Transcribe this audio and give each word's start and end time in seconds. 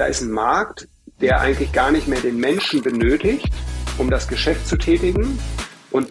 da 0.00 0.06
ist 0.06 0.22
ein 0.22 0.30
Markt, 0.30 0.88
der 1.20 1.40
eigentlich 1.40 1.72
gar 1.72 1.90
nicht 1.90 2.08
mehr 2.08 2.20
den 2.20 2.38
Menschen 2.38 2.80
benötigt, 2.82 3.50
um 3.98 4.08
das 4.08 4.26
Geschäft 4.28 4.66
zu 4.66 4.78
tätigen. 4.78 5.38
Und 5.90 6.08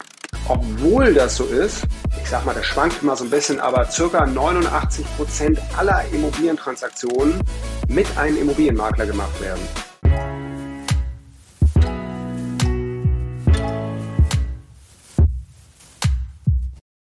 obwohl 0.47 1.15
das 1.15 1.37
so 1.37 1.45
ist, 1.45 1.85
ich 2.21 2.29
sag 2.29 2.45
mal, 2.45 2.53
das 2.53 2.67
schwankt 2.67 3.01
immer 3.01 3.15
so 3.15 3.23
ein 3.23 3.31
bisschen, 3.31 3.59
aber 3.59 3.89
circa 3.89 4.27
89 4.27 5.03
Prozent 5.17 5.59
aller 5.75 6.05
Immobilientransaktionen 6.13 7.41
mit 7.87 8.05
einem 8.15 8.37
Immobilienmakler 8.37 9.07
gemacht 9.07 9.41
werden. 9.41 9.88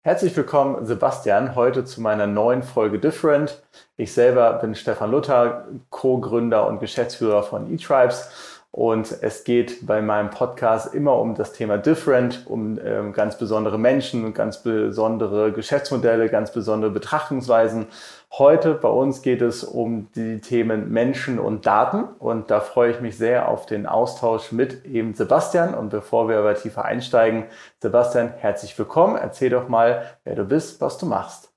Herzlich 0.09 0.35
willkommen, 0.39 0.87
Sebastian, 0.87 1.55
heute 1.55 1.85
zu 1.85 2.01
meiner 2.01 2.27
neuen 2.27 2.63
Folge 2.63 2.99
Different. 2.99 3.63
Ich 3.99 4.15
selber 4.15 4.55
bin 4.55 4.75
Stefan 4.75 5.11
Luther, 5.11 5.67
Co-Gründer 5.91 6.67
und 6.67 6.81
Geschäftsführer 6.81 7.43
von 7.43 7.71
eTribes 7.71 8.31
und 8.71 9.15
es 9.21 9.45
geht 9.45 9.87
bei 9.87 10.01
meinem 10.01 10.31
Podcast 10.31 10.95
immer 10.95 11.19
um 11.19 11.35
das 11.35 11.53
Thema 11.53 11.77
Different, 11.77 12.47
um 12.47 12.79
ähm, 12.83 13.13
ganz 13.13 13.37
besondere 13.37 13.79
Menschen 13.79 14.33
ganz 14.33 14.63
besondere 14.63 15.53
Geschäftsmodelle, 15.53 16.31
ganz 16.31 16.53
besondere 16.53 16.91
Betrachtungsweisen. 16.91 17.89
Heute 18.31 18.75
bei 18.75 18.91
uns 18.91 19.23
geht 19.23 19.41
es 19.41 19.65
um 19.65 20.13
die 20.13 20.41
Themen 20.41 20.93
Menschen 20.93 21.39
und 21.39 21.65
Daten 21.65 22.05
und 22.05 22.51
da 22.51 22.61
freue 22.61 22.91
ich 22.91 23.01
mich 23.01 23.17
sehr 23.17 23.49
auf 23.49 23.65
den 23.65 23.87
Austausch 23.87 24.53
mit 24.53 24.85
eben 24.85 25.15
Sebastian. 25.15 25.75
Und 25.75 25.89
bevor 25.89 26.29
wir 26.29 26.39
aber 26.39 26.55
tiefer 26.55 26.85
einsteigen, 26.85 27.47
Sebastian, 27.81 28.29
herzlich 28.35 28.79
willkommen. 28.79 29.17
Erzähl 29.17 29.49
doch 29.49 29.69
mal, 29.69 30.19
wer 30.25 30.35
du 30.35 30.45
bist, 30.45 30.81
was 30.83 30.99
du 30.99 31.07
machst. 31.07 31.55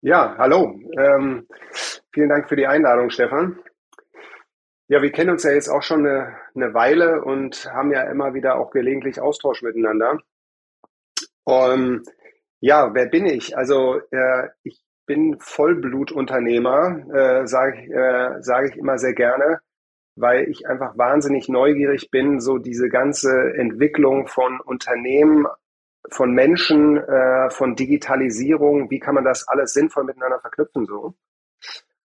Ja, 0.00 0.34
hallo. 0.38 0.80
Ähm, 0.98 1.46
vielen 2.10 2.30
Dank 2.30 2.48
für 2.48 2.56
die 2.56 2.66
Einladung, 2.66 3.10
Stefan. 3.10 3.58
Ja, 4.88 5.02
wir 5.02 5.12
kennen 5.12 5.30
uns 5.30 5.44
ja 5.44 5.52
jetzt 5.52 5.68
auch 5.68 5.82
schon 5.82 6.06
eine, 6.06 6.36
eine 6.54 6.72
Weile 6.72 7.22
und 7.22 7.70
haben 7.70 7.92
ja 7.92 8.10
immer 8.10 8.32
wieder 8.32 8.58
auch 8.58 8.70
gelegentlich 8.70 9.20
Austausch 9.20 9.62
miteinander. 9.62 10.18
Um, 11.44 12.02
ja, 12.60 12.94
wer 12.94 13.06
bin 13.06 13.26
ich? 13.26 13.56
Also 13.56 14.00
äh, 14.10 14.48
ich 14.62 14.82
bin 15.10 15.40
Vollblutunternehmer, 15.40 17.02
äh, 17.12 17.44
sage 17.44 17.78
äh, 17.92 18.40
sag 18.42 18.68
ich 18.68 18.76
immer 18.76 18.96
sehr 18.96 19.12
gerne, 19.12 19.58
weil 20.14 20.48
ich 20.48 20.68
einfach 20.68 20.96
wahnsinnig 20.96 21.48
neugierig 21.48 22.12
bin, 22.12 22.38
so 22.38 22.58
diese 22.58 22.88
ganze 22.88 23.54
Entwicklung 23.56 24.28
von 24.28 24.60
Unternehmen, 24.60 25.48
von 26.12 26.32
Menschen, 26.32 26.96
äh, 26.96 27.50
von 27.50 27.74
Digitalisierung, 27.74 28.88
wie 28.92 29.00
kann 29.00 29.16
man 29.16 29.24
das 29.24 29.48
alles 29.48 29.72
sinnvoll 29.72 30.04
miteinander 30.04 30.38
verknüpfen 30.38 30.86
so. 30.86 31.14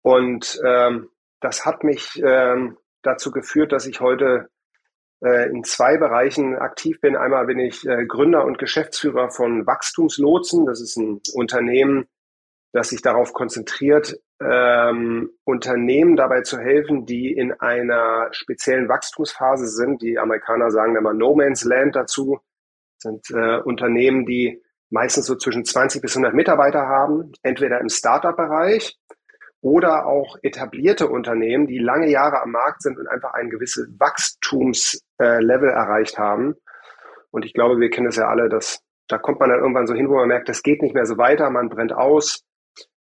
Und 0.04 0.62
ähm, 0.64 1.10
das 1.40 1.66
hat 1.66 1.84
mich 1.84 2.22
ähm, 2.24 2.78
dazu 3.02 3.32
geführt, 3.32 3.72
dass 3.72 3.88
ich 3.88 4.02
heute 4.02 4.50
äh, 5.26 5.50
in 5.50 5.64
zwei 5.64 5.98
Bereichen 5.98 6.58
aktiv 6.58 7.02
bin. 7.02 7.16
Einmal 7.16 7.48
bin 7.48 7.58
ich 7.58 7.88
äh, 7.88 8.06
Gründer 8.06 8.46
und 8.46 8.60
Geschäftsführer 8.60 9.32
von 9.32 9.66
Wachstumslotsen. 9.66 10.68
Das 10.68 10.80
ist 10.80 10.96
ein 10.98 11.22
Unternehmen, 11.34 12.08
das 12.74 12.90
sich 12.90 13.02
darauf 13.02 13.34
konzentriert, 13.34 14.20
ähm, 14.42 15.30
Unternehmen 15.46 16.16
dabei 16.16 16.42
zu 16.42 16.60
helfen, 16.60 17.06
die 17.06 17.32
in 17.32 17.54
einer 17.54 18.28
speziellen 18.32 18.90
Wachstumsphase 18.90 19.68
sind. 19.68 20.02
Die 20.02 20.18
Amerikaner 20.18 20.72
sagen 20.72 20.96
immer 20.96 21.14
No 21.14 21.36
Man's 21.36 21.64
Land 21.64 21.96
dazu. 21.96 22.40
Das 23.02 23.12
sind 23.12 23.30
äh, 23.32 23.62
Unternehmen, 23.62 24.26
die 24.26 24.62
meistens 24.90 25.28
so 25.28 25.36
zwischen 25.36 25.64
20 25.64 26.02
bis 26.02 26.16
100 26.16 26.34
Mitarbeiter 26.34 26.88
haben, 26.88 27.32
entweder 27.44 27.80
im 27.80 27.90
Startup-Bereich 27.90 28.98
oder 29.62 30.08
auch 30.08 30.38
etablierte 30.42 31.08
Unternehmen, 31.08 31.68
die 31.68 31.80
lange 31.80 32.10
Jahre 32.10 32.42
am 32.42 32.52
Markt 32.52 32.82
sind 32.82 32.98
und 32.98 33.08
einfach 33.08 33.34
ein 33.34 33.50
gewisses 33.50 33.88
Wachstumslevel 33.98 35.70
äh, 35.70 35.74
erreicht 35.74 36.18
haben. 36.18 36.56
Und 37.32 37.46
ich 37.46 37.54
glaube, 37.54 37.80
wir 37.80 37.90
kennen 37.90 38.08
es 38.08 38.18
ja 38.18 38.28
alle, 38.28 38.50
dass 38.50 38.82
da 39.08 39.18
kommt 39.18 39.40
man 39.40 39.50
dann 39.50 39.60
irgendwann 39.60 39.88
so 39.88 39.94
hin, 39.94 40.10
wo 40.10 40.16
man 40.16 40.28
merkt, 40.28 40.50
das 40.50 40.64
geht 40.64 40.82
nicht 40.82 40.96
mehr 40.96 41.06
so 41.06 41.18
weiter, 41.18 41.50
man 41.50 41.70
brennt 41.70 41.94
aus, 41.94 42.44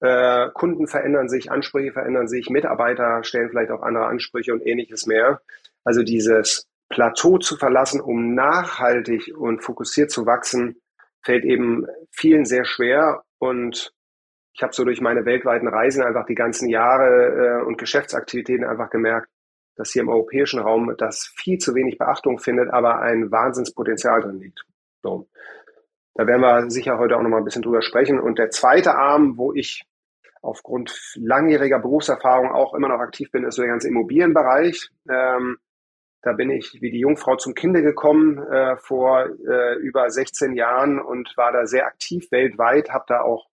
äh, 0.01 0.49
Kunden 0.55 0.87
verändern 0.87 1.29
sich, 1.29 1.51
Ansprüche 1.51 1.93
verändern 1.93 2.29
sich, 2.29 2.51
Mitarbeiter 2.51 3.23
stellen 3.23 3.51
vielleicht 3.51 3.71
auch 3.71 3.83
andere 3.83 4.07
Ansprüche 4.07 4.53
und 4.53 4.67
ähnliches 4.67 5.07
mehr. 5.07 5.41
Also 5.85 6.03
dieses 6.03 6.69
Plateau 6.89 7.39
zu 7.39 7.57
verlassen, 7.57 8.01
um 8.01 8.35
nachhaltig 8.35 9.33
und 9.37 9.63
fokussiert 9.63 10.11
zu 10.11 10.27
wachsen, 10.27 10.81
fällt 11.23 11.45
eben 11.45 11.87
vielen 12.11 12.45
sehr 12.45 12.65
schwer 12.65 13.23
und 13.39 13.93
ich 14.53 14.63
habe 14.63 14.73
so 14.73 14.85
durch 14.85 15.01
meine 15.01 15.25
weltweiten 15.25 15.69
Reisen 15.69 16.03
einfach 16.03 16.27
die 16.27 16.35
ganzen 16.35 16.69
Jahre 16.69 17.61
äh, 17.61 17.65
und 17.65 17.79
Geschäftsaktivitäten 17.79 18.65
einfach 18.65 18.91
gemerkt, 18.91 19.29
dass 19.77 19.93
hier 19.93 20.03
im 20.03 20.09
europäischen 20.09 20.61
Raum 20.61 20.95
das 20.99 21.33
viel 21.37 21.59
zu 21.59 21.75
wenig 21.75 21.99
Beachtung 21.99 22.39
findet, 22.39 22.71
aber 22.71 23.01
ein 23.01 23.31
Wahnsinnspotenzial 23.31 24.21
drin 24.21 24.41
liegt. 24.41 24.65
So. 25.03 25.29
Da 26.21 26.27
werden 26.27 26.43
wir 26.43 26.69
sicher 26.69 26.99
heute 26.99 27.17
auch 27.17 27.23
noch 27.23 27.31
mal 27.31 27.39
ein 27.39 27.45
bisschen 27.45 27.63
drüber 27.63 27.81
sprechen. 27.81 28.21
Und 28.21 28.39
der 28.39 28.51
zweite 28.51 28.95
Arm, 28.95 29.39
wo 29.39 29.55
ich 29.55 29.87
aufgrund 30.43 31.15
langjähriger 31.15 31.79
Berufserfahrung 31.79 32.51
auch 32.51 32.75
immer 32.75 32.89
noch 32.89 33.01
aktiv 33.01 33.31
bin, 33.31 33.45
ist 33.45 33.55
so 33.55 33.63
der 33.63 33.71
ganze 33.71 33.89
Immobilienbereich. 33.89 34.91
Ähm, 35.11 35.57
da 36.21 36.35
bin 36.35 36.51
ich 36.51 36.77
wie 36.83 36.91
die 36.91 36.99
Jungfrau 36.99 37.37
zum 37.37 37.55
Kinde 37.55 37.81
gekommen 37.81 38.37
äh, 38.37 38.77
vor 38.77 39.31
äh, 39.49 39.77
über 39.77 40.11
16 40.11 40.53
Jahren 40.53 41.01
und 41.01 41.33
war 41.39 41.53
da 41.53 41.65
sehr 41.65 41.87
aktiv 41.87 42.31
weltweit, 42.31 42.91
habe 42.91 43.05
da 43.09 43.23
auch 43.23 43.49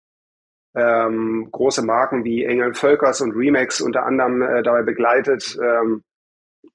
ähm, 0.75 1.49
große 1.53 1.85
Marken 1.85 2.25
wie 2.25 2.45
Engel 2.45 2.75
Völkers 2.75 3.21
und 3.21 3.37
Remax 3.37 3.81
unter 3.81 4.05
anderem 4.07 4.43
äh, 4.43 4.65
dabei 4.65 4.83
begleitet, 4.83 5.57
ähm, 5.63 6.03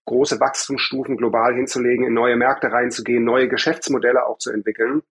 große 0.06 0.40
Wachstumsstufen 0.40 1.18
global 1.18 1.54
hinzulegen, 1.54 2.06
in 2.06 2.14
neue 2.14 2.38
Märkte 2.38 2.72
reinzugehen, 2.72 3.26
neue 3.26 3.50
Geschäftsmodelle 3.50 4.26
auch 4.26 4.38
zu 4.38 4.54
entwickeln. 4.54 5.02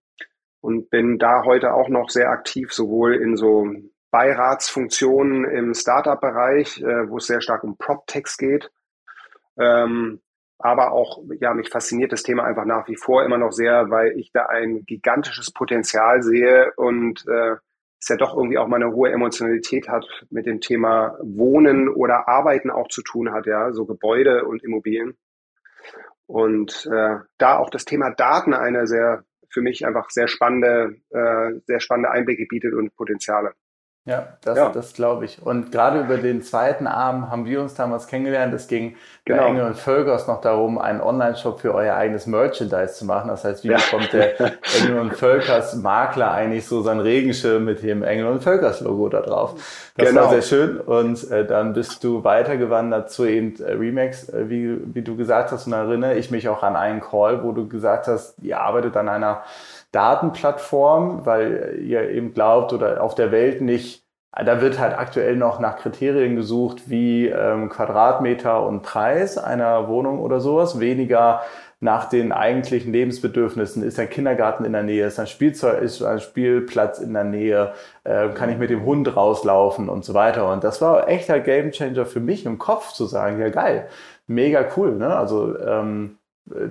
Und 0.60 0.90
bin 0.90 1.18
da 1.18 1.44
heute 1.44 1.72
auch 1.72 1.88
noch 1.88 2.10
sehr 2.10 2.30
aktiv, 2.30 2.72
sowohl 2.72 3.14
in 3.14 3.36
so 3.36 3.66
Beiratsfunktionen 4.10 5.44
im 5.44 5.74
Startup-Bereich, 5.74 6.82
äh, 6.82 7.08
wo 7.08 7.16
es 7.18 7.26
sehr 7.26 7.40
stark 7.40 7.64
um 7.64 7.76
PropTechs 7.76 8.36
geht, 8.36 8.70
ähm, 9.58 10.20
aber 10.58 10.92
auch, 10.92 11.22
ja, 11.40 11.54
mich 11.54 11.70
fasziniert 11.70 12.12
das 12.12 12.22
Thema 12.22 12.44
einfach 12.44 12.66
nach 12.66 12.86
wie 12.86 12.96
vor 12.96 13.24
immer 13.24 13.38
noch 13.38 13.52
sehr, 13.52 13.88
weil 13.88 14.12
ich 14.18 14.30
da 14.32 14.46
ein 14.46 14.84
gigantisches 14.84 15.50
Potenzial 15.52 16.22
sehe 16.22 16.72
und 16.76 17.24
äh, 17.26 17.56
es 17.98 18.08
ja 18.08 18.16
doch 18.16 18.36
irgendwie 18.36 18.58
auch 18.58 18.66
mal 18.66 18.82
eine 18.82 18.92
hohe 18.92 19.10
Emotionalität 19.10 19.88
hat 19.88 20.06
mit 20.30 20.46
dem 20.46 20.60
Thema 20.60 21.16
Wohnen 21.22 21.88
oder 21.88 22.28
Arbeiten 22.28 22.70
auch 22.70 22.88
zu 22.88 23.02
tun 23.02 23.32
hat, 23.32 23.46
ja, 23.46 23.72
so 23.72 23.86
Gebäude 23.86 24.44
und 24.44 24.62
Immobilien. 24.62 25.16
Und 26.26 26.88
äh, 26.92 27.16
da 27.38 27.58
auch 27.58 27.70
das 27.70 27.84
Thema 27.84 28.10
Daten 28.10 28.54
eine 28.54 28.86
sehr, 28.86 29.24
für 29.50 29.60
mich 29.60 29.86
einfach 29.86 30.10
sehr 30.10 30.28
spannende, 30.28 30.96
äh, 31.10 31.60
sehr 31.66 31.80
spannende 31.80 32.10
Einblicke 32.10 32.46
bietet 32.46 32.72
und 32.74 32.94
Potenziale. 32.96 33.54
Ja, 34.06 34.28
das, 34.42 34.56
ja. 34.56 34.70
das 34.70 34.94
glaube 34.94 35.26
ich. 35.26 35.42
Und 35.42 35.72
gerade 35.72 36.00
über 36.00 36.16
den 36.16 36.40
zweiten 36.40 36.86
Arm 36.86 37.30
haben 37.30 37.44
wir 37.44 37.60
uns 37.60 37.74
damals 37.74 38.06
kennengelernt. 38.06 38.54
Es 38.54 38.66
ging 38.66 38.96
genau. 39.26 39.42
bei 39.42 39.48
Engel 39.48 39.66
und 39.66 39.76
Völkers 39.76 40.26
noch 40.26 40.40
darum, 40.40 40.78
einen 40.78 41.02
Online-Shop 41.02 41.60
für 41.60 41.74
euer 41.74 41.96
eigenes 41.96 42.26
Merchandise 42.26 42.94
zu 42.94 43.04
machen. 43.04 43.28
Das 43.28 43.44
heißt, 43.44 43.62
wie 43.62 43.68
ja. 43.68 43.76
bekommt 43.76 44.10
der 44.14 44.40
Engel 44.80 45.00
und 45.00 45.14
Völkers 45.14 45.76
Makler 45.76 46.30
eigentlich 46.32 46.66
so 46.66 46.80
sein 46.80 46.98
Regenschirm 46.98 47.66
mit 47.66 47.82
dem 47.82 48.02
Engel 48.02 48.28
und 48.28 48.42
Völkers 48.42 48.80
Logo 48.80 49.10
da 49.10 49.20
drauf? 49.20 49.90
Das 49.98 50.08
genau. 50.08 50.22
war 50.22 50.30
sehr 50.30 50.42
schön. 50.42 50.80
Und 50.80 51.30
äh, 51.30 51.46
dann 51.46 51.74
bist 51.74 52.02
du 52.02 52.24
weitergewandert 52.24 53.10
zu 53.10 53.26
eben 53.26 53.54
äh, 53.60 53.72
Remax, 53.72 54.30
äh, 54.30 54.48
wie, 54.48 54.78
wie 54.94 55.02
du 55.02 55.14
gesagt 55.14 55.52
hast. 55.52 55.66
Und 55.66 55.72
da 55.72 55.82
erinnere 55.82 56.14
ich 56.14 56.30
mich 56.30 56.48
auch 56.48 56.62
an 56.62 56.74
einen 56.74 57.02
Call, 57.02 57.44
wo 57.44 57.52
du 57.52 57.68
gesagt 57.68 58.08
hast, 58.08 58.38
ihr 58.42 58.60
arbeitet 58.60 58.96
an 58.96 59.10
einer 59.10 59.42
Datenplattform, 59.92 61.26
weil 61.26 61.80
ihr 61.82 62.10
eben 62.10 62.32
glaubt 62.32 62.72
oder 62.72 63.02
auf 63.02 63.14
der 63.14 63.32
Welt 63.32 63.60
nicht, 63.60 64.04
da 64.32 64.60
wird 64.60 64.78
halt 64.78 64.96
aktuell 64.96 65.36
noch 65.36 65.58
nach 65.58 65.76
Kriterien 65.76 66.36
gesucht 66.36 66.88
wie 66.88 67.26
ähm, 67.26 67.68
Quadratmeter 67.68 68.64
und 68.64 68.82
Preis 68.82 69.38
einer 69.38 69.88
Wohnung 69.88 70.20
oder 70.20 70.40
sowas, 70.40 70.78
weniger 70.78 71.40
nach 71.80 72.08
den 72.08 72.30
eigentlichen 72.30 72.92
Lebensbedürfnissen. 72.92 73.82
Ist 73.82 73.98
ein 73.98 74.10
Kindergarten 74.10 74.64
in 74.64 74.72
der 74.72 74.82
Nähe? 74.82 75.06
Ist 75.06 75.18
ein 75.18 75.26
Spielzeug? 75.26 75.82
Ist 75.82 76.02
ein 76.02 76.20
Spielplatz 76.20 76.98
in 76.98 77.14
der 77.14 77.24
Nähe? 77.24 77.72
Äh, 78.04 78.28
kann 78.28 78.50
ich 78.50 78.58
mit 78.58 78.70
dem 78.70 78.84
Hund 78.84 79.16
rauslaufen 79.16 79.88
und 79.88 80.04
so 80.04 80.14
weiter? 80.14 80.52
Und 80.52 80.62
das 80.62 80.80
war 80.82 81.08
echter 81.08 81.40
Gamechanger 81.40 82.04
für 82.04 82.20
mich 82.20 82.44
im 82.46 82.58
Kopf 82.58 82.92
zu 82.92 83.06
sagen, 83.06 83.40
ja 83.40 83.48
geil, 83.48 83.88
mega 84.26 84.64
cool. 84.76 84.94
Ne? 84.96 85.16
Also 85.16 85.58
ähm, 85.58 86.18
äh, 86.18 86.19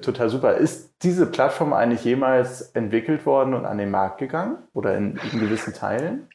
total 0.01 0.29
super. 0.29 0.57
Ist 0.57 0.95
diese 1.03 1.25
Plattform 1.25 1.73
eigentlich 1.73 2.03
jemals 2.03 2.61
entwickelt 2.73 3.25
worden 3.25 3.53
und 3.53 3.65
an 3.65 3.77
den 3.77 3.91
Markt 3.91 4.19
gegangen 4.19 4.57
oder 4.73 4.95
in, 4.95 5.19
in 5.31 5.39
gewissen 5.39 5.73
Teilen? 5.73 6.27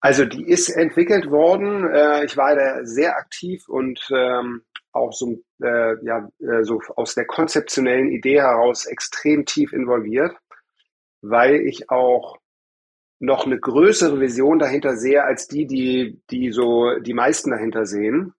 Also 0.00 0.24
die 0.24 0.48
ist 0.48 0.68
entwickelt 0.68 1.30
worden. 1.30 1.88
Äh, 1.92 2.24
ich 2.24 2.36
war 2.36 2.54
da 2.54 2.84
sehr 2.84 3.16
aktiv 3.16 3.68
und 3.68 4.00
ähm, 4.14 4.62
auch 4.92 5.12
so, 5.12 5.42
äh, 5.62 6.04
ja, 6.04 6.28
so 6.62 6.80
aus 6.96 7.14
der 7.14 7.26
konzeptionellen 7.26 8.08
Idee 8.08 8.40
heraus 8.40 8.86
extrem 8.86 9.44
tief 9.44 9.72
involviert, 9.72 10.34
weil 11.20 11.56
ich 11.56 11.90
auch 11.90 12.38
noch 13.20 13.46
eine 13.46 13.58
größere 13.58 14.20
Vision 14.20 14.58
dahinter 14.58 14.96
sehe 14.96 15.24
als 15.24 15.48
die, 15.48 15.66
die, 15.66 16.20
die 16.30 16.52
so 16.52 16.98
die 17.00 17.14
meisten 17.14 17.50
dahinter 17.50 17.84
sehen. 17.84 18.34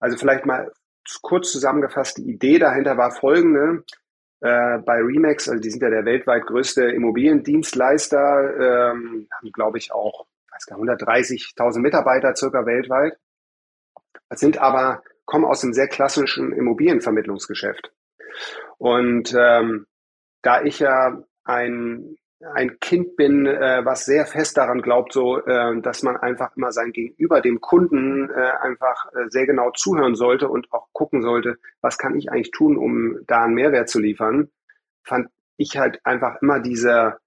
Also 0.00 0.16
vielleicht 0.16 0.46
mal 0.46 0.72
kurz 1.22 1.52
zusammengefasst, 1.52 2.18
die 2.18 2.30
Idee 2.30 2.58
dahinter 2.58 2.96
war 2.96 3.12
folgende. 3.12 3.84
Äh, 4.40 4.78
bei 4.84 5.00
Remax, 5.00 5.48
also 5.48 5.60
die 5.60 5.70
sind 5.70 5.82
ja 5.82 5.90
der 5.90 6.04
weltweit 6.04 6.46
größte 6.46 6.84
Immobiliendienstleister, 6.84 8.92
ähm, 8.92 9.28
haben 9.30 9.52
glaube 9.52 9.78
ich 9.78 9.92
auch 9.92 10.26
130.000 10.68 11.80
Mitarbeiter 11.80 12.34
circa 12.34 12.66
weltweit, 12.66 13.16
sind 14.30 14.58
aber, 14.58 15.02
kommen 15.24 15.44
aus 15.44 15.62
einem 15.62 15.72
sehr 15.72 15.88
klassischen 15.88 16.52
Immobilienvermittlungsgeschäft. 16.52 17.92
Und 18.78 19.34
ähm, 19.38 19.86
da 20.42 20.62
ich 20.62 20.80
ja 20.80 21.22
ein 21.44 22.16
ein 22.52 22.78
Kind 22.80 23.16
bin, 23.16 23.46
äh, 23.46 23.84
was 23.84 24.04
sehr 24.04 24.26
fest 24.26 24.56
daran 24.56 24.82
glaubt, 24.82 25.12
so, 25.12 25.38
äh, 25.38 25.80
dass 25.80 26.02
man 26.02 26.16
einfach 26.16 26.56
immer 26.56 26.72
sein 26.72 26.92
Gegenüber, 26.92 27.40
dem 27.40 27.60
Kunden, 27.60 28.30
äh, 28.30 28.52
einfach 28.60 29.06
äh, 29.14 29.28
sehr 29.28 29.46
genau 29.46 29.70
zuhören 29.70 30.14
sollte 30.14 30.48
und 30.48 30.72
auch 30.72 30.88
gucken 30.92 31.22
sollte, 31.22 31.58
was 31.80 31.98
kann 31.98 32.16
ich 32.16 32.30
eigentlich 32.30 32.50
tun, 32.50 32.76
um 32.76 33.18
da 33.26 33.44
einen 33.44 33.54
Mehrwert 33.54 33.88
zu 33.88 34.00
liefern, 34.00 34.50
fand 35.02 35.28
ich 35.56 35.78
halt 35.78 36.00
einfach 36.04 36.40
immer 36.42 36.60
diese, 36.60 37.18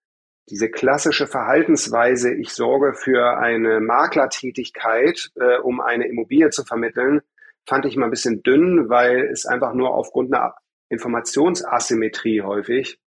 diese 0.49 0.69
klassische 0.69 1.27
Verhaltensweise, 1.27 2.33
ich 2.33 2.51
sorge 2.51 2.93
für 2.93 3.37
eine 3.37 3.79
Maklertätigkeit, 3.79 5.31
äh, 5.35 5.57
um 5.57 5.81
eine 5.81 6.07
Immobilie 6.07 6.49
zu 6.49 6.63
vermitteln, 6.63 7.21
fand 7.65 7.85
ich 7.85 7.95
immer 7.95 8.05
ein 8.05 8.11
bisschen 8.11 8.43
dünn, 8.43 8.89
weil 8.89 9.25
es 9.31 9.45
einfach 9.45 9.73
nur 9.73 9.93
aufgrund 9.93 10.33
einer 10.33 10.55
Informationsasymmetrie 10.89 12.41
häufig 12.41 12.99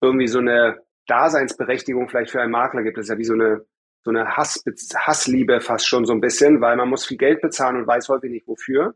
irgendwie 0.00 0.28
so 0.28 0.38
eine 0.38 0.80
Daseinsberechtigung 1.06 2.08
vielleicht 2.08 2.30
für 2.30 2.40
einen 2.40 2.52
Makler 2.52 2.82
gibt. 2.82 2.98
Das 2.98 3.06
ist 3.06 3.10
ja 3.10 3.18
wie 3.18 3.24
so 3.24 3.34
eine, 3.34 3.64
so 4.02 4.10
eine 4.10 4.36
Hass, 4.36 4.64
Hassliebe 4.94 5.60
fast 5.60 5.86
schon 5.86 6.04
so 6.04 6.12
ein 6.12 6.20
bisschen, 6.20 6.60
weil 6.60 6.76
man 6.76 6.88
muss 6.88 7.06
viel 7.06 7.18
Geld 7.18 7.40
bezahlen 7.40 7.76
und 7.76 7.86
weiß 7.86 8.08
häufig 8.08 8.30
nicht 8.30 8.46
wofür. 8.46 8.94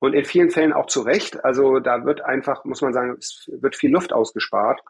Und 0.00 0.12
in 0.14 0.24
vielen 0.24 0.50
Fällen 0.50 0.72
auch 0.72 0.86
zu 0.86 1.02
Recht. 1.02 1.44
Also 1.44 1.80
da 1.80 2.04
wird 2.04 2.22
einfach, 2.22 2.64
muss 2.64 2.82
man 2.82 2.92
sagen, 2.92 3.16
es 3.18 3.50
wird 3.52 3.76
viel 3.76 3.90
Luft 3.90 4.12
ausgespart. 4.12 4.82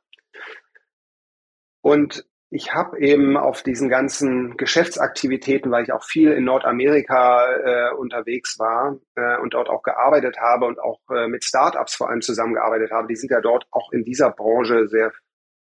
Und 1.82 2.26
ich 2.50 2.72
habe 2.72 2.98
eben 3.00 3.36
auf 3.36 3.62
diesen 3.62 3.88
ganzen 3.88 4.56
Geschäftsaktivitäten, 4.56 5.72
weil 5.72 5.82
ich 5.82 5.92
auch 5.92 6.04
viel 6.04 6.30
in 6.30 6.44
Nordamerika 6.44 7.52
äh, 7.52 7.94
unterwegs 7.94 8.58
war 8.60 8.96
äh, 9.16 9.38
und 9.38 9.54
dort 9.54 9.68
auch 9.68 9.82
gearbeitet 9.82 10.38
habe 10.38 10.66
und 10.66 10.78
auch 10.78 11.00
äh, 11.10 11.26
mit 11.26 11.42
Startups 11.42 11.96
vor 11.96 12.10
allem 12.10 12.20
zusammengearbeitet 12.20 12.92
habe, 12.92 13.08
die 13.08 13.16
sind 13.16 13.32
ja 13.32 13.40
dort 13.40 13.66
auch 13.72 13.90
in 13.92 14.04
dieser 14.04 14.30
Branche 14.30 14.86
sehr 14.86 15.12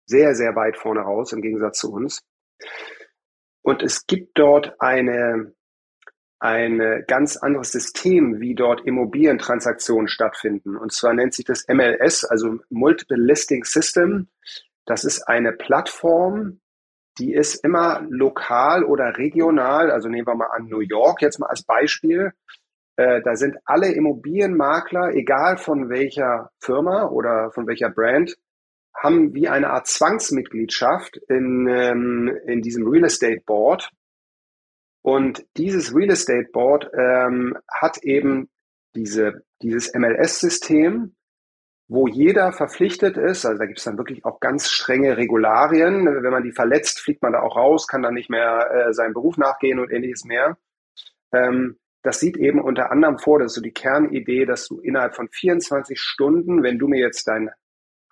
sehr, 0.07 0.33
sehr 0.33 0.55
weit 0.55 0.77
vorne 0.77 1.01
raus 1.01 1.33
im 1.33 1.41
Gegensatz 1.41 1.79
zu 1.79 1.91
uns. 1.91 2.23
Und 3.61 3.83
es 3.83 4.07
gibt 4.07 4.39
dort 4.39 4.75
eine, 4.79 5.53
ein 6.39 7.03
ganz 7.07 7.37
anderes 7.37 7.71
System, 7.71 8.39
wie 8.39 8.55
dort 8.55 8.81
Immobilientransaktionen 8.85 10.07
stattfinden. 10.07 10.77
Und 10.77 10.93
zwar 10.93 11.13
nennt 11.13 11.33
sich 11.33 11.45
das 11.45 11.65
MLS, 11.67 12.23
also 12.23 12.59
Multiple 12.69 13.17
Listing 13.17 13.65
System. 13.65 14.29
Das 14.85 15.03
ist 15.03 15.27
eine 15.27 15.51
Plattform, 15.51 16.61
die 17.19 17.33
ist 17.33 17.63
immer 17.63 18.05
lokal 18.09 18.83
oder 18.83 19.17
regional. 19.17 19.91
Also 19.91 20.07
nehmen 20.07 20.27
wir 20.27 20.35
mal 20.35 20.51
an 20.55 20.67
New 20.67 20.79
York 20.79 21.21
jetzt 21.21 21.39
mal 21.39 21.47
als 21.47 21.63
Beispiel. 21.63 22.31
Äh, 22.95 23.21
da 23.21 23.35
sind 23.35 23.57
alle 23.65 23.91
Immobilienmakler, 23.91 25.13
egal 25.13 25.57
von 25.57 25.89
welcher 25.89 26.51
Firma 26.59 27.07
oder 27.07 27.51
von 27.51 27.67
welcher 27.67 27.89
Brand, 27.89 28.37
haben 28.97 29.33
wie 29.33 29.47
eine 29.47 29.69
Art 29.69 29.87
Zwangsmitgliedschaft 29.87 31.17
in, 31.29 31.67
ähm, 31.67 32.35
in 32.45 32.61
diesem 32.61 32.87
Real 32.87 33.05
Estate 33.05 33.41
Board. 33.45 33.91
Und 35.03 35.45
dieses 35.55 35.95
Real 35.95 36.09
Estate 36.09 36.49
Board 36.51 36.89
ähm, 36.93 37.57
hat 37.71 37.99
eben 38.03 38.49
diese, 38.95 39.43
dieses 39.61 39.93
MLS-System, 39.93 41.15
wo 41.87 42.07
jeder 42.07 42.51
verpflichtet 42.51 43.15
ist, 43.15 43.45
also 43.45 43.57
da 43.59 43.65
gibt 43.65 43.77
es 43.77 43.85
dann 43.85 43.97
wirklich 43.97 44.25
auch 44.25 44.41
ganz 44.41 44.69
strenge 44.69 45.15
Regularien. 45.15 46.05
Wenn 46.05 46.31
man 46.33 46.43
die 46.43 46.51
verletzt, 46.51 46.99
fliegt 46.99 47.21
man 47.21 47.31
da 47.31 47.39
auch 47.39 47.55
raus, 47.55 47.87
kann 47.87 48.01
dann 48.01 48.15
nicht 48.15 48.29
mehr 48.29 48.69
äh, 48.71 48.93
seinem 48.93 49.13
Beruf 49.13 49.37
nachgehen 49.37 49.79
und 49.79 49.91
ähnliches 49.91 50.25
mehr. 50.25 50.57
Ähm, 51.31 51.77
das 52.03 52.19
sieht 52.19 52.35
eben 52.35 52.59
unter 52.59 52.91
anderem 52.91 53.19
vor, 53.19 53.39
das 53.39 53.51
ist 53.51 53.55
so 53.55 53.61
die 53.61 53.71
Kernidee, 53.71 54.45
dass 54.45 54.67
du 54.67 54.79
innerhalb 54.79 55.15
von 55.15 55.29
24 55.29 55.99
Stunden, 55.99 56.63
wenn 56.63 56.77
du 56.77 56.87
mir 56.87 56.99
jetzt 56.99 57.27
dein 57.27 57.51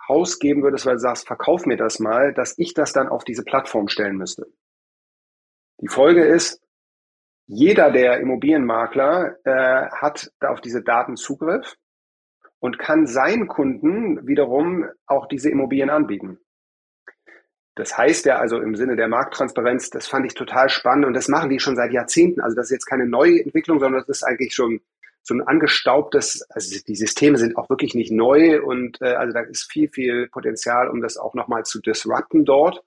Haus 0.08 0.40
würdest, 0.42 0.86
weil 0.86 0.96
du 0.96 1.00
sagst, 1.00 1.28
verkauf 1.28 1.66
mir 1.66 1.78
das 1.78 2.00
mal, 2.00 2.34
dass 2.34 2.58
ich 2.58 2.74
das 2.74 2.94
dann 2.94 3.08
auf 3.08 3.24
diese 3.24 3.44
Plattform 3.44 3.88
stellen 3.88 4.18
müsste. 4.18 4.48
Die 5.82 5.88
Folge 5.88 6.24
ist, 6.24 6.62
jeder 7.48 7.92
der 7.92 8.20
Immobilienmakler 8.20 9.38
äh, 9.44 9.90
hat 9.92 10.32
auf 10.40 10.62
diese 10.62 10.82
Daten 10.82 11.16
Zugriff 11.16 11.76
und 12.60 12.80
kann 12.80 13.06
seinen 13.06 13.48
Kunden 13.48 14.26
wiederum 14.28 14.86
auch 15.06 15.28
diese 15.28 15.50
Immobilien 15.50 15.90
anbieten. 15.90 16.40
Das 17.76 17.98
heißt 17.98 18.26
ja 18.26 18.38
also 18.38 18.62
im 18.62 18.76
Sinne 18.76 18.96
der 18.96 19.10
Markttransparenz, 19.10 19.90
das 19.90 20.08
fand 20.08 20.26
ich 20.26 20.34
total 20.34 20.70
spannend 20.70 21.06
und 21.06 21.14
das 21.14 21.28
machen 21.28 21.50
die 21.50 21.60
schon 21.60 21.76
seit 21.76 21.92
Jahrzehnten. 21.92 22.40
Also 22.40 22.56
das 22.56 22.68
ist 22.68 22.72
jetzt 22.72 22.86
keine 22.86 23.06
neue 23.06 23.44
Entwicklung, 23.44 23.80
sondern 23.80 24.00
das 24.00 24.10
ist 24.10 24.24
eigentlich 24.24 24.56
schon 24.56 24.80
so 25.26 25.34
ein 25.34 25.42
angestaubtes, 25.42 26.46
also 26.52 26.78
die 26.88 26.96
Systeme 26.96 27.38
sind 27.38 27.58
auch 27.58 27.68
wirklich 27.70 27.96
nicht 27.96 28.12
neu 28.12 28.62
und 28.62 29.02
äh, 29.02 29.16
also 29.16 29.34
da 29.34 29.42
ist 29.42 29.72
viel, 29.72 29.90
viel 29.90 30.28
Potenzial, 30.28 30.88
um 30.88 31.02
das 31.02 31.18
auch 31.18 31.34
nochmal 31.34 31.64
zu 31.64 31.82
disrupten 31.82 32.46
dort. 32.46 32.84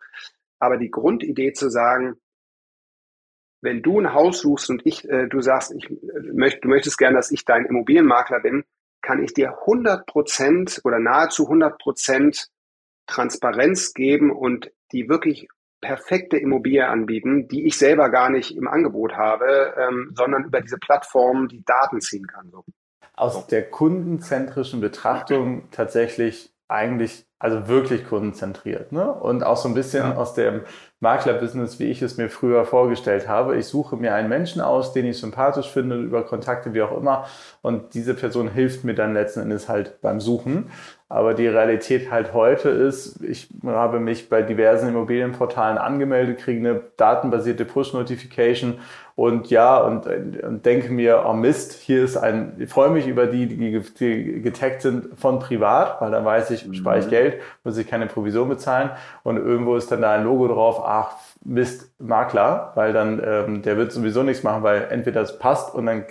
Aber 0.60 0.76
die 0.76 0.90
Grundidee 0.90 1.52
zu 1.52 1.68
sagen, 1.68 2.16
wenn 3.60 3.82
du 3.82 3.98
ein 3.98 4.14
Haus 4.14 4.40
suchst 4.40 4.70
und 4.70 4.86
ich, 4.86 5.08
äh, 5.08 5.26
du 5.26 5.40
sagst, 5.40 5.74
ich 5.74 5.90
äh, 5.90 5.96
möcht, 6.32 6.62
du 6.62 6.68
möchtest 6.68 6.96
gerne, 6.96 7.16
dass 7.16 7.32
ich 7.32 7.44
dein 7.44 7.66
Immobilienmakler 7.66 8.38
bin, 8.38 8.64
kann 9.02 9.22
ich 9.22 9.34
dir 9.34 9.58
100 9.62 10.06
Prozent 10.06 10.80
oder 10.84 11.00
nahezu 11.00 11.44
100 11.44 11.76
Prozent 11.76 12.50
Transparenz 13.08 13.94
geben 13.94 14.30
und 14.30 14.70
die 14.92 15.08
wirklich 15.08 15.48
perfekte 15.80 16.36
Immobilie 16.36 16.86
anbieten, 16.86 17.48
die 17.48 17.66
ich 17.66 17.78
selber 17.78 18.10
gar 18.10 18.30
nicht 18.30 18.56
im 18.56 18.66
Angebot 18.66 19.14
habe, 19.14 19.74
ähm, 19.78 20.12
sondern 20.14 20.44
über 20.44 20.60
diese 20.60 20.78
Plattform 20.78 21.48
die 21.48 21.64
Daten 21.64 22.00
ziehen 22.00 22.26
kann. 22.26 22.50
So. 22.50 22.64
Aus 23.14 23.46
der 23.46 23.68
kundenzentrischen 23.70 24.80
Betrachtung 24.80 25.70
tatsächlich 25.70 26.52
eigentlich, 26.68 27.27
also 27.40 27.68
wirklich 27.68 28.06
kundenzentriert. 28.06 28.90
Ne? 28.90 29.12
Und 29.12 29.44
auch 29.44 29.56
so 29.56 29.68
ein 29.68 29.74
bisschen 29.74 30.04
ja. 30.04 30.16
aus 30.16 30.34
dem 30.34 30.62
Maklerbusiness, 31.00 31.78
wie 31.78 31.84
ich 31.84 32.02
es 32.02 32.16
mir 32.16 32.28
früher 32.28 32.64
vorgestellt 32.64 33.28
habe. 33.28 33.56
Ich 33.56 33.66
suche 33.66 33.96
mir 33.96 34.12
einen 34.14 34.28
Menschen 34.28 34.60
aus, 34.60 34.92
den 34.92 35.06
ich 35.06 35.18
sympathisch 35.18 35.70
finde, 35.70 35.96
über 35.96 36.24
Kontakte, 36.24 36.74
wie 36.74 36.82
auch 36.82 36.96
immer. 36.96 37.26
Und 37.62 37.94
diese 37.94 38.14
Person 38.14 38.48
hilft 38.48 38.82
mir 38.82 38.94
dann 38.94 39.14
letzten 39.14 39.40
Endes 39.40 39.68
halt 39.68 40.00
beim 40.00 40.20
Suchen. 40.20 40.70
Aber 41.08 41.34
die 41.34 41.46
Realität 41.46 42.10
halt 42.10 42.34
heute 42.34 42.70
ist, 42.70 43.22
ich 43.22 43.48
habe 43.64 44.00
mich 44.00 44.28
bei 44.28 44.42
diversen 44.42 44.88
Immobilienportalen 44.88 45.78
angemeldet, 45.78 46.38
kriege 46.38 46.68
eine 46.68 46.82
datenbasierte 46.96 47.64
Push-Notification 47.64 48.80
und 49.18 49.50
ja, 49.50 49.78
und, 49.78 50.06
und 50.06 50.64
denke 50.64 50.92
mir, 50.92 51.24
oh 51.26 51.32
Mist, 51.32 51.72
hier 51.72 52.04
ist 52.04 52.16
ein, 52.16 52.52
ich 52.60 52.70
freue 52.70 52.90
mich 52.90 53.08
über 53.08 53.26
die, 53.26 53.48
die, 53.48 53.80
die 53.98 54.42
getaggt 54.42 54.80
sind 54.82 55.18
von 55.18 55.40
privat, 55.40 56.00
weil 56.00 56.12
dann 56.12 56.24
weiß 56.24 56.52
ich, 56.52 56.68
spare 56.76 57.00
ich 57.00 57.06
mhm. 57.06 57.10
Geld, 57.10 57.40
muss 57.64 57.76
ich 57.76 57.88
keine 57.88 58.06
Provision 58.06 58.48
bezahlen 58.48 58.90
und 59.24 59.36
irgendwo 59.36 59.74
ist 59.74 59.90
dann 59.90 60.02
da 60.02 60.12
ein 60.12 60.22
Logo 60.22 60.46
drauf, 60.46 60.80
ach, 60.86 61.16
Mist, 61.44 61.90
Makler, 61.98 62.70
weil 62.76 62.92
dann, 62.92 63.20
ähm, 63.24 63.62
der 63.62 63.76
wird 63.76 63.90
sowieso 63.90 64.22
nichts 64.22 64.44
machen, 64.44 64.62
weil 64.62 64.86
entweder 64.88 65.22
es 65.22 65.36
passt 65.36 65.74
und 65.74 65.86
dann 65.86 66.04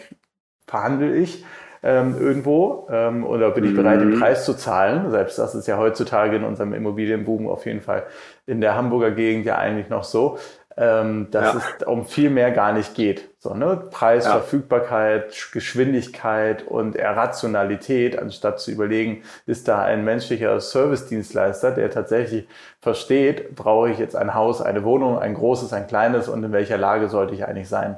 verhandle 0.66 1.16
ich 1.16 1.46
ähm, 1.84 2.14
irgendwo 2.20 2.90
ähm, 2.92 3.26
oder 3.26 3.52
bin 3.52 3.64
ich 3.64 3.74
bereit, 3.74 4.02
den 4.02 4.16
mhm. 4.16 4.20
Preis 4.20 4.44
zu 4.44 4.54
zahlen? 4.54 5.12
Selbst 5.12 5.40
das 5.40 5.56
ist 5.56 5.66
ja 5.66 5.78
heutzutage 5.78 6.36
in 6.36 6.44
unserem 6.44 6.74
Immobilienboom 6.74 7.48
auf 7.48 7.66
jeden 7.68 7.80
Fall 7.80 8.04
in 8.46 8.60
der 8.60 8.76
Hamburger 8.76 9.12
Gegend 9.12 9.46
ja 9.46 9.58
eigentlich 9.58 9.88
noch 9.88 10.04
so, 10.04 10.38
ähm, 10.78 11.28
dass 11.32 11.54
ja. 11.54 11.62
es 11.80 11.88
um 11.88 12.06
viel 12.06 12.30
mehr 12.30 12.52
gar 12.52 12.72
nicht 12.72 12.96
geht. 12.96 13.30
So, 13.40 13.54
ne? 13.54 13.88
Preis, 13.92 14.26
ja. 14.26 14.32
Verfügbarkeit, 14.32 15.50
Geschwindigkeit 15.52 16.66
und 16.66 16.98
Rationalität, 16.98 18.18
anstatt 18.18 18.60
zu 18.60 18.72
überlegen, 18.72 19.24
ist 19.46 19.68
da 19.68 19.84
ein 19.84 20.06
menschlicher 20.06 20.60
Service-Dienstleister, 20.62 21.72
der 21.72 21.90
tatsächlich 21.90 22.48
versteht, 22.80 23.56
brauche 23.56 23.90
ich 23.90 23.98
jetzt 23.98 24.16
ein 24.16 24.34
Haus, 24.34 24.62
eine 24.62 24.84
Wohnung, 24.84 25.20
ein 25.20 25.34
großes, 25.34 25.74
ein 25.74 25.88
kleines 25.88 26.30
und 26.30 26.44
in 26.44 26.52
welcher 26.52 26.78
Lage 26.78 27.10
sollte 27.10 27.34
ich 27.34 27.46
eigentlich 27.46 27.70
sein 27.70 27.98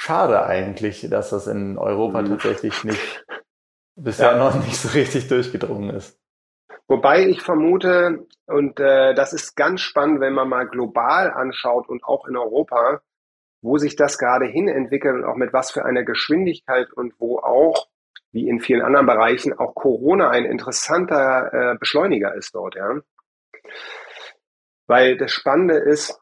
schade 0.00 0.46
eigentlich, 0.46 1.06
dass 1.10 1.30
das 1.30 1.46
in 1.46 1.76
Europa 1.76 2.22
mhm. 2.22 2.30
tatsächlich 2.30 2.84
nicht 2.84 3.24
bisher 3.96 4.32
ja. 4.32 4.38
noch 4.38 4.54
nicht 4.64 4.76
so 4.76 4.88
richtig 4.88 5.28
durchgedrungen 5.28 5.90
ist. 5.90 6.18
Wobei 6.90 7.24
ich 7.24 7.40
vermute, 7.40 8.26
und 8.46 8.80
äh, 8.80 9.14
das 9.14 9.32
ist 9.32 9.54
ganz 9.54 9.80
spannend, 9.80 10.18
wenn 10.18 10.32
man 10.32 10.48
mal 10.48 10.66
global 10.66 11.30
anschaut 11.30 11.88
und 11.88 12.02
auch 12.02 12.26
in 12.26 12.36
Europa, 12.36 13.00
wo 13.62 13.78
sich 13.78 13.94
das 13.94 14.18
gerade 14.18 14.46
hin 14.46 14.66
entwickelt 14.66 15.14
und 15.14 15.24
auch 15.24 15.36
mit 15.36 15.52
was 15.52 15.70
für 15.70 15.84
einer 15.84 16.02
Geschwindigkeit 16.02 16.92
und 16.92 17.14
wo 17.20 17.38
auch, 17.38 17.86
wie 18.32 18.48
in 18.48 18.58
vielen 18.58 18.82
anderen 18.82 19.06
Bereichen, 19.06 19.56
auch 19.56 19.76
Corona 19.76 20.30
ein 20.30 20.44
interessanter 20.44 21.52
äh, 21.52 21.78
Beschleuniger 21.78 22.34
ist 22.34 22.56
dort, 22.56 22.74
ja. 22.74 22.96
Weil 24.88 25.16
das 25.16 25.30
Spannende 25.30 25.76
ist, 25.76 26.20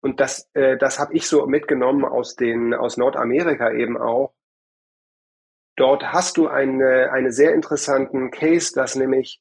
und 0.00 0.20
das, 0.20 0.48
äh, 0.54 0.78
das 0.78 0.98
habe 0.98 1.12
ich 1.12 1.26
so 1.28 1.46
mitgenommen 1.46 2.06
aus 2.06 2.34
den 2.34 2.72
aus 2.72 2.96
Nordamerika 2.96 3.72
eben 3.72 3.98
auch. 3.98 4.32
Dort 5.76 6.12
hast 6.12 6.36
du 6.36 6.48
eine, 6.48 7.10
eine 7.12 7.32
sehr 7.32 7.54
interessanten 7.54 8.30
Case, 8.30 8.72
dass 8.74 8.96
nämlich 8.96 9.40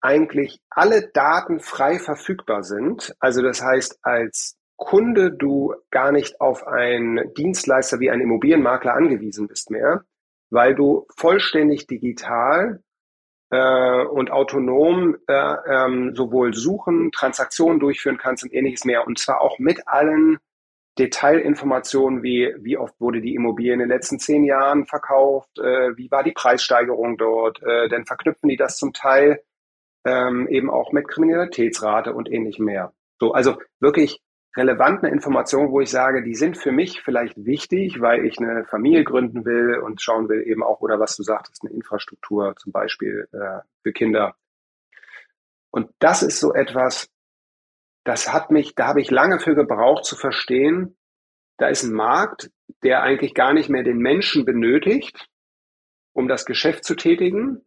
eigentlich 0.00 0.60
alle 0.70 1.08
Daten 1.08 1.60
frei 1.60 1.98
verfügbar 1.98 2.62
sind. 2.64 3.14
Also 3.20 3.42
das 3.42 3.62
heißt, 3.62 4.00
als 4.02 4.56
Kunde 4.76 5.30
du 5.30 5.74
gar 5.90 6.10
nicht 6.10 6.40
auf 6.40 6.66
einen 6.66 7.32
Dienstleister 7.34 8.00
wie 8.00 8.10
einen 8.10 8.22
Immobilienmakler 8.22 8.94
angewiesen 8.94 9.46
bist 9.46 9.70
mehr, 9.70 10.04
weil 10.50 10.74
du 10.74 11.06
vollständig 11.16 11.86
digital 11.86 12.82
äh, 13.50 14.04
und 14.06 14.32
autonom 14.32 15.16
äh, 15.28 15.54
ähm, 15.68 16.16
sowohl 16.16 16.52
suchen, 16.52 17.12
Transaktionen 17.12 17.78
durchführen 17.78 18.18
kannst 18.18 18.42
und 18.42 18.52
ähnliches 18.52 18.84
mehr. 18.84 19.06
Und 19.06 19.20
zwar 19.20 19.40
auch 19.40 19.60
mit 19.60 19.86
allen 19.86 20.38
Detailinformationen 20.98 22.22
wie, 22.22 22.54
wie 22.58 22.76
oft 22.76 23.00
wurde 23.00 23.20
die 23.20 23.34
Immobilie 23.34 23.72
in 23.72 23.78
den 23.78 23.88
letzten 23.88 24.18
zehn 24.18 24.44
Jahren 24.44 24.86
verkauft, 24.86 25.58
äh, 25.58 25.96
wie 25.96 26.10
war 26.10 26.22
die 26.22 26.32
Preissteigerung 26.32 27.16
dort, 27.16 27.62
äh, 27.62 27.88
denn 27.88 28.04
verknüpfen 28.04 28.48
die 28.48 28.56
das 28.56 28.76
zum 28.76 28.92
Teil 28.92 29.42
ähm, 30.04 30.48
eben 30.48 30.70
auch 30.70 30.92
mit 30.92 31.08
Kriminalitätsrate 31.08 32.12
und 32.12 32.30
ähnlichem 32.30 32.66
mehr. 32.66 32.92
So, 33.18 33.32
also 33.32 33.58
wirklich 33.80 34.20
relevante 34.56 35.08
Informationen, 35.08 35.70
wo 35.70 35.80
ich 35.80 35.90
sage, 35.90 36.22
die 36.22 36.34
sind 36.34 36.58
für 36.58 36.72
mich 36.72 37.00
vielleicht 37.00 37.42
wichtig, 37.44 38.00
weil 38.00 38.26
ich 38.26 38.38
eine 38.38 38.64
Familie 38.64 39.04
gründen 39.04 39.44
will 39.44 39.78
und 39.78 40.02
schauen 40.02 40.28
will 40.28 40.46
eben 40.46 40.62
auch, 40.62 40.80
oder 40.80 41.00
was 41.00 41.16
du 41.16 41.22
sagtest, 41.22 41.62
eine 41.62 41.72
Infrastruktur 41.72 42.54
zum 42.56 42.72
Beispiel 42.72 43.28
äh, 43.32 43.60
für 43.82 43.92
Kinder. 43.92 44.34
Und 45.70 45.90
das 46.00 46.22
ist 46.22 46.38
so 46.38 46.52
etwas, 46.52 47.08
das 48.04 48.32
hat 48.32 48.50
mich, 48.50 48.74
da 48.74 48.88
habe 48.88 49.00
ich 49.00 49.10
lange 49.10 49.38
für 49.38 49.54
gebraucht 49.54 50.04
zu 50.04 50.16
verstehen, 50.16 50.96
da 51.58 51.68
ist 51.68 51.84
ein 51.84 51.92
Markt, 51.92 52.50
der 52.82 53.02
eigentlich 53.02 53.34
gar 53.34 53.52
nicht 53.52 53.68
mehr 53.68 53.84
den 53.84 53.98
Menschen 53.98 54.44
benötigt, 54.44 55.28
um 56.12 56.28
das 56.28 56.44
Geschäft 56.44 56.84
zu 56.84 56.94
tätigen, 56.96 57.64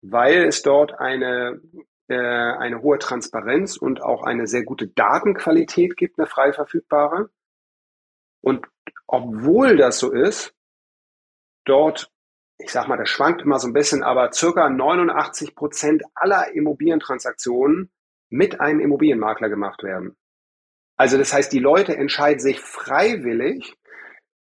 weil 0.00 0.44
es 0.44 0.62
dort 0.62 0.98
eine, 0.98 1.60
äh, 2.08 2.16
eine 2.16 2.80
hohe 2.80 2.98
Transparenz 2.98 3.76
und 3.76 4.02
auch 4.02 4.22
eine 4.22 4.46
sehr 4.46 4.64
gute 4.64 4.88
Datenqualität 4.88 5.96
gibt, 5.96 6.18
eine 6.18 6.26
frei 6.26 6.52
verfügbare. 6.52 7.30
Und 8.40 8.66
obwohl 9.06 9.76
das 9.76 9.98
so 9.98 10.10
ist, 10.12 10.54
dort, 11.64 12.10
ich 12.58 12.72
sag 12.72 12.88
mal, 12.88 12.96
das 12.96 13.10
schwankt 13.10 13.42
immer 13.42 13.58
so 13.58 13.68
ein 13.68 13.74
bisschen, 13.74 14.02
aber 14.02 14.32
circa 14.32 14.70
89 14.70 15.54
Prozent 15.54 16.02
aller 16.14 16.52
Immobilientransaktionen 16.54 17.90
mit 18.30 18.60
einem 18.60 18.80
Immobilienmakler 18.80 19.48
gemacht 19.48 19.82
werden. 19.82 20.16
Also 20.96 21.18
das 21.18 21.32
heißt, 21.32 21.52
die 21.52 21.58
Leute 21.58 21.96
entscheiden 21.96 22.40
sich 22.40 22.60
freiwillig, 22.60 23.74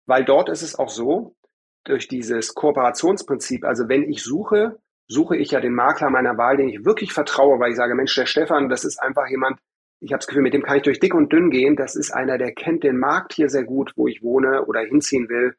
weil 0.05 0.25
dort 0.25 0.49
ist 0.49 0.61
es 0.61 0.77
auch 0.77 0.89
so, 0.89 1.35
durch 1.83 2.07
dieses 2.07 2.53
Kooperationsprinzip, 2.53 3.63
also 3.63 3.87
wenn 3.89 4.03
ich 4.03 4.23
suche, 4.23 4.77
suche 5.07 5.35
ich 5.37 5.51
ja 5.51 5.59
den 5.59 5.73
Makler 5.73 6.09
meiner 6.09 6.37
Wahl, 6.37 6.57
den 6.57 6.69
ich 6.69 6.85
wirklich 6.85 7.13
vertraue, 7.13 7.59
weil 7.59 7.71
ich 7.71 7.77
sage, 7.77 7.95
Mensch, 7.95 8.13
der 8.15 8.25
Stefan, 8.25 8.69
das 8.69 8.85
ist 8.85 9.01
einfach 9.01 9.27
jemand, 9.27 9.59
ich 9.99 10.11
habe 10.11 10.19
das 10.19 10.27
Gefühl, 10.27 10.43
mit 10.43 10.53
dem 10.53 10.63
kann 10.63 10.77
ich 10.77 10.83
durch 10.83 10.99
dick 10.99 11.13
und 11.13 11.31
dünn 11.31 11.51
gehen. 11.51 11.75
Das 11.75 11.95
ist 11.95 12.11
einer, 12.11 12.37
der 12.37 12.53
kennt 12.53 12.83
den 12.83 12.97
Markt 12.97 13.33
hier 13.33 13.49
sehr 13.49 13.63
gut, 13.63 13.93
wo 13.95 14.07
ich 14.07 14.23
wohne 14.23 14.65
oder 14.65 14.81
hinziehen 14.81 15.29
will. 15.29 15.55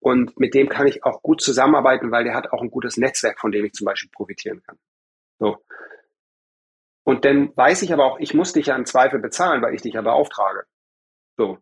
Und 0.00 0.38
mit 0.38 0.54
dem 0.54 0.68
kann 0.68 0.86
ich 0.86 1.04
auch 1.04 1.22
gut 1.22 1.42
zusammenarbeiten, 1.42 2.10
weil 2.10 2.24
der 2.24 2.34
hat 2.34 2.50
auch 2.52 2.62
ein 2.62 2.70
gutes 2.70 2.96
Netzwerk, 2.96 3.38
von 3.40 3.52
dem 3.52 3.64
ich 3.64 3.72
zum 3.72 3.84
Beispiel 3.84 4.10
profitieren 4.10 4.62
kann. 4.66 4.78
So. 5.38 5.58
Und 7.04 7.24
dann 7.24 7.54
weiß 7.54 7.82
ich 7.82 7.92
aber 7.92 8.06
auch, 8.06 8.18
ich 8.18 8.34
muss 8.34 8.52
dich 8.52 8.66
ja 8.66 8.76
im 8.76 8.86
Zweifel 8.86 9.20
bezahlen, 9.20 9.62
weil 9.62 9.74
ich 9.74 9.82
dich 9.82 9.94
ja 9.94 10.02
beauftrage. 10.02 10.64
So. 11.36 11.58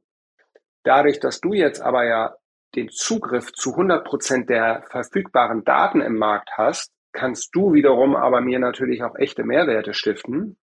Dadurch, 0.85 1.21
dass 1.21 1.41
du 1.41 1.53
jetzt 1.53 1.81
aber 1.81 2.05
ja 2.05 2.37
den 2.75 2.89
Zugriff 2.89 3.53
zu 3.53 3.73
100 3.73 4.05
Prozent 4.05 4.49
der 4.49 4.85
verfügbaren 4.91 5.65
Daten 5.65 6.01
im 6.01 6.17
Markt 6.17 6.51
hast, 6.57 6.93
kannst 7.13 7.55
du 7.55 7.73
wiederum 7.73 8.17
aber 8.17 8.41
mir 8.41 8.59
natürlich 8.59 9.03
auch 9.03 9.17
echte 9.17 9.45
Mehrwerte 9.45 9.95
stiften. 9.95 10.57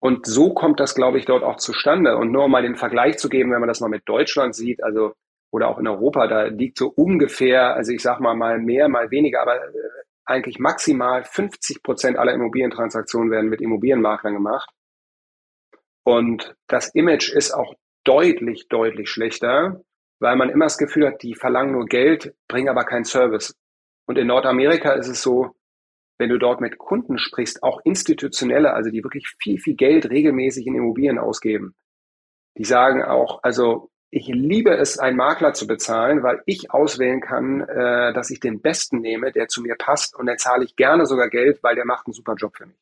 Und 0.00 0.26
so 0.26 0.52
kommt 0.52 0.80
das, 0.80 0.94
glaube 0.94 1.18
ich, 1.18 1.24
dort 1.24 1.42
auch 1.42 1.56
zustande. 1.56 2.16
Und 2.16 2.30
nur 2.30 2.44
um 2.44 2.50
mal 2.50 2.62
den 2.62 2.76
Vergleich 2.76 3.18
zu 3.18 3.28
geben, 3.28 3.50
wenn 3.52 3.60
man 3.60 3.68
das 3.68 3.80
mal 3.80 3.88
mit 3.88 4.08
Deutschland 4.08 4.54
sieht, 4.54 4.82
also 4.82 5.14
oder 5.50 5.68
auch 5.68 5.78
in 5.78 5.86
Europa, 5.86 6.26
da 6.26 6.44
liegt 6.44 6.78
so 6.78 6.88
ungefähr, 6.88 7.74
also 7.74 7.92
ich 7.92 8.02
sag 8.02 8.18
mal 8.18 8.34
mal 8.34 8.58
mehr, 8.58 8.88
mal 8.88 9.10
weniger, 9.10 9.40
aber 9.40 9.54
äh, 9.54 9.70
eigentlich 10.26 10.58
maximal 10.58 11.24
50 11.24 11.82
Prozent 11.82 12.18
aller 12.18 12.32
Immobilientransaktionen 12.32 13.30
werden 13.30 13.50
mit 13.50 13.60
Immobilienmaklern 13.60 14.34
gemacht. 14.34 14.70
Und 16.04 16.54
das 16.66 16.94
Image 16.94 17.30
ist 17.30 17.52
auch 17.52 17.74
deutlich, 18.04 18.68
deutlich 18.68 19.10
schlechter, 19.10 19.82
weil 20.20 20.36
man 20.36 20.50
immer 20.50 20.66
das 20.66 20.78
Gefühl 20.78 21.06
hat, 21.06 21.22
die 21.22 21.34
verlangen 21.34 21.72
nur 21.72 21.86
Geld, 21.86 22.34
bringen 22.48 22.68
aber 22.68 22.84
keinen 22.84 23.04
Service. 23.04 23.54
Und 24.06 24.18
in 24.18 24.26
Nordamerika 24.26 24.92
ist 24.92 25.08
es 25.08 25.22
so, 25.22 25.54
wenn 26.18 26.28
du 26.28 26.38
dort 26.38 26.60
mit 26.60 26.78
Kunden 26.78 27.18
sprichst, 27.18 27.62
auch 27.62 27.80
institutionelle, 27.84 28.72
also 28.72 28.90
die 28.90 29.02
wirklich 29.02 29.34
viel, 29.42 29.58
viel 29.58 29.74
Geld 29.74 30.10
regelmäßig 30.10 30.66
in 30.66 30.76
Immobilien 30.76 31.18
ausgeben, 31.18 31.74
die 32.56 32.64
sagen 32.64 33.02
auch, 33.02 33.42
also 33.42 33.90
ich 34.14 34.28
liebe 34.28 34.76
es, 34.76 34.98
einen 34.98 35.16
Makler 35.16 35.54
zu 35.54 35.66
bezahlen, 35.66 36.22
weil 36.22 36.40
ich 36.46 36.70
auswählen 36.70 37.20
kann, 37.20 37.62
äh, 37.62 38.12
dass 38.12 38.30
ich 38.30 38.38
den 38.38 38.60
Besten 38.60 39.00
nehme, 39.00 39.32
der 39.32 39.48
zu 39.48 39.60
mir 39.60 39.74
passt 39.74 40.14
und 40.14 40.26
dann 40.26 40.38
zahle 40.38 40.64
ich 40.64 40.76
gerne 40.76 41.06
sogar 41.06 41.28
Geld, 41.28 41.62
weil 41.62 41.74
der 41.74 41.84
macht 41.84 42.06
einen 42.06 42.14
super 42.14 42.34
Job 42.34 42.56
für 42.56 42.66
mich. 42.66 42.76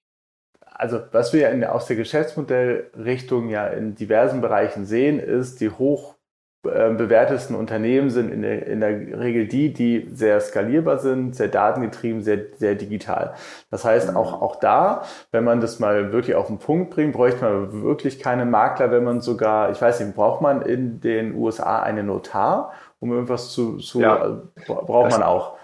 Also 0.61 1.01
was 1.13 1.33
wir 1.33 1.51
in, 1.51 1.65
aus 1.65 1.87
der 1.87 1.97
Geschäftsmodellrichtung 1.97 3.49
ja 3.49 3.67
in 3.69 3.95
diversen 3.95 4.43
Bereichen 4.43 4.85
sehen, 4.85 5.21
ist 5.21 5.61
die 5.61 5.71
hoch 5.71 6.17
bewertesten 6.63 7.57
Unternehmen 7.57 8.11
sind 8.11 8.31
in 8.31 8.43
der, 8.43 8.67
in 8.67 8.81
der 8.81 9.19
Regel 9.19 9.49
die, 9.49 9.73
die 9.73 10.09
sehr 10.13 10.41
skalierbar 10.41 10.99
sind, 10.99 11.35
sehr 11.35 11.49
datengetrieben, 11.49 12.23
sehr, 12.23 12.47
sehr 12.57 12.77
digital. 12.77 13.35
Das 13.71 13.85
heißt, 13.85 14.11
mhm. 14.11 14.17
auch, 14.17 14.41
auch 14.41 14.57
da, 14.57 15.03
wenn 15.33 15.43
man 15.43 15.61
das 15.61 15.81
mal 15.81 16.13
wirklich 16.13 16.37
auf 16.37 16.47
den 16.47 16.59
Punkt 16.59 16.91
bringt, 16.91 17.15
bräuchte 17.15 17.43
man 17.45 17.83
wirklich 17.83 18.21
keine 18.21 18.45
Makler, 18.45 18.93
wenn 18.93 19.03
man 19.03 19.21
sogar, 19.21 19.71
ich 19.73 19.83
weiß 19.83 20.01
nicht, 20.01 20.15
braucht 20.15 20.41
man 20.41 20.63
in 20.63 21.01
den 21.01 21.35
USA 21.35 21.83
einen 21.83 22.07
Notar, 22.07 22.73
um 23.01 23.11
irgendwas 23.11 23.51
zu, 23.53 23.79
zu 23.79 24.01
ja, 24.01 24.27
äh, 24.27 24.65
braucht 24.65 25.11
man 25.11 25.25
auch. 25.25 25.59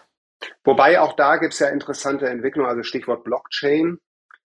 Wobei 0.65 1.01
auch 1.01 1.15
da 1.15 1.37
gibt 1.37 1.53
es 1.53 1.61
ja 1.61 1.69
interessante 1.69 2.29
Entwicklungen, 2.29 2.69
also 2.69 2.83
Stichwort 2.83 3.23
Blockchain. 3.23 3.99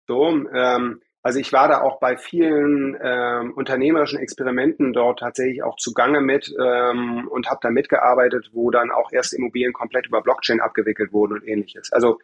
So, 0.09 0.27
ähm, 0.53 1.01
also 1.23 1.39
ich 1.39 1.53
war 1.53 1.69
da 1.69 1.83
auch 1.83 2.01
bei 2.01 2.17
vielen 2.17 2.99
ähm, 3.01 3.53
unternehmerischen 3.55 4.19
Experimenten 4.19 4.93
dort 4.93 5.21
tatsächlich 5.21 5.63
auch 5.63 5.77
zugange 5.77 6.21
mit 6.21 6.53
ähm, 6.61 7.29
und 7.29 7.49
habe 7.49 7.61
da 7.63 7.71
mitgearbeitet, 7.71 8.51
wo 8.53 8.71
dann 8.71 8.91
auch 8.91 9.13
erst 9.13 9.33
Immobilien 9.33 9.73
komplett 9.73 10.07
über 10.07 10.21
Blockchain 10.21 10.61
abgewickelt 10.61 11.13
wurden 11.13 11.35
und 11.35 11.47
ähnliches. 11.47 11.93
Also 11.93 12.19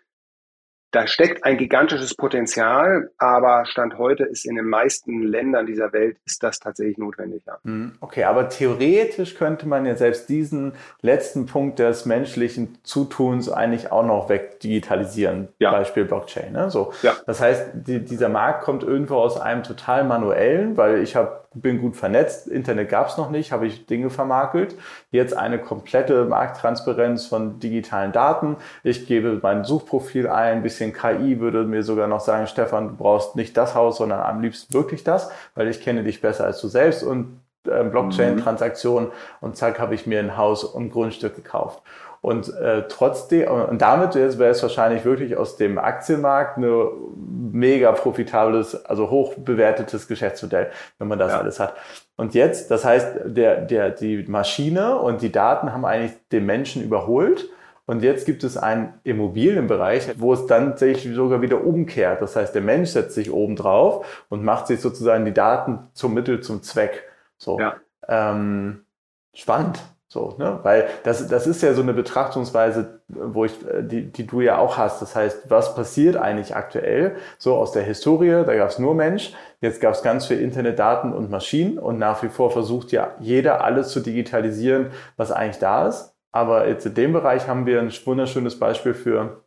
da 0.91 1.07
steckt 1.07 1.45
ein 1.45 1.59
gigantisches 1.59 2.15
Potenzial, 2.15 3.11
aber 3.19 3.67
Stand 3.67 3.99
heute 3.99 4.25
ist 4.25 4.47
in 4.47 4.57
den 4.57 4.65
meisten 4.65 5.23
Ländern 5.23 5.67
dieser 5.67 5.93
Welt 5.93 6.17
ist 6.25 6.43
das 6.43 6.59
tatsächlich 6.59 6.97
notwendig. 6.97 7.43
Ja. 7.47 7.59
Hm, 7.63 7.97
okay, 8.01 8.25
aber 8.25 8.49
theoretisch 8.49 9.35
könnte 9.35 9.69
man 9.69 9.85
ja 9.85 9.97
selbst 9.97 10.29
diesen 10.31 10.73
letzten 11.03 11.47
Punkt 11.47 11.79
des 11.79 12.07
menschlichen 12.07 12.79
Zutuns 12.85 13.51
eigentlich 13.51 13.93
auch 13.93 14.05
noch 14.05 14.31
wegdigitalisieren. 14.31 15.49
Ja. 15.59 15.73
Beispiel 15.73 16.07
Blockchain. 16.07 16.53
Ne? 16.53 16.71
So. 16.71 16.93
Ja. 17.03 17.17
Das 17.27 17.41
heißt, 17.41 17.71
die, 17.75 18.03
dieser 18.03 18.31
Markt 18.31 18.63
kommt 18.65 18.83
irgendwo 18.83 19.17
aus 19.17 19.39
einem 19.39 19.63
total 19.63 20.05
manuellen, 20.05 20.79
weil 20.79 21.03
ich 21.03 21.17
habe 21.17 21.48
bin 21.55 21.81
gut 21.81 21.97
vernetzt, 21.97 22.47
Internet 22.47 22.89
gab 22.91 23.09
es 23.09 23.17
noch 23.17 23.31
nicht, 23.31 23.53
habe 23.53 23.67
ich 23.67 23.87
Dinge 23.87 24.11
vermakelt. 24.11 24.77
Jetzt 25.11 25.37
eine 25.37 25.59
komplette 25.59 26.25
Markttransparenz 26.25 27.27
von 27.27 27.59
digitalen 27.59 28.13
Daten. 28.13 28.57
Ich 28.83 29.07
gebe 29.07 29.39
mein 29.43 29.65
Suchprofil 29.65 30.29
ein, 30.29 30.59
ein 30.59 30.63
bisschen 30.63 30.93
KI 30.93 31.41
würde 31.41 31.65
mir 31.65 31.83
sogar 31.83 32.07
noch 32.07 32.21
sagen, 32.21 32.47
Stefan, 32.47 32.89
du 32.89 32.97
brauchst 32.97 33.37
nicht 33.37 33.57
das 33.57 33.75
Haus, 33.75 33.99
sondern 33.99 34.21
am 34.21 34.41
liebsten 34.41 34.75
wirklich 34.75 35.05
das, 35.05 35.31
weil 35.55 35.69
ich 35.69 35.81
kenne 35.81 36.03
dich 36.03 36.21
besser 36.21 36.45
als 36.45 36.61
du 36.61 36.69
selbst 36.69 37.03
und 37.03 37.41
äh, 37.67 37.85
Blockchain-Transaktionen 37.85 39.11
und 39.41 39.57
zack, 39.57 39.79
habe 39.79 39.95
ich 39.95 40.07
mir 40.07 40.21
ein 40.21 40.37
Haus 40.37 40.65
und 40.65 40.91
Grundstück 40.91 41.35
gekauft. 41.37 41.83
Und 42.21 42.53
äh, 42.57 42.89
trotzdem, 42.89 43.49
und 43.49 43.81
damit 43.81 44.15
wäre 44.15 44.51
es 44.51 44.63
wahrscheinlich 44.63 45.05
wirklich 45.05 45.37
aus 45.37 45.57
dem 45.57 45.79
Aktienmarkt 45.79 46.57
eine 46.57 46.91
mega 47.17 47.93
profitables, 47.93 48.85
also 48.87 49.11
hoch 49.11 49.35
bewertetes 49.35 50.09
Geschäftsmodell, 50.09 50.71
wenn 50.99 51.09
man 51.09 51.19
das 51.19 51.33
ja. 51.33 51.39
alles 51.39 51.61
hat. 51.61 51.75
Und 52.17 52.35
jetzt, 52.35 52.71
das 52.71 52.85
heißt, 52.85 53.21
der, 53.25 53.61
der, 53.61 53.91
die 53.91 54.25
Maschine 54.27 54.99
und 54.99 55.23
die 55.23 55.31
Daten 55.31 55.73
haben 55.73 55.85
eigentlich 55.85 56.15
den 56.33 56.47
Menschen 56.47 56.83
überholt. 56.83 57.49
Und 57.87 58.03
jetzt 58.03 58.27
gibt 58.27 58.45
es 58.45 58.59
einen 58.59 58.93
Immobilienbereich, 59.05 60.21
wo 60.21 60.35
es 60.35 60.47
dann 60.47 60.77
sich 60.77 61.09
sogar 61.15 61.41
wieder 61.41 61.65
umkehrt. 61.65 62.21
Das 62.21 62.37
heißt, 62.37 62.55
der 62.55 62.61
Mensch 62.61 62.91
setzt 62.91 63.15
sich 63.15 63.33
oben 63.33 63.57
drauf 63.57 64.27
und 64.29 64.45
macht 64.45 64.67
sich 64.67 64.81
sozusagen 64.81 65.25
die 65.25 65.33
Daten 65.33 65.79
zum 65.95 66.13
Mittel 66.13 66.41
zum 66.41 66.63
Zweck. 66.63 67.05
So. 67.39 67.59
Ja. 67.59 67.77
Ähm, 68.07 68.85
spannend. 69.33 69.81
So, 70.11 70.37
ne? 70.39 70.61
Weil 70.63 70.89
das, 71.05 71.29
das 71.29 71.47
ist 71.47 71.63
ja 71.63 71.75
so 71.75 71.83
eine 71.83 71.93
Betrachtungsweise, 71.93 73.03
wo 73.09 73.45
ich, 73.45 73.53
äh, 73.69 73.83
die, 73.83 74.11
die 74.11 74.27
du 74.27 74.41
ja 74.41 74.57
auch 74.57 74.79
hast. 74.79 75.03
Das 75.03 75.15
heißt, 75.15 75.51
was 75.51 75.75
passiert 75.75 76.17
eigentlich 76.17 76.57
aktuell? 76.57 77.17
So 77.37 77.57
aus 77.57 77.73
der 77.73 77.83
Historie, 77.83 78.43
da 78.47 78.57
gab 78.57 78.71
es 78.71 78.79
nur 78.79 78.95
Mensch, 78.95 79.35
jetzt 79.61 79.83
gab 79.83 79.93
es 79.93 80.03
ganz 80.03 80.25
viel 80.25 80.41
Internetdaten 80.41 81.13
und 81.13 81.31
Maschinen 81.31 81.79
und 81.79 81.99
nach 81.99 82.23
wie 82.23 82.31
vor 82.31 82.51
versucht 82.51 82.91
ja 82.91 83.15
jeder 83.21 83.63
alles 83.63 83.91
zu 83.91 84.01
digitalisieren, 84.01 84.93
was 85.19 85.31
eigentlich 85.31 85.59
da 85.59 85.87
ist. 85.87 86.15
Aber 86.33 86.67
jetzt 86.69 86.87
in 86.87 86.95
dem 86.95 87.13
Bereich 87.13 87.47
haben 87.47 87.67
wir 87.67 87.79
ein 87.79 87.93
wunderschönes 88.05 88.59
Beispiel 88.59 88.95
für, 88.95 89.45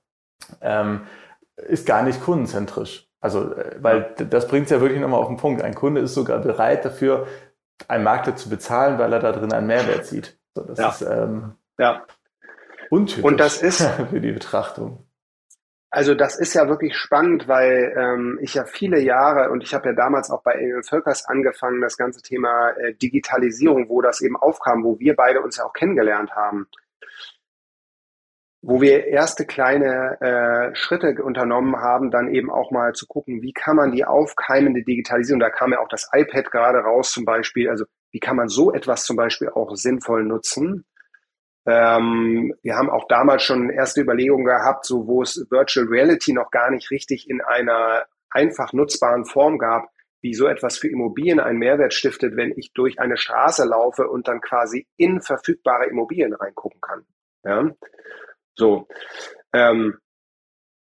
ähm, 0.62 1.02
ist 1.56 1.88
gar 1.88 2.04
nicht 2.04 2.24
kundenzentrisch. 2.24 3.10
Also, 3.20 3.54
äh, 3.56 3.78
weil 3.82 4.14
das 4.30 4.48
bringt 4.48 4.66
es 4.66 4.72
ja 4.72 4.80
wirklich 4.80 5.02
nochmal 5.02 5.22
auf 5.22 5.28
den 5.28 5.38
Punkt. 5.38 5.64
Ein 5.64 5.74
Kunde 5.74 6.02
ist 6.02 6.14
sogar 6.14 6.38
bereit 6.38 6.86
dafür, 6.86 7.26
einen 7.88 8.04
Makler 8.04 8.36
zu 8.36 8.48
bezahlen, 8.50 9.00
weil 9.00 9.12
er 9.12 9.20
da 9.20 9.32
drin 9.32 9.54
einen 9.54 9.66
Mehrwert 9.66 10.06
sieht. 10.06 10.38
So, 10.54 10.64
das 10.64 10.80
ja. 10.80 10.90
ist 10.90 11.02
ähm, 11.02 11.56
ja. 11.78 12.06
untypisch 12.90 13.24
Und 13.24 13.38
das 13.40 13.62
ist 13.62 13.82
für 14.10 14.20
die 14.20 14.32
Betrachtung. 14.32 15.06
Also 15.94 16.16
das 16.16 16.40
ist 16.40 16.54
ja 16.54 16.70
wirklich 16.70 16.96
spannend, 16.96 17.50
weil 17.50 17.94
ähm, 17.98 18.40
ich 18.42 18.54
ja 18.54 18.64
viele 18.64 19.02
Jahre 19.02 19.52
und 19.52 19.62
ich 19.62 19.74
habe 19.74 19.90
ja 19.90 19.94
damals 19.94 20.32
auch 20.32 20.42
bei 20.42 20.54
Emil 20.54 20.84
Völkers 20.84 21.26
angefangen, 21.26 21.82
das 21.82 21.98
ganze 21.98 22.22
Thema 22.22 22.70
äh, 22.78 22.94
Digitalisierung, 22.94 23.90
wo 23.90 24.02
das 24.02 24.22
eben 24.22 24.38
aufkam, 24.38 24.86
wo 24.86 25.00
wir 25.00 25.18
beide 25.18 25.42
uns 25.42 25.58
ja 25.58 25.66
auch 25.66 25.74
kennengelernt 25.74 26.32
haben, 26.32 26.68
wo 28.62 28.80
wir 28.80 29.08
erste 29.08 29.46
kleine 29.46 30.22
äh, 30.22 30.76
Schritte 30.76 31.22
unternommen 31.22 31.76
haben, 31.76 32.10
dann 32.10 32.30
eben 32.30 32.50
auch 32.50 32.72
mal 32.72 32.94
zu 32.94 33.06
gucken, 33.06 33.42
wie 33.42 33.52
kann 33.52 33.76
man 33.76 33.92
die 33.92 34.06
aufkeimende 34.06 34.84
Digitalisierung, 34.84 35.42
da 35.42 35.50
kam 35.50 35.74
ja 35.74 35.80
auch 35.80 35.90
das 35.90 36.10
iPad 36.14 36.52
gerade 36.52 36.80
raus 36.80 37.12
zum 37.12 37.26
Beispiel, 37.26 37.70
also 37.70 37.84
wie 38.12 38.20
kann 38.20 38.36
man 38.36 38.48
so 38.48 38.74
etwas 38.74 39.04
zum 39.04 39.16
Beispiel 39.16 39.50
auch 39.50 39.76
sinnvoll 39.76 40.24
nutzen? 40.24 40.86
Ähm, 41.66 42.54
wir 42.64 42.76
haben 42.76 42.90
auch 42.90 43.08
damals 43.08 43.44
schon 43.44 43.70
erste 43.70 44.02
Überlegungen 44.02 44.46
gehabt, 44.46 44.86
so 44.86 45.08
wo 45.08 45.22
es 45.22 45.46
Virtual 45.50 45.88
Reality 45.88 46.34
noch 46.34 46.50
gar 46.50 46.72
nicht 46.72 46.90
richtig 46.92 47.30
in 47.30 47.42
einer 47.42 48.06
einfach 48.32 48.74
nutzbaren 48.74 49.26
Form 49.26 49.58
gab, 49.58 49.90
wie 50.22 50.34
so 50.34 50.48
etwas 50.48 50.78
für 50.78 50.88
Immobilien 50.88 51.40
einen 51.40 51.60
Mehrwert 51.60 51.94
stiftet, 51.94 52.36
wenn 52.36 52.54
ich 52.56 52.74
durch 52.74 53.00
eine 53.00 53.18
Straße 53.18 53.66
laufe 53.66 54.08
und 54.08 54.28
dann 54.28 54.42
quasi 54.42 54.88
in 54.98 55.22
verfügbare 55.22 55.86
Immobilien 55.88 56.34
reingucken 56.34 56.82
kann. 56.82 57.06
Ja? 57.44 57.70
So. 58.56 58.88
Ähm, 59.54 59.98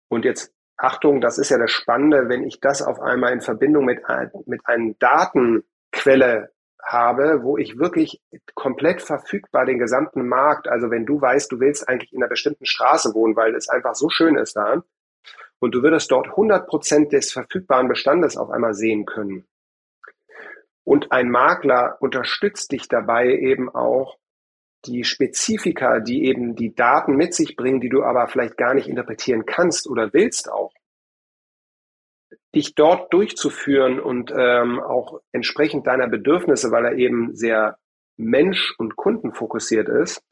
und 0.09 0.25
jetzt 0.25 0.53
Achtung, 0.77 1.21
das 1.21 1.39
ist 1.39 1.49
ja 1.49 1.57
das 1.57 1.71
Spannende, 1.71 2.29
wenn 2.29 2.43
ich 2.43 2.59
das 2.59 2.83
auf 2.83 2.99
einmal 2.99 3.33
in 3.33 3.41
Verbindung 3.41 3.85
mit, 3.85 4.01
mit 4.45 4.61
einer 4.65 4.93
Datenquelle 4.99 6.51
habe, 6.83 7.43
wo 7.43 7.57
ich 7.57 7.77
wirklich 7.77 8.21
komplett 8.55 9.01
verfügbar 9.01 9.65
den 9.65 9.79
gesamten 9.79 10.27
Markt, 10.27 10.67
also 10.67 10.89
wenn 10.89 11.05
du 11.05 11.19
weißt, 11.19 11.51
du 11.51 11.59
willst 11.59 11.87
eigentlich 11.89 12.13
in 12.13 12.21
einer 12.21 12.29
bestimmten 12.29 12.65
Straße 12.65 13.13
wohnen, 13.13 13.35
weil 13.35 13.55
es 13.55 13.69
einfach 13.69 13.95
so 13.95 14.09
schön 14.09 14.37
ist 14.37 14.55
da, 14.55 14.83
und 15.59 15.73
du 15.73 15.81
würdest 15.81 16.11
dort 16.11 16.27
100 16.27 16.67
Prozent 16.67 17.11
des 17.11 17.31
verfügbaren 17.31 17.87
Bestandes 17.87 18.37
auf 18.37 18.49
einmal 18.49 18.73
sehen 18.73 19.05
können. 19.05 19.47
Und 20.83 21.11
ein 21.11 21.29
Makler 21.29 21.97
unterstützt 21.99 22.71
dich 22.71 22.87
dabei 22.87 23.27
eben 23.27 23.73
auch, 23.73 24.17
die 24.85 25.03
Spezifika, 25.03 25.99
die 25.99 26.25
eben 26.25 26.55
die 26.55 26.73
Daten 26.73 27.15
mit 27.15 27.33
sich 27.33 27.55
bringen, 27.55 27.81
die 27.81 27.89
du 27.89 28.03
aber 28.03 28.27
vielleicht 28.27 28.57
gar 28.57 28.73
nicht 28.73 28.87
interpretieren 28.87 29.45
kannst 29.45 29.89
oder 29.89 30.13
willst 30.13 30.49
auch, 30.51 30.71
dich 32.57 32.73
dort 32.73 33.13
durchzuführen 33.13 33.99
und 33.99 34.33
ähm, 34.35 34.79
auch 34.79 35.21
entsprechend 35.31 35.85
deiner 35.85 36.07
Bedürfnisse, 36.07 36.71
weil 36.71 36.85
er 36.85 36.93
eben 36.93 37.35
sehr 37.35 37.77
mensch- 38.17 38.73
und 38.79 38.95
kundenfokussiert 38.95 39.87
ist 39.87 40.23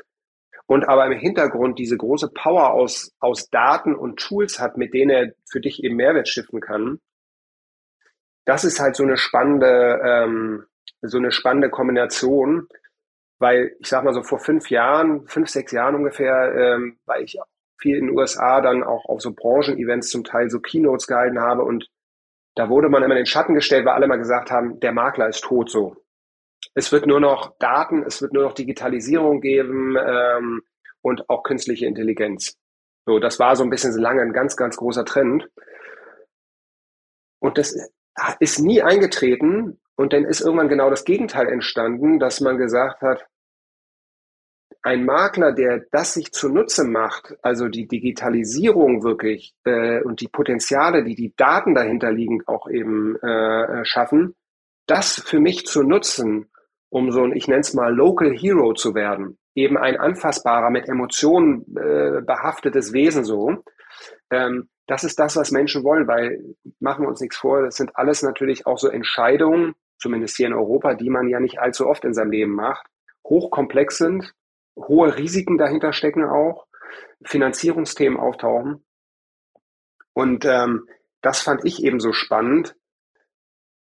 und 0.66 0.86
aber 0.86 1.06
im 1.06 1.14
Hintergrund 1.14 1.78
diese 1.78 1.98
große 1.98 2.32
Power 2.34 2.74
aus, 2.74 3.14
aus 3.20 3.50
Daten 3.52 3.96
und 3.96 4.20
Tools 4.20 4.60
hat, 4.60 4.76
mit 4.76 4.96
denen 4.96 5.12
er 5.12 5.34
für 5.48 5.62
dich 5.62 5.84
eben 5.84 5.96
Mehrwert 5.96 6.28
stiften 6.28 6.62
kann. 6.62 7.00
Das 8.46 8.64
ist 8.64 8.80
halt 8.80 8.96
so 8.96 9.04
eine 9.04 9.18
spannende, 9.18 10.02
ähm, 10.04 10.66
so 11.02 11.20
eine 11.20 11.32
spannende 11.32 11.70
Kombination, 11.70 12.68
weil 13.38 13.76
ich 13.80 13.88
sag 13.88 14.04
mal 14.04 14.14
so 14.14 14.24
vor 14.24 14.40
fünf 14.40 14.72
Jahren, 14.72 15.28
fünf, 15.28 15.50
sechs 15.50 15.72
Jahren 15.72 15.94
ungefähr, 15.94 16.56
ähm, 16.56 16.98
weil 17.06 17.24
ich 17.24 17.38
viel 17.80 17.98
in 17.98 18.08
den 18.08 18.18
USA 18.18 18.62
dann 18.62 18.84
auch 18.84 19.06
auf 19.06 19.22
so 19.22 19.32
Branchen-Events 19.32 20.10
zum 20.10 20.24
Teil 20.24 20.50
so 20.50 20.60
Keynotes 20.60 21.06
gehalten 21.06 21.40
habe 21.40 21.64
und 21.64 21.88
da 22.56 22.70
wurde 22.70 22.90
man 22.90 23.04
immer 23.04 23.14
in 23.14 23.20
den 23.20 23.26
Schatten 23.26 23.54
gestellt, 23.54 23.86
weil 23.86 23.94
alle 23.94 24.08
mal 24.08 24.18
gesagt 24.18 24.50
haben, 24.50 24.80
der 24.80 24.94
Makler 24.94 25.28
ist 25.28 25.44
tot 25.44 25.70
so. 25.70 25.98
Es 26.74 26.92
wird 26.92 27.06
nur 27.06 27.20
noch 27.20 27.58
Daten, 27.60 28.04
es 28.04 28.22
wird 28.22 28.34
nur 28.34 28.44
noch 28.44 28.54
Digitalisierung 28.54 29.42
geben 29.42 29.96
ähm, 29.98 30.62
und 31.02 31.30
auch 31.30 31.44
künstliche 31.44 31.86
Intelligenz. 31.86 32.58
So, 33.06 33.20
das 33.20 33.40
war 33.40 33.56
so 33.56 33.64
ein 33.64 33.70
bisschen 33.70 33.94
lange 34.00 34.22
ein 34.22 34.34
ganz, 34.34 34.56
ganz 34.56 34.78
großer 34.78 35.06
Trend. 35.06 35.48
Und 37.40 37.58
das 37.58 37.78
ist 38.40 38.60
nie 38.60 38.82
eingetreten. 38.82 39.80
Und 39.96 40.14
dann 40.14 40.26
ist 40.26 40.42
irgendwann 40.42 40.70
genau 40.70 40.90
das 40.90 41.06
Gegenteil 41.06 41.48
entstanden, 41.48 42.20
dass 42.20 42.42
man 42.42 42.58
gesagt 42.58 43.02
hat, 43.02 43.28
ein 44.86 45.04
Makler, 45.04 45.52
der 45.52 45.84
das 45.92 46.14
sich 46.14 46.32
zunutze 46.32 46.84
macht, 46.84 47.36
also 47.42 47.68
die 47.70 47.88
Digitalisierung 47.88 49.04
wirklich 49.04 49.56
äh, 49.64 50.04
und 50.04 50.22
die 50.22 50.28
Potenziale, 50.28 51.04
die 51.04 51.16
die 51.16 51.34
Daten 51.36 51.74
dahinter 51.74 52.12
liegen, 52.12 52.44
auch 52.46 52.70
eben 52.70 53.16
äh, 53.16 53.84
schaffen, 53.84 54.36
das 54.86 55.16
für 55.26 55.40
mich 55.40 55.66
zu 55.66 55.82
nutzen, 55.82 56.52
um 56.90 57.12
so 57.12 57.24
ein, 57.24 57.36
ich 57.36 57.48
nenne 57.48 57.62
es 57.62 57.74
mal 57.74 57.92
Local 57.96 58.32
Hero 58.32 58.74
zu 58.74 58.94
werden, 58.94 59.40
eben 59.56 59.76
ein 59.76 59.98
anfassbarer, 59.98 60.70
mit 60.70 60.88
Emotionen 60.88 61.66
äh, 61.76 62.22
behaftetes 62.22 62.94
Wesen 62.94 63.24
so. 63.24 63.64
Ähm, 64.30 64.70
das 64.86 65.04
ist 65.04 65.18
das, 65.18 65.36
was 65.36 65.50
Menschen 65.50 65.84
wollen, 65.84 66.08
weil 66.08 66.44
machen 66.80 67.06
wir 67.06 67.10
uns 67.10 67.22
nichts 67.22 67.38
vor, 67.38 67.64
das 67.64 67.78
sind 67.78 67.96
alles 67.96 68.22
natürlich 68.22 68.68
auch 68.68 68.78
so 68.78 68.90
Entscheidungen, 68.90 69.74
zumindest 69.98 70.38
hier 70.38 70.46
in 70.46 70.54
Europa, 70.54 70.94
die 70.94 71.10
man 71.10 71.28
ja 71.28 71.40
nicht 71.40 71.58
allzu 71.58 71.88
oft 71.88 72.06
in 72.06 72.14
seinem 72.14 72.30
Leben 72.30 72.54
macht, 72.54 72.86
hochkomplex 73.28 73.98
sind, 73.98 74.32
hohe 74.76 75.16
Risiken 75.18 75.58
dahinter 75.58 75.94
stecken 75.94 76.26
auch, 76.26 76.68
Finanzierungsthemen 77.24 78.20
auftauchen. 78.20 78.86
Und 80.14 80.46
ähm, 80.46 80.88
das 81.22 81.42
fand 81.42 81.66
ich 81.66 81.84
eben 81.84 82.00
so 82.00 82.14
spannend. 82.14 82.76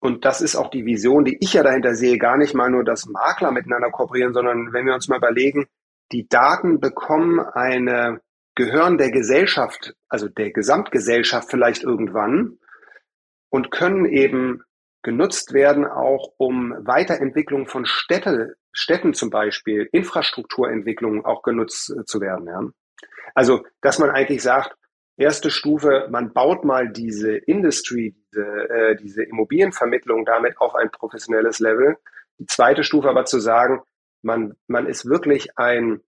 Und 0.01 0.25
das 0.25 0.41
ist 0.41 0.57
auch 0.57 0.71
die 0.71 0.85
Vision, 0.85 1.25
die 1.25 1.39
ich 1.41 1.55
ja 1.55 1.63
dahinter 1.63 1.95
sehe, 1.95 2.19
gar 2.19 2.37
nicht 2.37 2.55
mal 2.55 2.71
nur, 2.71 2.85
dass 2.85 3.07
Makler 3.07 3.51
miteinander 3.51 3.91
kooperieren, 3.91 4.33
sondern 4.33 4.73
wenn 4.73 4.87
wir 4.87 4.95
uns 4.95 5.09
mal 5.09 5.19
überlegen, 5.19 5.67
die 6.13 6.29
Daten 6.29 6.79
bekommen 6.81 7.41
eine, 7.41 8.21
gehören 8.55 8.99
der 8.99 9.11
Gesellschaft, 9.11 9.95
also 10.09 10.29
der 10.29 10.53
Gesamtgesellschaft 10.53 11.51
vielleicht 11.51 11.83
irgendwann 11.83 12.59
und 13.51 13.71
können 13.71 14.05
eben 14.07 14.63
genutzt 15.03 15.53
werden, 15.53 15.87
auch 15.87 16.33
um 16.37 16.75
Weiterentwicklung 16.81 17.67
von 17.67 17.87
Städte, 17.87 18.57
Städten 18.77 19.15
zum 19.15 19.31
Beispiel, 19.31 19.89
Infrastrukturentwicklung 19.91 21.25
auch 21.25 21.43
genutzt 21.43 21.91
äh, 21.91 22.05
zu 22.05 22.21
werden. 22.21 22.47
Ja. 22.47 22.61
Also, 23.35 23.65
dass 23.81 23.99
man 23.99 24.11
eigentlich 24.11 24.43
sagt, 24.43 24.77
erste 25.17 25.51
Stufe, 25.51 26.09
man 26.11 26.35
baut 26.35 26.65
mal 26.65 26.91
diese 26.91 27.37
Industry, 27.37 28.15
diese, 28.31 28.45
äh, 28.45 28.97
diese 28.97 29.23
Immobilienvermittlung 29.23 30.27
damit 30.27 30.59
auf 30.61 30.75
ein 30.75 30.91
professionelles 30.91 31.59
Level. 31.59 31.97
Die 32.39 32.47
zweite 32.47 32.85
Stufe 32.85 33.09
aber 33.09 33.25
zu 33.25 33.41
sagen, 33.41 33.81
man, 34.23 34.55
man 34.67 34.87
ist 34.87 35.07
wirklich 35.07 35.57
ein 35.59 36.01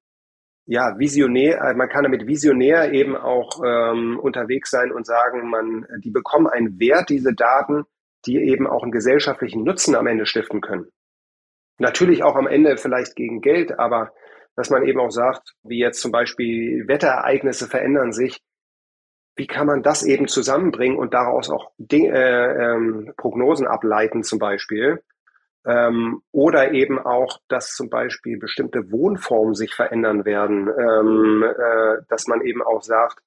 ja, 0.66 0.98
visionär, 0.98 1.62
äh, 1.62 1.74
man 1.74 1.88
kann 1.88 2.02
damit 2.02 2.26
visionär 2.26 2.92
eben 2.92 3.16
auch 3.16 3.62
ähm, 3.64 4.20
unterwegs 4.20 4.70
sein 4.70 4.92
und 4.92 5.06
sagen, 5.06 5.48
man, 5.48 5.86
die 6.04 6.10
bekommen 6.10 6.46
einen 6.46 6.78
Wert, 6.78 7.08
diese 7.08 7.32
Daten, 7.32 7.84
die 8.26 8.36
eben 8.36 8.66
auch 8.66 8.82
einen 8.82 8.92
gesellschaftlichen 8.92 9.64
Nutzen 9.64 9.94
am 9.94 10.06
Ende 10.06 10.26
stiften 10.26 10.60
können. 10.60 10.90
Natürlich 11.78 12.22
auch 12.22 12.36
am 12.36 12.46
Ende 12.46 12.76
vielleicht 12.76 13.16
gegen 13.16 13.40
Geld, 13.40 13.78
aber 13.78 14.12
dass 14.56 14.70
man 14.70 14.84
eben 14.84 14.98
auch 14.98 15.10
sagt, 15.10 15.54
wie 15.62 15.78
jetzt 15.78 16.00
zum 16.00 16.10
Beispiel 16.10 16.86
Wetterereignisse 16.88 17.68
verändern 17.68 18.12
sich, 18.12 18.40
wie 19.36 19.46
kann 19.46 19.68
man 19.68 19.82
das 19.82 20.02
eben 20.02 20.26
zusammenbringen 20.26 20.98
und 20.98 21.14
daraus 21.14 21.48
auch 21.48 21.70
Dinge, 21.78 22.10
äh, 22.12 22.64
ähm, 22.64 23.12
Prognosen 23.16 23.68
ableiten 23.68 24.24
zum 24.24 24.40
Beispiel? 24.40 25.00
Ähm, 25.64 26.22
oder 26.32 26.72
eben 26.72 26.98
auch, 26.98 27.38
dass 27.48 27.74
zum 27.74 27.88
Beispiel 27.88 28.38
bestimmte 28.38 28.90
Wohnformen 28.90 29.54
sich 29.54 29.74
verändern 29.74 30.24
werden, 30.24 30.68
ähm, 30.68 31.44
äh, 31.44 32.02
dass 32.08 32.26
man 32.26 32.40
eben 32.40 32.62
auch 32.62 32.82
sagt, 32.82 33.20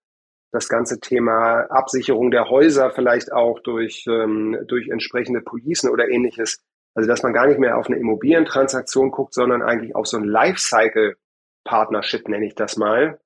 das 0.51 0.67
ganze 0.67 0.99
Thema 0.99 1.61
Absicherung 1.69 2.29
der 2.29 2.49
Häuser 2.49 2.91
vielleicht 2.91 3.31
auch 3.31 3.59
durch, 3.61 4.05
ähm, 4.07 4.57
durch 4.67 4.89
entsprechende 4.89 5.41
Policen 5.41 5.89
oder 5.89 6.09
ähnliches. 6.09 6.61
Also 6.93 7.07
dass 7.07 7.23
man 7.23 7.33
gar 7.33 7.47
nicht 7.47 7.59
mehr 7.59 7.77
auf 7.77 7.87
eine 7.87 7.97
Immobilientransaktion 7.97 9.11
guckt, 9.11 9.33
sondern 9.33 9.61
eigentlich 9.61 9.95
auf 9.95 10.07
so 10.07 10.17
ein 10.17 10.25
Lifecycle-Partnership, 10.25 12.27
nenne 12.27 12.47
ich 12.47 12.55
das 12.55 12.77
mal. 12.77 13.19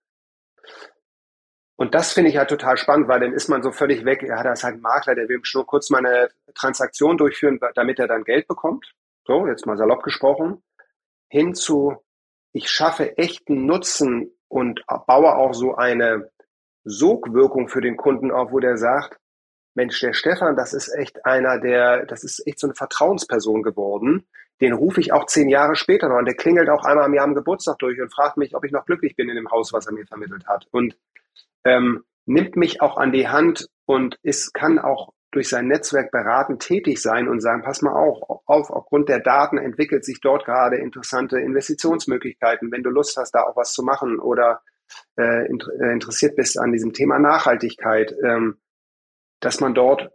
Und 1.78 1.94
das 1.94 2.14
finde 2.14 2.30
ich 2.30 2.38
halt 2.38 2.50
total 2.50 2.78
spannend, 2.78 3.08
weil 3.08 3.20
dann 3.20 3.34
ist 3.34 3.50
man 3.50 3.62
so 3.62 3.72
völlig 3.72 4.06
weg, 4.06 4.24
ja, 4.24 4.42
da 4.42 4.54
ist 4.54 4.64
halt 4.64 4.76
ein 4.76 4.82
Makler, 4.82 5.16
der 5.16 5.28
will 5.28 5.42
nur 5.54 5.66
kurz 5.66 5.90
mal 5.90 6.06
eine 6.06 6.30
Transaktion 6.54 7.18
durchführen, 7.18 7.60
damit 7.74 8.00
er 8.00 8.08
dann 8.08 8.24
Geld 8.24 8.48
bekommt. 8.48 8.94
So, 9.26 9.48
jetzt 9.48 9.66
mal 9.66 9.78
salopp 9.78 10.04
gesprochen. 10.04 10.64
Hin 11.28 11.54
zu, 11.54 11.98
ich 12.54 12.70
schaffe 12.70 13.18
echten 13.18 13.66
Nutzen 13.66 14.32
und 14.48 14.86
baue 15.08 15.36
auch 15.36 15.54
so 15.54 15.76
eine 15.76 16.32
Sogwirkung 16.86 17.68
für 17.68 17.82
den 17.82 17.98
Kunden 17.98 18.32
auf, 18.32 18.52
wo 18.52 18.60
der 18.60 18.78
sagt, 18.78 19.20
Mensch, 19.76 20.00
der 20.00 20.14
Stefan, 20.14 20.56
das 20.56 20.74
ist 20.74 20.94
echt 20.96 21.26
einer, 21.26 21.60
der, 21.60 22.06
das 22.06 22.24
ist 22.24 22.46
echt 22.48 22.60
so 22.60 22.68
eine 22.68 22.76
Vertrauensperson 22.76 23.62
geworden. 23.62 24.26
den 24.62 24.72
rufe 24.72 25.02
ich 25.02 25.12
auch 25.12 25.26
zehn 25.26 25.50
Jahre 25.50 25.76
später 25.76 26.08
noch 26.08 26.18
und 26.18 26.26
der 26.26 26.36
klingelt 26.36 26.70
auch 26.70 26.86
einmal 26.86 27.08
im 27.08 27.14
Jahr 27.14 27.26
am 27.26 27.36
Geburtstag 27.36 27.78
durch 27.80 28.00
und 28.00 28.14
fragt 28.14 28.38
mich, 28.38 28.56
ob 28.56 28.64
ich 28.64 28.72
noch 28.72 28.86
glücklich 28.86 29.18
bin 29.18 29.28
in 29.28 29.36
dem 29.36 29.52
Haus, 29.52 29.74
was 29.74 29.86
er 29.86 29.92
mir 29.92 30.06
vermittelt 30.08 30.48
hat. 30.48 30.66
Und 30.72 30.98
ähm, 31.66 32.06
nimmt 32.26 32.56
mich 32.56 32.82
auch 32.82 32.96
an 32.98 33.12
die 33.12 33.28
Hand 33.28 33.68
und 33.86 34.18
ist, 34.24 34.54
kann 34.54 34.80
auch 34.80 35.14
durch 35.32 35.50
sein 35.50 35.68
Netzwerk 35.68 36.12
beratend 36.12 36.62
tätig 36.62 37.02
sein 37.02 37.28
und 37.28 37.42
sagen, 37.42 37.62
pass 37.64 37.82
mal 37.82 37.94
auch 37.94 38.42
auf, 38.46 38.70
aufgrund 38.70 39.10
der 39.10 39.20
Daten 39.20 39.58
entwickelt 39.58 40.06
sich 40.06 40.22
dort 40.22 40.46
gerade 40.46 40.78
interessante 40.78 41.40
Investitionsmöglichkeiten, 41.40 42.72
wenn 42.72 42.84
du 42.84 42.90
Lust 42.90 43.18
hast, 43.18 43.32
da 43.36 43.44
auch 43.44 43.58
was 43.58 43.74
zu 43.74 43.84
machen 43.84 44.20
oder 44.20 44.62
äh, 45.18 45.46
äh 45.46 45.92
interessiert 45.92 46.38
bist 46.38 46.58
an 46.58 46.72
diesem 46.72 46.94
Thema 46.94 47.20
Nachhaltigkeit, 47.20 48.16
ähm, 48.24 48.58
dass 49.46 49.60
man 49.60 49.74
dort 49.74 50.10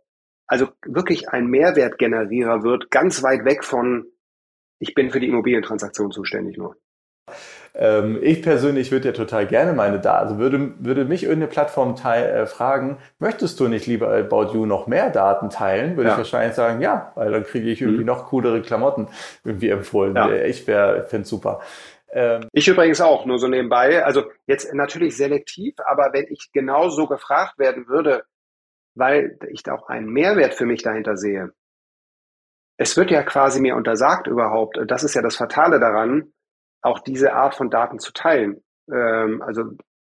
also 0.50 0.68
wirklich 0.84 1.28
ein 1.28 1.46
Mehrwertgenerierer 1.46 2.64
wird, 2.64 2.90
ganz 2.90 3.22
weit 3.22 3.44
weg 3.44 3.62
von, 3.62 4.06
ich 4.80 4.94
bin 4.94 5.10
für 5.10 5.20
die 5.20 5.28
Immobilientransaktion 5.28 6.10
zuständig 6.10 6.58
nur. 6.58 6.76
Ähm, 7.72 8.18
ich 8.20 8.42
persönlich 8.42 8.90
würde 8.90 9.08
ja 9.08 9.12
total 9.12 9.46
gerne 9.46 9.74
meine 9.74 10.00
Daten, 10.00 10.26
also 10.26 10.38
würde, 10.38 10.74
würde 10.80 11.04
mich 11.04 11.22
irgendeine 11.22 11.52
Plattform 11.52 11.94
teil, 11.94 12.24
äh, 12.24 12.46
fragen, 12.46 12.98
möchtest 13.20 13.60
du 13.60 13.68
nicht 13.68 13.86
lieber 13.86 14.12
About 14.12 14.52
You 14.52 14.66
noch 14.66 14.88
mehr 14.88 15.10
Daten 15.10 15.50
teilen? 15.50 15.96
Würde 15.96 16.08
ja. 16.08 16.14
ich 16.14 16.18
wahrscheinlich 16.18 16.56
sagen, 16.56 16.80
ja, 16.80 17.12
weil 17.14 17.30
dann 17.30 17.44
kriege 17.44 17.70
ich 17.70 17.80
irgendwie 17.80 18.00
mhm. 18.00 18.06
noch 18.06 18.26
coolere 18.30 18.60
Klamotten 18.60 19.06
irgendwie 19.44 19.68
empfohlen. 19.68 20.16
Ja. 20.16 20.32
Ich 20.32 20.66
wäre, 20.66 21.04
finde 21.04 21.28
super. 21.28 21.60
Ähm, 22.12 22.48
ich 22.52 22.66
übrigens 22.66 23.00
auch, 23.00 23.24
nur 23.24 23.38
so 23.38 23.46
nebenbei. 23.46 24.04
Also 24.04 24.24
jetzt 24.48 24.74
natürlich 24.74 25.16
selektiv, 25.16 25.76
aber 25.84 26.10
wenn 26.12 26.26
ich 26.28 26.50
genauso 26.52 27.06
gefragt 27.06 27.56
werden 27.60 27.86
würde, 27.86 28.24
weil 29.00 29.38
ich 29.50 29.64
da 29.64 29.74
auch 29.74 29.88
einen 29.88 30.12
Mehrwert 30.12 30.54
für 30.54 30.66
mich 30.66 30.82
dahinter 30.82 31.16
sehe. 31.16 31.52
Es 32.76 32.96
wird 32.96 33.10
ja 33.10 33.22
quasi 33.22 33.60
mir 33.60 33.74
untersagt 33.74 34.26
überhaupt, 34.26 34.78
das 34.86 35.02
ist 35.02 35.14
ja 35.14 35.22
das 35.22 35.36
Fatale 35.36 35.80
daran, 35.80 36.32
auch 36.82 37.00
diese 37.00 37.32
Art 37.32 37.54
von 37.54 37.70
Daten 37.70 37.98
zu 37.98 38.12
teilen. 38.12 38.62
Ähm, 38.92 39.42
also, 39.42 39.64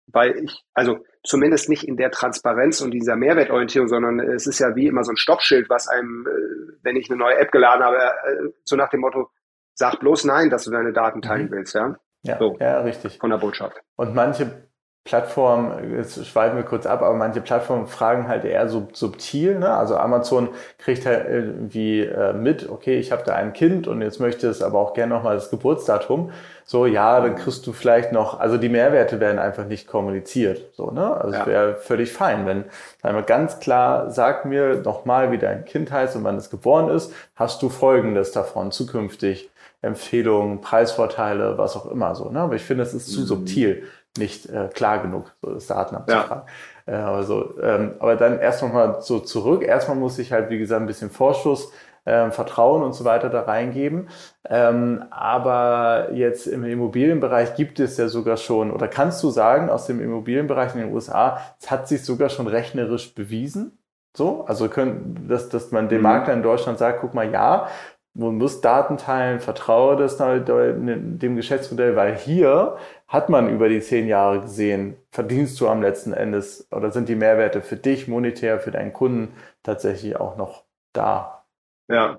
weil 0.07 0.39
ich, 0.39 0.65
also 0.73 1.05
zumindest 1.25 1.69
nicht 1.69 1.85
in 1.85 1.97
der 1.97 2.11
Transparenz 2.11 2.81
und 2.81 2.93
dieser 2.93 3.17
Mehrwertorientierung, 3.17 3.89
sondern 3.89 4.21
es 4.21 4.47
ist 4.47 4.61
ja 4.61 4.75
wie 4.75 4.87
immer 4.87 5.05
so 5.05 5.13
ein 5.13 5.17
Stoppschild, 5.17 5.69
was 5.69 5.89
einem, 5.89 6.27
äh, 6.27 6.75
wenn 6.83 6.97
ich 6.97 7.11
eine 7.11 7.19
neue 7.19 7.37
App 7.37 7.51
geladen 7.53 7.85
habe, 7.85 7.97
äh, 7.97 8.51
so 8.65 8.77
nach 8.77 8.91
dem 8.91 9.01
Motto, 9.01 9.31
sag 9.75 10.01
bloß 10.01 10.25
nein, 10.25 10.51
dass 10.51 10.65
du 10.65 10.71
deine 10.71 10.93
Daten 10.93 11.23
teilen 11.23 11.47
mhm. 11.47 11.53
willst, 11.53 11.75
ja? 11.75 11.97
Ja, 12.23 12.39
so, 12.39 12.57
ja, 12.59 12.81
richtig. 12.81 13.19
Von 13.19 13.31
der 13.31 13.39
Botschaft. 13.39 13.81
Und 13.97 14.15
manche 14.15 14.66
Plattformen, 15.07 15.97
jetzt 15.97 16.27
schweifen 16.27 16.57
wir 16.57 16.65
kurz 16.65 16.85
ab, 16.85 17.01
aber 17.01 17.15
manche 17.15 17.41
Plattformen 17.41 17.87
fragen 17.87 18.27
halt 18.27 18.45
eher 18.45 18.69
so 18.69 18.89
subtil. 18.93 19.57
Ne? 19.57 19.71
Also 19.71 19.97
Amazon 19.97 20.49
kriegt 20.79 21.07
halt 21.07 21.29
irgendwie 21.29 22.01
äh, 22.01 22.33
mit, 22.33 22.69
okay, 22.69 22.99
ich 22.99 23.13
habe 23.13 23.23
da 23.25 23.37
ein 23.37 23.53
Kind 23.53 23.87
und 23.87 24.03
jetzt 24.03 24.19
möchte 24.19 24.49
es 24.49 24.63
aber 24.63 24.81
auch 24.81 24.95
gerne 24.95 25.15
nochmal 25.15 25.37
das 25.37 25.49
Geburtsdatum. 25.49 26.33
So, 26.65 26.87
ja, 26.87 27.21
dann 27.21 27.37
kriegst 27.37 27.65
du 27.69 27.73
vielleicht 27.73 28.11
noch, 28.11 28.41
also 28.41 28.57
die 28.57 28.69
Mehrwerte 28.69 29.21
werden 29.21 29.39
einfach 29.39 29.65
nicht 29.65 29.87
kommuniziert. 29.87 30.75
So, 30.75 30.91
ne? 30.91 31.17
Also 31.17 31.37
ja. 31.37 31.47
wäre 31.47 31.75
völlig 31.77 32.13
fein, 32.13 32.45
wenn 32.45 32.65
einmal 33.01 33.23
ganz 33.23 33.61
klar, 33.61 34.11
sag 34.11 34.45
mir 34.45 34.83
nochmal, 34.83 35.31
wie 35.31 35.39
dein 35.39 35.65
Kind 35.65 35.93
heißt 35.93 36.17
und 36.17 36.25
wann 36.25 36.37
es 36.37 36.51
geboren 36.51 36.89
ist, 36.91 37.13
hast 37.37 37.63
du 37.63 37.69
Folgendes 37.69 38.33
davon 38.33 38.73
zukünftig. 38.73 39.51
Empfehlungen, 39.83 40.63
Preisvorteile, 40.63 41.59
was 41.59 41.77
auch 41.77 41.89
immer 41.89 42.17
so. 42.17 42.31
Ne? 42.31 42.41
Aber 42.41 42.55
ich 42.55 42.63
finde, 42.63 42.83
es 42.83 42.93
ist 42.93 43.13
zu 43.13 43.21
mhm. 43.21 43.27
subtil 43.27 43.83
nicht 44.19 44.47
äh, 44.47 44.69
klar 44.73 45.01
genug, 45.01 45.33
so 45.43 45.55
das 45.55 45.67
Daten 45.67 45.97
abzufragen. 45.97 46.49
Ja. 46.87 46.93
Äh, 46.93 46.97
aber, 46.97 47.23
so, 47.25 47.61
ähm, 47.61 47.95
aber 47.99 48.17
dann 48.17 48.39
erst 48.39 48.63
nochmal 48.63 48.99
so 49.01 49.19
zurück. 49.19 49.63
Erstmal 49.63 49.97
muss 49.97 50.19
ich 50.19 50.33
halt, 50.33 50.51
wie 50.51 50.59
gesagt, 50.59 50.81
ein 50.81 50.87
bisschen 50.87 51.11
Vorschuss, 51.11 51.73
äh, 52.05 52.31
Vertrauen 52.31 52.83
und 52.83 52.95
so 52.95 53.05
weiter 53.05 53.29
da 53.29 53.43
reingeben. 53.43 54.09
Ähm, 54.49 55.05
aber 55.11 56.09
jetzt 56.13 56.47
im 56.47 56.65
Immobilienbereich 56.65 57.57
gibt 57.57 57.81
es 57.81 57.97
ja 57.97 58.09
sogar 58.09 58.37
schon, 58.37 58.71
oder 58.71 58.89
kannst 58.89 59.23
du 59.23 59.31
sagen, 59.31 59.69
aus 59.69 59.87
dem 59.87 60.01
Immobilienbereich 60.01 60.75
in 60.75 60.83
den 60.83 60.95
USA, 60.95 61.41
es 61.61 61.71
hat 61.71 61.89
sich 61.89 62.05
sogar 62.05 62.29
schon 62.29 62.47
rechnerisch 62.47 63.15
bewiesen? 63.15 63.79
So, 64.17 64.47
also 64.47 64.69
können, 64.71 65.27
dass, 65.29 65.51
dass 65.51 65.73
man 65.73 65.91
dem 65.91 65.99
mhm. 65.99 66.05
Makler 66.05 66.33
in 66.33 66.43
Deutschland 66.43 66.79
sagt, 66.79 67.01
guck 67.01 67.13
mal, 67.13 67.31
ja, 67.31 67.69
man 68.17 68.37
muss 68.37 68.61
Daten 68.61 68.97
teilen, 68.97 69.41
vertraue 69.41 69.97
das 69.97 70.17
dem 70.17 71.37
Geschäftsmodell, 71.37 71.97
weil 71.97 72.17
hier 72.17 72.77
hat 73.09 73.29
man 73.29 73.51
über 73.51 73.69
die 73.69 73.81
zehn 73.81 74.09
Jahre 74.09 74.41
gesehen, 74.41 74.97
verdienst 75.11 75.61
du 75.61 75.69
am 75.69 75.83
letzten 75.83 76.13
Endes 76.13 76.67
oder 76.73 76.91
sind 76.91 77.09
die 77.09 77.15
Mehrwerte 77.15 77.61
für 77.61 77.77
dich 77.77 78.09
monetär, 78.09 78.59
für 78.59 78.71
deinen 78.71 78.93
Kunden 78.93 79.35
tatsächlich 79.63 80.17
auch 80.17 80.37
noch 80.37 80.65
da? 80.93 81.45
Ja. 81.89 82.19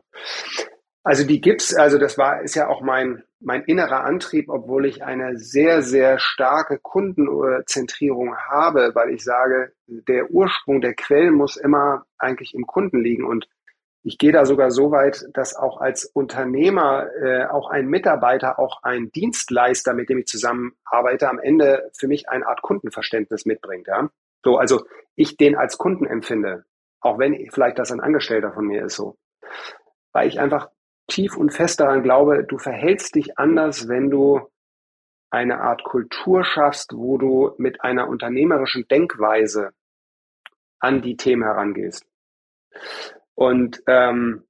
Also 1.03 1.25
die 1.25 1.41
gibt's, 1.41 1.73
also 1.73 1.97
das 1.97 2.17
war, 2.17 2.41
ist 2.41 2.55
ja 2.55 2.67
auch 2.67 2.81
mein, 2.81 3.23
mein 3.39 3.63
innerer 3.63 4.03
Antrieb, 4.03 4.49
obwohl 4.49 4.85
ich 4.85 5.03
eine 5.03 5.37
sehr, 5.37 5.81
sehr 5.81 6.19
starke 6.19 6.79
Kundenzentrierung 6.79 8.35
habe, 8.35 8.91
weil 8.93 9.11
ich 9.11 9.23
sage, 9.23 9.71
der 9.87 10.29
Ursprung 10.31 10.81
der 10.81 10.95
Quellen 10.95 11.33
muss 11.33 11.55
immer 11.55 12.05
eigentlich 12.17 12.53
im 12.53 12.67
Kunden 12.67 13.01
liegen 13.01 13.25
und 13.25 13.47
ich 14.07 14.17
gehe 14.17 14.31
da 14.31 14.45
sogar 14.45 14.71
so 14.71 14.89
weit, 14.91 15.25
dass 15.33 15.53
auch 15.53 15.81
als 15.81 16.05
Unternehmer 16.05 17.07
äh, 17.21 17.45
auch 17.45 17.69
ein 17.69 17.87
Mitarbeiter, 17.87 18.57
auch 18.57 18.81
ein 18.81 19.11
Dienstleister, 19.11 19.93
mit 19.93 20.07
dem 20.07 20.19
ich 20.19 20.27
zusammenarbeite, 20.27 21.27
am 21.27 21.39
Ende 21.39 21.91
für 21.93 22.07
mich 22.07 22.29
eine 22.29 22.47
Art 22.47 22.61
Kundenverständnis 22.61 23.45
mitbringt. 23.45 23.87
Ja? 23.87 24.09
So, 24.45 24.57
also 24.59 24.85
ich 25.15 25.35
den 25.35 25.57
als 25.57 25.77
Kunden 25.77 26.05
empfinde, 26.05 26.63
auch 27.01 27.19
wenn 27.19 27.33
vielleicht 27.51 27.79
das 27.79 27.91
ein 27.91 27.99
Angestellter 27.99 28.53
von 28.53 28.65
mir 28.65 28.85
ist 28.85 28.95
so. 28.95 29.17
Weil 30.13 30.29
ich 30.29 30.39
einfach 30.39 30.69
tief 31.07 31.35
und 31.35 31.51
fest 31.51 31.81
daran 31.81 32.01
glaube, 32.01 32.45
du 32.45 32.57
verhältst 32.57 33.13
dich 33.15 33.37
anders, 33.37 33.89
wenn 33.89 34.09
du 34.09 34.39
eine 35.31 35.59
Art 35.59 35.83
Kultur 35.83 36.45
schaffst, 36.45 36.93
wo 36.95 37.17
du 37.17 37.55
mit 37.57 37.81
einer 37.81 38.07
unternehmerischen 38.07 38.87
Denkweise 38.87 39.71
an 40.79 41.01
die 41.01 41.17
Themen 41.17 41.43
herangehst. 41.43 42.05
Und 43.37 43.83
ähm, 43.85 44.43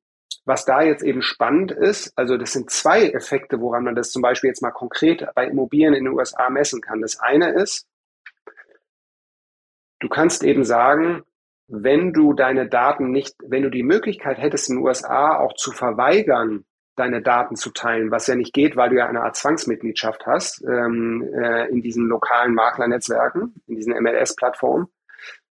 was 0.45 0.63
da 0.63 0.81
jetzt 0.81 1.03
eben 1.03 1.21
spannend 1.21 1.73
ist, 1.73 2.17
also 2.17 2.37
das 2.37 2.53
sind 2.53 2.69
zwei 2.69 3.09
Effekte, 3.09 3.59
woran 3.59 3.83
man 3.83 3.95
das 3.95 4.11
zum 4.11 4.21
Beispiel 4.21 4.47
jetzt 4.47 4.61
mal 4.61 4.71
konkret 4.71 5.27
bei 5.35 5.45
Immobilien 5.45 5.93
in 5.93 6.05
den 6.05 6.13
USA 6.13 6.49
messen 6.49 6.79
kann. 6.79 7.01
Das 7.01 7.19
eine 7.19 7.51
ist, 7.51 7.85
du 9.99 10.07
kannst 10.07 10.41
eben 10.41 10.63
sagen, 10.63 11.23
wenn 11.67 12.13
du 12.13 12.31
deine 12.31 12.69
Daten 12.69 13.11
nicht, 13.11 13.35
wenn 13.45 13.63
du 13.63 13.69
die 13.69 13.83
Möglichkeit 13.83 14.37
hättest, 14.37 14.69
in 14.69 14.77
den 14.77 14.85
USA 14.85 15.37
auch 15.37 15.53
zu 15.55 15.73
verweigern, 15.73 16.63
deine 16.95 17.21
Daten 17.21 17.57
zu 17.57 17.71
teilen, 17.71 18.09
was 18.09 18.27
ja 18.27 18.35
nicht 18.35 18.53
geht, 18.53 18.77
weil 18.77 18.89
du 18.89 18.95
ja 18.95 19.07
eine 19.07 19.23
Art 19.23 19.35
Zwangsmitgliedschaft 19.35 20.25
hast 20.25 20.63
ähm, 20.63 21.29
äh, 21.33 21.67
in 21.67 21.81
diesen 21.81 22.07
lokalen 22.07 22.53
Maklernetzwerken, 22.53 23.53
in 23.67 23.75
diesen 23.75 24.01
MLS-Plattformen, 24.01 24.87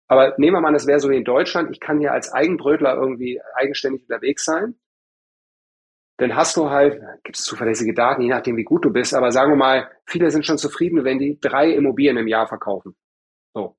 aber 0.07 0.35
nehmen 0.39 0.57
wir 0.57 0.61
mal, 0.61 0.73
das 0.73 0.87
wäre 0.87 1.01
so 1.01 1.11
wie 1.11 1.17
in 1.17 1.25
Deutschland, 1.25 1.71
ich 1.71 1.81
kann 1.81 1.99
hier 1.99 2.13
als 2.13 2.33
Eigenbrötler 2.33 2.95
irgendwie 2.95 3.41
eigenständig 3.55 4.03
unterwegs 4.03 4.45
sein. 4.45 4.75
Dann 6.19 6.37
hast 6.37 6.57
du 6.57 6.71
halt, 6.71 7.03
gibt 7.25 7.37
es 7.37 7.45
zuverlässige 7.45 7.95
Daten, 7.95 8.23
je 8.23 8.29
nachdem, 8.29 8.57
wie 8.57 8.65
gut 8.65 8.85
du 8.85 8.91
bist, 8.93 9.15
aber 9.15 9.33
sagen 9.33 9.51
wir 9.51 9.57
mal, 9.57 9.91
viele 10.07 10.31
sind 10.31 10.47
schon 10.47 10.59
zufrieden, 10.59 11.05
wenn 11.05 11.19
die 11.19 11.41
drei 11.41 11.71
Immobilien 11.71 12.17
im 12.19 12.29
Jahr 12.29 12.47
verkaufen. 12.47 12.95
So. 13.53 13.77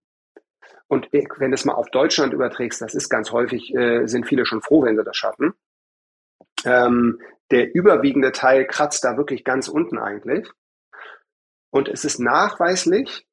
Und 0.87 1.07
wenn 1.13 1.51
du 1.51 1.55
es 1.55 1.65
mal 1.65 1.73
auf 1.73 1.89
Deutschland 1.91 2.33
überträgst, 2.33 2.81
das 2.81 2.93
ist 2.93 3.09
ganz 3.09 3.31
häufig, 3.31 3.73
äh, 3.73 4.05
sind 4.07 4.27
viele 4.27 4.45
schon 4.45 4.61
froh, 4.61 4.83
wenn 4.83 4.97
sie 4.97 5.03
das 5.03 5.15
schaffen. 5.15 5.53
Ähm, 6.65 7.21
der 7.51 7.73
überwiegende 7.73 8.31
Teil 8.31 8.65
kratzt 8.65 9.03
da 9.03 9.17
wirklich 9.17 9.43
ganz 9.43 9.67
unten 9.67 9.97
eigentlich. 9.97 10.49
Und 11.71 11.87
es 11.87 12.05
ist 12.05 12.19
nachweislich, 12.19 13.24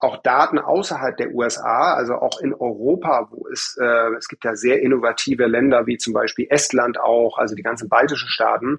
auch 0.00 0.18
Daten 0.22 0.58
außerhalb 0.58 1.16
der 1.16 1.34
USA, 1.34 1.94
also 1.94 2.14
auch 2.14 2.40
in 2.40 2.54
Europa, 2.54 3.28
wo 3.30 3.48
es, 3.48 3.76
äh, 3.80 4.14
es 4.16 4.28
gibt 4.28 4.44
ja 4.44 4.54
sehr 4.54 4.80
innovative 4.80 5.46
Länder 5.46 5.86
wie 5.86 5.98
zum 5.98 6.12
Beispiel 6.12 6.46
Estland 6.50 7.00
auch, 7.00 7.38
also 7.38 7.54
die 7.54 7.62
ganzen 7.62 7.88
baltischen 7.88 8.28
Staaten, 8.28 8.78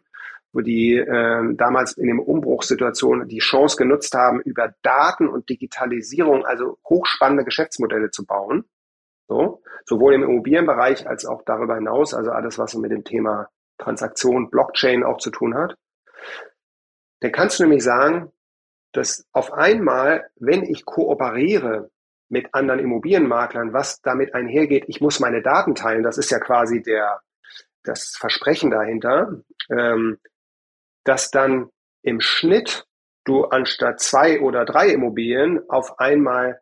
wo 0.54 0.62
die 0.62 0.96
äh, 0.96 1.54
damals 1.56 1.94
in 1.94 2.08
dem 2.08 2.20
Umbruchssituation 2.20 3.28
die 3.28 3.40
Chance 3.40 3.76
genutzt 3.76 4.16
haben, 4.16 4.40
über 4.42 4.74
Daten 4.82 5.28
und 5.28 5.50
Digitalisierung 5.50 6.46
also 6.46 6.78
hochspannende 6.88 7.44
Geschäftsmodelle 7.44 8.12
zu 8.12 8.26
bauen. 8.26 8.66
So, 9.28 9.62
sowohl 9.86 10.16
im 10.16 10.24
Immobilienbereich 10.24 11.08
als 11.08 11.26
auch 11.26 11.44
darüber 11.46 11.76
hinaus, 11.76 12.16
also 12.16 12.32
alles, 12.32 12.58
was 12.58 12.74
mit 12.76 12.92
dem 12.92 13.04
Thema 13.04 13.50
Transaktion, 13.78 14.50
Blockchain 14.50 15.04
auch 15.04 15.18
zu 15.18 15.30
tun 15.30 15.54
hat. 15.54 15.76
Dann 17.20 17.32
kannst 17.32 17.60
du 17.60 17.64
nämlich 17.64 17.84
sagen, 17.84 18.32
dass 18.92 19.28
auf 19.32 19.54
einmal, 19.54 20.30
wenn 20.36 20.64
ich 20.64 20.86
kooperiere 20.86 21.90
mit 22.30 22.54
anderen 22.54 22.80
Immobilienmaklern, 22.80 23.74
was 23.74 24.02
damit 24.02 24.34
einhergeht, 24.34 24.86
ich 24.88 25.02
muss 25.02 25.20
meine 25.20 25.42
Daten 25.42 25.76
teilen, 25.76 26.04
das 26.04 26.18
ist 26.18 26.32
ja 26.32 26.40
quasi 26.40 26.82
der, 26.82 27.22
das 27.84 28.16
Versprechen 28.18 28.72
dahinter, 28.72 29.42
ähm, 29.70 30.20
dass 31.04 31.32
dann 31.32 31.70
im 32.02 32.22
Schnitt 32.22 32.86
du 33.24 33.46
anstatt 33.46 34.00
zwei 34.00 34.42
oder 34.42 34.66
drei 34.66 34.90
Immobilien 34.90 35.70
auf 35.70 36.00
einmal 36.00 36.62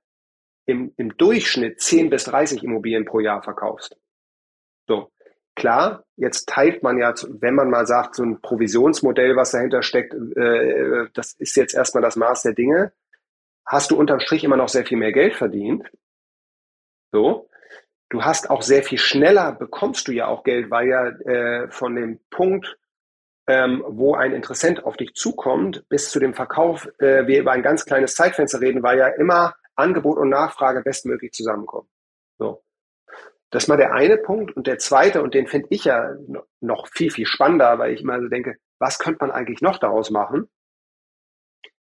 im, 0.65 0.93
im 0.97 1.15
Durchschnitt 1.17 1.79
10 1.81 2.09
bis 2.09 2.25
30 2.25 2.63
Immobilien 2.63 3.05
pro 3.05 3.19
Jahr 3.19 3.41
verkaufst. 3.41 3.97
So. 4.87 5.11
Klar, 5.57 6.05
jetzt 6.15 6.47
teilt 6.47 6.83
man 6.83 6.97
ja, 6.97 7.13
wenn 7.27 7.55
man 7.55 7.69
mal 7.69 7.85
sagt, 7.85 8.15
so 8.15 8.23
ein 8.23 8.39
Provisionsmodell, 8.41 9.35
was 9.35 9.51
dahinter 9.51 9.81
steckt, 9.81 10.13
äh, 10.13 11.07
das 11.13 11.33
ist 11.33 11.57
jetzt 11.57 11.73
erstmal 11.73 12.03
das 12.03 12.15
Maß 12.15 12.43
der 12.43 12.53
Dinge. 12.53 12.93
Hast 13.65 13.91
du 13.91 13.97
unterm 13.97 14.21
Strich 14.21 14.43
immer 14.43 14.55
noch 14.55 14.69
sehr 14.69 14.85
viel 14.85 14.97
mehr 14.97 15.11
Geld 15.11 15.35
verdient. 15.35 15.83
So. 17.11 17.49
Du 18.09 18.23
hast 18.23 18.49
auch 18.49 18.61
sehr 18.61 18.83
viel 18.83 18.99
schneller 18.99 19.51
bekommst 19.51 20.07
du 20.07 20.13
ja 20.13 20.27
auch 20.27 20.43
Geld, 20.43 20.71
weil 20.71 20.87
ja 20.87 21.07
äh, 21.07 21.69
von 21.69 21.95
dem 21.95 22.19
Punkt, 22.29 22.77
ähm, 23.47 23.83
wo 23.85 24.15
ein 24.15 24.31
Interessent 24.31 24.85
auf 24.85 24.95
dich 24.95 25.13
zukommt, 25.15 25.83
bis 25.89 26.11
zu 26.11 26.19
dem 26.19 26.33
Verkauf, 26.33 26.87
äh, 26.99 27.27
wir 27.27 27.41
über 27.41 27.51
ein 27.51 27.63
ganz 27.63 27.83
kleines 27.83 28.15
Zeitfenster 28.15 28.61
reden, 28.61 28.83
weil 28.83 28.97
ja 28.97 29.07
immer 29.07 29.55
Angebot 29.75 30.17
und 30.17 30.29
Nachfrage 30.29 30.81
bestmöglich 30.81 31.33
zusammenkommen. 31.33 31.89
Das 33.49 33.63
ist 33.63 33.67
mal 33.69 33.77
der 33.77 33.93
eine 33.93 34.17
Punkt. 34.17 34.55
Und 34.55 34.67
der 34.67 34.77
zweite, 34.77 35.21
und 35.21 35.33
den 35.33 35.47
finde 35.47 35.67
ich 35.71 35.85
ja 35.85 36.15
noch 36.59 36.87
viel, 36.89 37.11
viel 37.11 37.25
spannender, 37.25 37.79
weil 37.79 37.93
ich 37.93 38.01
immer 38.01 38.21
so 38.21 38.27
denke, 38.27 38.57
was 38.79 38.99
könnte 38.99 39.19
man 39.21 39.31
eigentlich 39.31 39.61
noch 39.61 39.77
daraus 39.79 40.11
machen? 40.11 40.49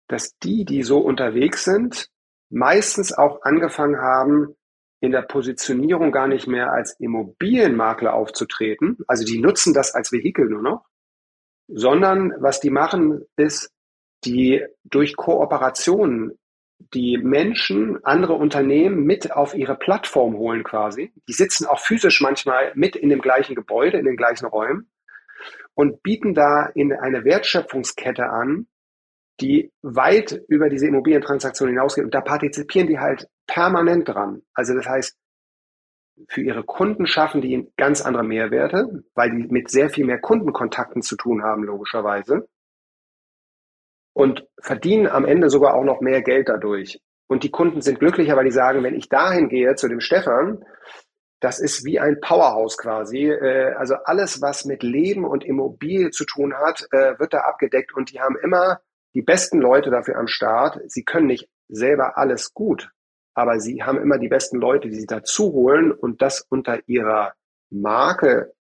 Dass 0.07 0.37
die, 0.37 0.65
die 0.65 0.83
so 0.83 0.99
unterwegs 0.99 1.63
sind, 1.63 2.09
meistens 2.49 3.11
auch 3.11 3.41
angefangen 3.41 3.97
haben, 3.97 4.55
in 4.99 5.11
der 5.11 5.21
Positionierung 5.21 6.11
gar 6.11 6.27
nicht 6.27 6.47
mehr 6.47 6.71
als 6.71 6.99
Immobilienmakler 6.99 8.13
aufzutreten. 8.13 8.97
Also 9.07 9.25
die 9.25 9.39
nutzen 9.39 9.73
das 9.73 9.93
als 9.93 10.11
Vehikel 10.11 10.49
nur 10.49 10.61
noch, 10.61 10.85
sondern 11.67 12.33
was 12.39 12.59
die 12.59 12.71
machen, 12.71 13.25
ist, 13.35 13.71
die 14.25 14.65
durch 14.83 15.15
Kooperationen 15.15 16.37
die 16.93 17.17
Menschen, 17.17 18.03
andere 18.03 18.33
Unternehmen 18.33 19.03
mit 19.03 19.31
auf 19.31 19.53
ihre 19.53 19.75
Plattform 19.75 20.35
holen 20.35 20.63
quasi. 20.63 21.11
Die 21.27 21.33
sitzen 21.33 21.65
auch 21.65 21.79
physisch 21.79 22.21
manchmal 22.21 22.71
mit 22.75 22.95
in 22.95 23.09
dem 23.09 23.21
gleichen 23.21 23.55
Gebäude, 23.55 23.97
in 23.97 24.05
den 24.05 24.15
gleichen 24.15 24.45
Räumen 24.45 24.89
und 25.73 26.01
bieten 26.01 26.33
da 26.33 26.67
in 26.73 26.93
eine 26.93 27.23
Wertschöpfungskette 27.23 28.29
an, 28.29 28.67
die 29.39 29.71
weit 29.81 30.41
über 30.47 30.69
diese 30.69 30.87
Immobilientransaktion 30.87 31.69
hinausgeht. 31.69 32.05
Und 32.05 32.13
da 32.13 32.21
partizipieren 32.21 32.87
die 32.87 32.99
halt 32.99 33.27
permanent 33.45 34.07
dran. 34.07 34.41
Also 34.53 34.73
das 34.73 34.87
heißt, 34.87 35.17
für 36.29 36.41
ihre 36.41 36.63
Kunden 36.63 37.05
schaffen 37.05 37.41
die 37.41 37.71
ganz 37.77 38.01
andere 38.01 38.23
Mehrwerte, 38.23 39.03
weil 39.13 39.29
die 39.29 39.47
mit 39.49 39.69
sehr 39.69 39.89
viel 39.89 40.05
mehr 40.05 40.19
Kundenkontakten 40.19 41.03
zu 41.03 41.15
tun 41.15 41.43
haben, 41.43 41.63
logischerweise 41.63 42.47
und 44.17 44.47
verdienen 44.59 45.05
am 45.05 45.25
Ende 45.25 45.51
sogar 45.51 45.75
auch 45.75 45.83
noch 45.83 46.01
mehr 46.01 46.23
Geld 46.23 46.49
dadurch. 46.49 46.99
Und 47.27 47.43
die 47.43 47.51
Kunden 47.51 47.81
sind 47.81 47.99
glücklicher, 47.99 48.35
weil 48.35 48.45
die 48.45 48.51
sagen, 48.51 48.81
wenn 48.81 48.95
ich 48.95 49.09
dahin 49.09 49.47
gehe 49.47 49.75
zu 49.75 49.87
dem 49.87 49.99
Stefan, 49.99 50.65
das 51.39 51.59
ist 51.59 51.85
wie 51.85 51.99
ein 51.99 52.19
Powerhouse 52.19 52.79
quasi. 52.79 53.29
Äh, 53.29 53.75
also 53.75 53.93
alles, 54.05 54.41
was 54.41 54.65
mit 54.65 54.81
Leben 54.81 55.23
und 55.23 55.45
Immobilie 55.45 56.09
zu 56.09 56.25
tun 56.25 56.55
hat, 56.55 56.87
äh, 56.89 57.19
wird 57.19 57.31
da 57.31 57.41
abgedeckt 57.41 57.93
und 57.95 58.11
die 58.11 58.19
haben 58.19 58.35
immer 58.41 58.79
die 59.13 59.21
besten 59.21 59.59
Leute 59.59 59.91
dafür 59.91 60.17
am 60.17 60.27
Start. 60.27 60.79
Sie 60.87 61.03
können 61.03 61.27
nicht 61.27 61.47
selber 61.67 62.17
alles 62.17 62.55
gut, 62.55 62.89
aber 63.35 63.59
sie 63.59 63.83
haben 63.83 64.01
immer 64.01 64.17
die 64.17 64.29
besten 64.29 64.57
Leute, 64.57 64.89
die 64.89 64.95
sie 64.95 65.05
dazu 65.05 65.53
holen 65.53 65.91
und 65.91 66.23
das 66.23 66.41
unter 66.49 66.79
ihrer 66.87 67.33
Marke 67.69 68.51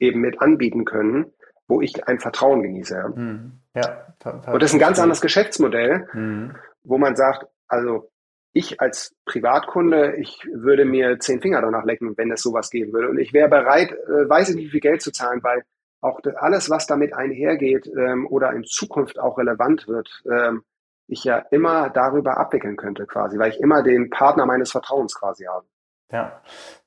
eben 0.00 0.20
mit 0.20 0.40
anbieten 0.40 0.84
können, 0.84 1.32
wo 1.68 1.80
ich 1.80 2.08
ein 2.08 2.18
Vertrauen 2.18 2.64
genieße. 2.64 3.12
Hm. 3.14 3.60
Ja, 3.78 4.52
und 4.52 4.62
das 4.62 4.70
ist 4.70 4.74
ein 4.74 4.80
ganz 4.80 4.98
anderes 4.98 5.20
Geschäftsmodell, 5.20 6.08
mhm. 6.12 6.56
wo 6.82 6.98
man 6.98 7.16
sagt, 7.16 7.46
also 7.68 8.10
ich 8.52 8.80
als 8.80 9.14
Privatkunde, 9.24 10.16
ich 10.16 10.40
würde 10.52 10.84
mir 10.84 11.18
zehn 11.20 11.40
Finger 11.40 11.60
danach 11.60 11.84
lecken, 11.84 12.16
wenn 12.16 12.32
es 12.32 12.42
sowas 12.42 12.70
geben 12.70 12.92
würde. 12.92 13.10
Und 13.10 13.18
ich 13.18 13.32
wäre 13.32 13.48
bereit, 13.48 13.92
äh, 13.92 14.28
weiß 14.28 14.50
ich 14.50 14.56
nicht, 14.56 14.66
wie 14.66 14.70
viel 14.72 14.80
Geld 14.80 15.02
zu 15.02 15.12
zahlen, 15.12 15.42
weil 15.42 15.62
auch 16.00 16.20
alles, 16.36 16.70
was 16.70 16.86
damit 16.86 17.12
einhergeht 17.12 17.86
ähm, 17.86 18.26
oder 18.28 18.52
in 18.52 18.64
Zukunft 18.64 19.18
auch 19.18 19.38
relevant 19.38 19.86
wird, 19.88 20.08
ähm, 20.30 20.62
ich 21.08 21.24
ja 21.24 21.38
immer 21.50 21.90
darüber 21.90 22.38
abwickeln 22.38 22.76
könnte 22.76 23.06
quasi, 23.06 23.38
weil 23.38 23.50
ich 23.50 23.60
immer 23.60 23.82
den 23.82 24.10
Partner 24.10 24.46
meines 24.46 24.70
Vertrauens 24.70 25.14
quasi 25.14 25.44
habe. 25.44 25.66
Ja. 26.12 26.40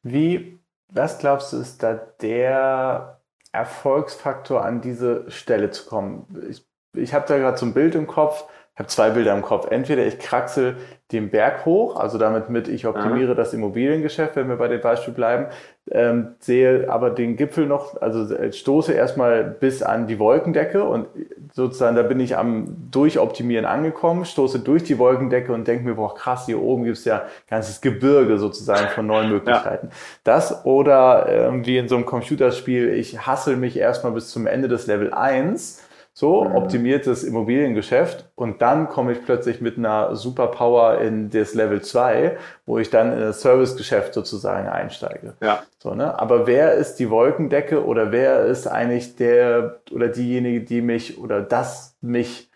Wie, 0.04 0.60
was 0.90 1.20
glaubst 1.20 1.54
du, 1.54 1.58
ist 1.58 1.84
da 1.84 1.94
der 1.94 3.22
Erfolgsfaktor, 3.52 4.64
an 4.64 4.82
diese 4.82 5.30
Stelle 5.30 5.72
zu 5.72 5.86
kommen? 5.88 6.46
Ich 6.50 6.66
ich 6.94 7.14
habe 7.14 7.26
da 7.28 7.38
gerade 7.38 7.58
so 7.58 7.66
ein 7.66 7.74
Bild 7.74 7.96
im 7.96 8.08
Kopf, 8.08 8.46
ich 8.74 8.80
habe 8.80 8.88
zwei 8.88 9.10
Bilder 9.10 9.34
im 9.34 9.42
Kopf. 9.42 9.68
Entweder 9.70 10.06
ich 10.06 10.18
kraxel 10.18 10.78
den 11.12 11.30
Berg 11.30 11.66
hoch, 11.66 11.98
also 11.98 12.18
damit 12.18 12.50
mit, 12.50 12.70
ich 12.70 12.88
optimiere 12.88 13.32
Aha. 13.32 13.36
das 13.36 13.54
Immobiliengeschäft, 13.54 14.38
wenn 14.38 14.48
wir 14.48 14.56
bei 14.56 14.70
dem 14.70 14.80
Beispiel 14.80 15.14
bleiben, 15.14 15.48
ähm, 15.90 16.36
sehe 16.40 16.90
aber 16.90 17.10
den 17.10 17.36
Gipfel 17.36 17.66
noch, 17.66 18.02
also 18.02 18.34
äh, 18.34 18.54
stoße 18.54 18.94
erstmal 18.94 19.44
bis 19.44 19.84
an 19.84 20.08
die 20.08 20.20
Wolkendecke 20.20 20.86
und 20.86 21.08
sozusagen 21.52 21.98
da 21.98 22.04
bin 22.04 22.22
ich 22.22 22.38
am 22.38 22.90
Durchoptimieren 22.92 23.66
angekommen, 23.66 24.24
stoße 24.24 24.60
durch 24.60 24.84
die 24.84 24.98
Wolkendecke 24.98 25.52
und 25.52 25.68
denke 25.68 25.84
mir, 25.84 25.96
boah 25.96 26.16
krass, 26.16 26.46
hier 26.46 26.62
oben 26.62 26.86
gibt's 26.86 27.04
ja 27.04 27.24
ganzes 27.50 27.82
Gebirge 27.82 28.38
sozusagen 28.38 28.88
von 28.96 29.06
neuen 29.06 29.30
Möglichkeiten. 29.32 29.88
Ja. 29.88 29.96
Das 30.24 30.66
oder 30.66 31.26
ähm, 31.28 31.66
wie 31.66 31.78
in 31.78 31.90
so 31.90 31.96
einem 31.96 32.06
Computerspiel, 32.06 32.94
ich 32.94 33.28
hassel 33.28 33.58
mich 33.58 33.78
erstmal 33.78 34.14
bis 34.14 34.30
zum 34.30 34.48
Ende 34.48 34.70
des 34.70 34.88
Level 34.88 35.14
1 35.14 35.84
so, 36.22 36.44
mhm. 36.44 36.56
optimiertes 36.56 37.24
Immobiliengeschäft 37.24 38.30
und 38.36 38.62
dann 38.62 38.90
komme 38.90 39.14
ich 39.14 39.26
plötzlich 39.26 39.60
mit 39.60 39.80
einer 39.80 40.16
Superpower 40.16 41.00
in 41.00 41.32
das 41.32 41.56
Level 41.56 41.82
2, 41.82 42.38
wo 42.68 42.78
ich 42.78 42.92
dann 42.92 43.12
in 43.12 43.20
das 43.20 43.42
Servicegeschäft 43.42 44.14
sozusagen 44.14 44.70
einsteige. 44.70 45.34
Ja. 45.42 45.64
So, 45.80 45.96
ne? 45.96 46.20
Aber 46.20 46.46
wer 46.46 46.76
ist 46.76 46.98
die 46.98 47.10
Wolkendecke 47.10 47.84
oder 47.84 48.12
wer 48.12 48.46
ist 48.46 48.68
eigentlich 48.68 49.16
der 49.16 49.80
oder 49.92 50.10
diejenige, 50.10 50.62
die 50.62 50.82
mich 50.82 51.18
oder 51.18 51.42
das 51.42 51.98
mich 52.02 52.52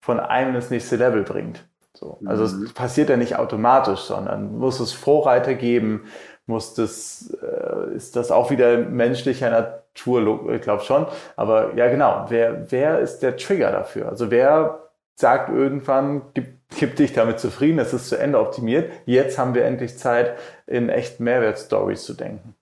von 0.00 0.20
einem 0.20 0.54
ins 0.54 0.70
nächste 0.70 0.94
Level 0.94 1.24
bringt? 1.24 1.66
So. 1.94 2.20
Also 2.24 2.56
mhm. 2.56 2.62
es 2.66 2.72
passiert 2.74 3.08
ja 3.08 3.16
nicht 3.16 3.34
automatisch, 3.34 4.02
sondern 4.02 4.56
muss 4.56 4.78
es 4.78 4.92
Vorreiter 4.92 5.54
geben, 5.54 6.04
muss 6.46 6.74
das, 6.74 7.36
äh, 7.42 7.92
ist 7.92 8.14
das 8.14 8.30
auch 8.30 8.52
wieder 8.52 8.78
menschlicher 8.78 9.50
Natur, 9.50 9.79
ich 9.94 10.62
glaube 10.62 10.82
schon. 10.82 11.06
Aber 11.36 11.74
ja, 11.74 11.88
genau, 11.88 12.26
wer, 12.28 12.70
wer 12.70 13.00
ist 13.00 13.20
der 13.20 13.36
Trigger 13.36 13.72
dafür? 13.72 14.08
Also 14.08 14.30
wer 14.30 14.90
sagt 15.14 15.50
irgendwann, 15.50 16.32
gib, 16.34 16.46
gib 16.78 16.96
dich 16.96 17.12
damit 17.12 17.38
zufrieden, 17.40 17.78
es 17.78 17.92
ist 17.92 18.08
zu 18.08 18.18
Ende 18.18 18.40
optimiert. 18.40 18.92
Jetzt 19.04 19.38
haben 19.38 19.54
wir 19.54 19.64
endlich 19.64 19.98
Zeit, 19.98 20.38
in 20.66 20.88
echten 20.88 21.24
Mehrwertstories 21.24 22.04
zu 22.04 22.14
denken. 22.14 22.54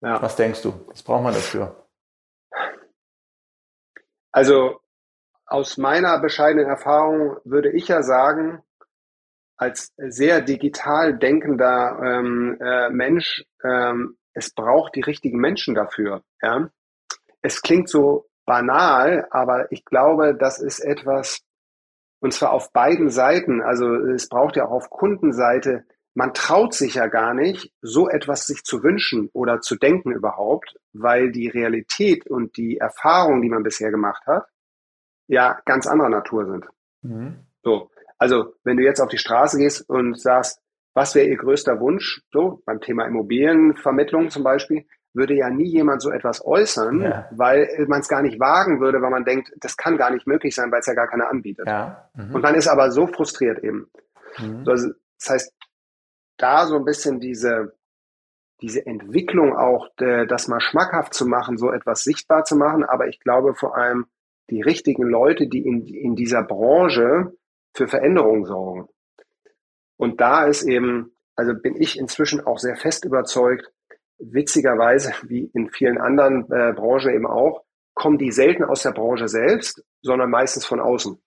Ja. 0.00 0.20
Was 0.20 0.36
denkst 0.36 0.62
du? 0.62 0.74
Was 0.88 1.02
braucht 1.02 1.22
man 1.22 1.34
dafür? 1.34 1.76
Also 4.32 4.80
aus 5.46 5.76
meiner 5.76 6.18
bescheidenen 6.20 6.66
Erfahrung 6.66 7.36
würde 7.44 7.70
ich 7.70 7.88
ja 7.88 8.02
sagen, 8.02 8.62
als 9.56 9.92
sehr 9.96 10.40
digital 10.40 11.16
denkender 11.16 12.00
ähm, 12.04 12.58
äh, 12.60 12.90
Mensch, 12.90 13.44
ähm, 13.62 14.16
es 14.34 14.52
braucht 14.52 14.94
die 14.96 15.00
richtigen 15.00 15.38
Menschen 15.38 15.74
dafür. 15.74 16.22
Ja? 16.42 16.68
Es 17.42 17.62
klingt 17.62 17.88
so 17.88 18.26
banal, 18.44 19.26
aber 19.30 19.70
ich 19.72 19.84
glaube, 19.84 20.36
das 20.36 20.60
ist 20.60 20.80
etwas, 20.80 21.40
und 22.20 22.32
zwar 22.32 22.52
auf 22.52 22.72
beiden 22.72 23.08
Seiten. 23.08 23.62
Also 23.62 23.94
es 23.94 24.28
braucht 24.28 24.56
ja 24.56 24.66
auch 24.66 24.72
auf 24.72 24.90
Kundenseite, 24.90 25.84
man 26.14 26.32
traut 26.32 26.74
sich 26.74 26.94
ja 26.94 27.08
gar 27.08 27.34
nicht, 27.34 27.72
so 27.80 28.08
etwas 28.08 28.46
sich 28.46 28.62
zu 28.62 28.82
wünschen 28.82 29.30
oder 29.32 29.60
zu 29.60 29.76
denken 29.76 30.12
überhaupt, 30.12 30.76
weil 30.92 31.32
die 31.32 31.48
Realität 31.48 32.26
und 32.28 32.56
die 32.56 32.78
Erfahrungen, 32.78 33.42
die 33.42 33.48
man 33.48 33.64
bisher 33.64 33.90
gemacht 33.90 34.24
hat, 34.26 34.46
ja 35.26 35.60
ganz 35.64 35.86
anderer 35.86 36.10
Natur 36.10 36.46
sind. 36.46 36.66
Mhm. 37.02 37.46
So. 37.62 37.90
Also, 38.16 38.54
wenn 38.62 38.76
du 38.76 38.84
jetzt 38.84 39.00
auf 39.00 39.08
die 39.08 39.18
Straße 39.18 39.58
gehst 39.58 39.88
und 39.88 40.18
sagst, 40.18 40.60
was 40.94 41.14
wäre 41.14 41.26
Ihr 41.26 41.36
größter 41.36 41.80
Wunsch, 41.80 42.22
so 42.32 42.62
beim 42.64 42.80
Thema 42.80 43.04
Immobilienvermittlung 43.06 44.30
zum 44.30 44.44
Beispiel, 44.44 44.86
würde 45.12 45.34
ja 45.34 45.48
nie 45.48 45.68
jemand 45.68 46.02
so 46.02 46.10
etwas 46.10 46.44
äußern, 46.44 47.00
ja. 47.00 47.28
weil 47.30 47.68
man 47.88 48.00
es 48.00 48.08
gar 48.08 48.22
nicht 48.22 48.40
wagen 48.40 48.80
würde, 48.80 49.00
weil 49.00 49.10
man 49.10 49.24
denkt, 49.24 49.52
das 49.60 49.76
kann 49.76 49.96
gar 49.96 50.10
nicht 50.10 50.26
möglich 50.26 50.54
sein, 50.54 50.72
weil 50.72 50.80
es 50.80 50.86
ja 50.86 50.94
gar 50.94 51.06
keiner 51.06 51.30
anbietet. 51.30 51.68
Ja. 51.68 52.10
Mhm. 52.14 52.34
Und 52.34 52.42
man 52.42 52.56
ist 52.56 52.66
aber 52.66 52.90
so 52.90 53.06
frustriert 53.06 53.62
eben. 53.62 53.88
Mhm. 54.38 54.64
Also, 54.66 54.90
das 55.20 55.30
heißt, 55.30 55.54
da 56.36 56.66
so 56.66 56.76
ein 56.76 56.84
bisschen 56.84 57.20
diese, 57.20 57.76
diese 58.60 58.84
Entwicklung 58.86 59.56
auch, 59.56 59.88
das 59.96 60.48
mal 60.48 60.60
schmackhaft 60.60 61.14
zu 61.14 61.26
machen, 61.26 61.58
so 61.58 61.70
etwas 61.70 62.02
sichtbar 62.02 62.44
zu 62.44 62.56
machen. 62.56 62.82
Aber 62.84 63.06
ich 63.06 63.20
glaube 63.20 63.54
vor 63.54 63.76
allem 63.76 64.06
die 64.50 64.62
richtigen 64.62 65.04
Leute, 65.04 65.46
die 65.46 65.64
in, 65.64 65.86
in 65.86 66.16
dieser 66.16 66.42
Branche 66.42 67.32
für 67.72 67.86
Veränderungen 67.86 68.44
sorgen. 68.44 68.88
Und 69.96 70.20
da 70.20 70.46
ist 70.46 70.62
eben, 70.62 71.12
also 71.36 71.54
bin 71.54 71.80
ich 71.80 71.98
inzwischen 71.98 72.40
auch 72.40 72.58
sehr 72.58 72.76
fest 72.76 73.04
überzeugt, 73.04 73.70
witzigerweise, 74.18 75.12
wie 75.24 75.50
in 75.54 75.70
vielen 75.70 75.98
anderen 75.98 76.44
äh, 76.50 76.72
Branchen 76.72 77.14
eben 77.14 77.26
auch, 77.26 77.64
kommen 77.94 78.18
die 78.18 78.32
selten 78.32 78.64
aus 78.64 78.82
der 78.82 78.92
Branche 78.92 79.28
selbst, 79.28 79.84
sondern 80.02 80.30
meistens 80.30 80.64
von 80.64 80.80
außen. 80.80 81.20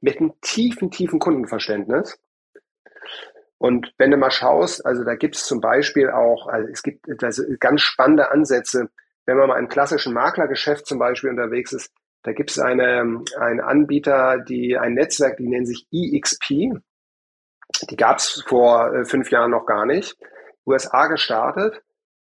Mit 0.00 0.18
einem 0.18 0.32
tiefen, 0.40 0.90
tiefen 0.90 1.18
Kundenverständnis. 1.18 2.18
Und 3.58 3.92
wenn 3.98 4.10
du 4.10 4.16
mal 4.16 4.30
schaust, 4.30 4.84
also 4.86 5.04
da 5.04 5.16
gibt 5.16 5.36
es 5.36 5.46
zum 5.46 5.60
Beispiel 5.60 6.10
auch, 6.10 6.46
also 6.46 6.68
es 6.68 6.82
gibt 6.82 7.06
also 7.22 7.42
ganz 7.58 7.80
spannende 7.80 8.30
Ansätze, 8.30 8.88
wenn 9.26 9.36
man 9.36 9.48
mal 9.48 9.58
im 9.58 9.68
klassischen 9.68 10.14
Maklergeschäft 10.14 10.86
zum 10.86 10.98
Beispiel 10.98 11.30
unterwegs 11.30 11.72
ist, 11.72 11.92
da 12.22 12.32
gibt 12.32 12.50
es 12.50 12.58
eine, 12.58 13.22
einen 13.38 13.60
Anbieter, 13.60 14.38
die 14.38 14.76
ein 14.76 14.94
Netzwerk, 14.94 15.36
die 15.36 15.48
nennen 15.48 15.66
sich 15.66 15.86
EXP. 15.92 16.80
Die 17.90 17.96
gab 17.96 18.18
es 18.18 18.44
vor 18.46 18.94
äh, 18.94 19.04
fünf 19.04 19.30
Jahren 19.30 19.50
noch 19.50 19.66
gar 19.66 19.86
nicht. 19.86 20.16
USA 20.66 21.06
gestartet. 21.06 21.82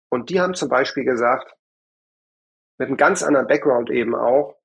Und 0.09 0.31
die 0.31 0.40
haben 0.40 0.55
zum 0.55 0.68
Beispiel 0.68 1.05
gesagt, 1.05 1.53
mit 2.79 2.88
einem 2.88 2.97
ganz 2.97 3.23
anderen 3.23 3.47
Background 3.47 3.90
eben 3.90 4.14
auch, 4.14 4.57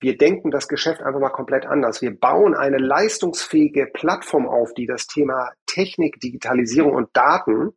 wir 0.00 0.16
denken 0.16 0.50
das 0.50 0.66
Geschäft 0.66 1.00
einfach 1.00 1.20
mal 1.20 1.30
komplett 1.30 1.64
anders. 1.64 2.02
Wir 2.02 2.18
bauen 2.18 2.54
eine 2.54 2.78
leistungsfähige 2.78 3.86
Plattform 3.86 4.48
auf, 4.48 4.74
die 4.74 4.86
das 4.86 5.06
Thema 5.06 5.52
Technik, 5.66 6.18
Digitalisierung 6.18 6.94
und 6.94 7.16
Daten 7.16 7.72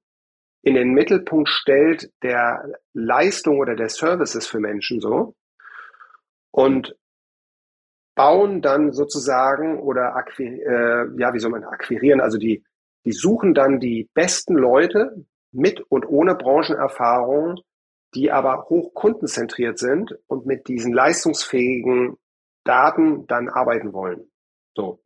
in 0.66 0.74
den 0.74 0.94
Mittelpunkt 0.94 1.48
stellt 1.48 2.12
der 2.24 2.80
Leistung 2.94 3.60
oder 3.60 3.76
der 3.76 3.90
Services 3.90 4.48
für 4.48 4.60
Menschen 4.60 5.00
so 5.00 5.36
und 6.50 6.96
bauen 8.16 8.62
dann 8.62 8.94
sozusagen 8.94 9.80
oder 9.80 10.16
äh, 10.38 11.06
ja, 11.18 11.34
wie 11.34 11.40
soll 11.40 11.52
man 11.52 11.64
akquirieren, 11.66 12.22
also 12.22 12.38
die, 12.38 12.64
die 13.06 13.12
suchen 13.12 13.54
dann 13.54 13.80
die 13.80 14.10
besten 14.14 14.56
Leute 14.56 15.26
mit 15.52 15.82
und 15.82 16.08
ohne 16.08 16.36
Branchenerfahrung, 16.36 17.60
die 18.14 18.32
aber 18.32 18.66
hochkundenzentriert 18.70 19.78
sind 19.78 20.18
und 20.28 20.46
mit 20.46 20.68
diesen 20.68 20.94
leistungsfähigen 20.94 22.18
Daten 22.64 23.28
dann 23.28 23.50
arbeiten 23.50 23.94
wollen. 23.94 24.32
So. 24.76 25.00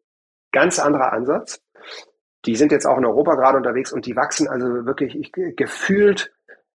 Ganz 0.51 0.79
anderer 0.79 1.13
Ansatz. 1.13 1.61
Die 2.45 2.55
sind 2.55 2.71
jetzt 2.71 2.85
auch 2.85 2.97
in 2.97 3.05
Europa 3.05 3.35
gerade 3.35 3.57
unterwegs 3.57 3.91
und 3.91 4.05
die 4.05 4.15
wachsen 4.15 4.47
also 4.47 4.85
wirklich 4.85 5.15
ich, 5.15 5.31
gefühlt 5.31 6.31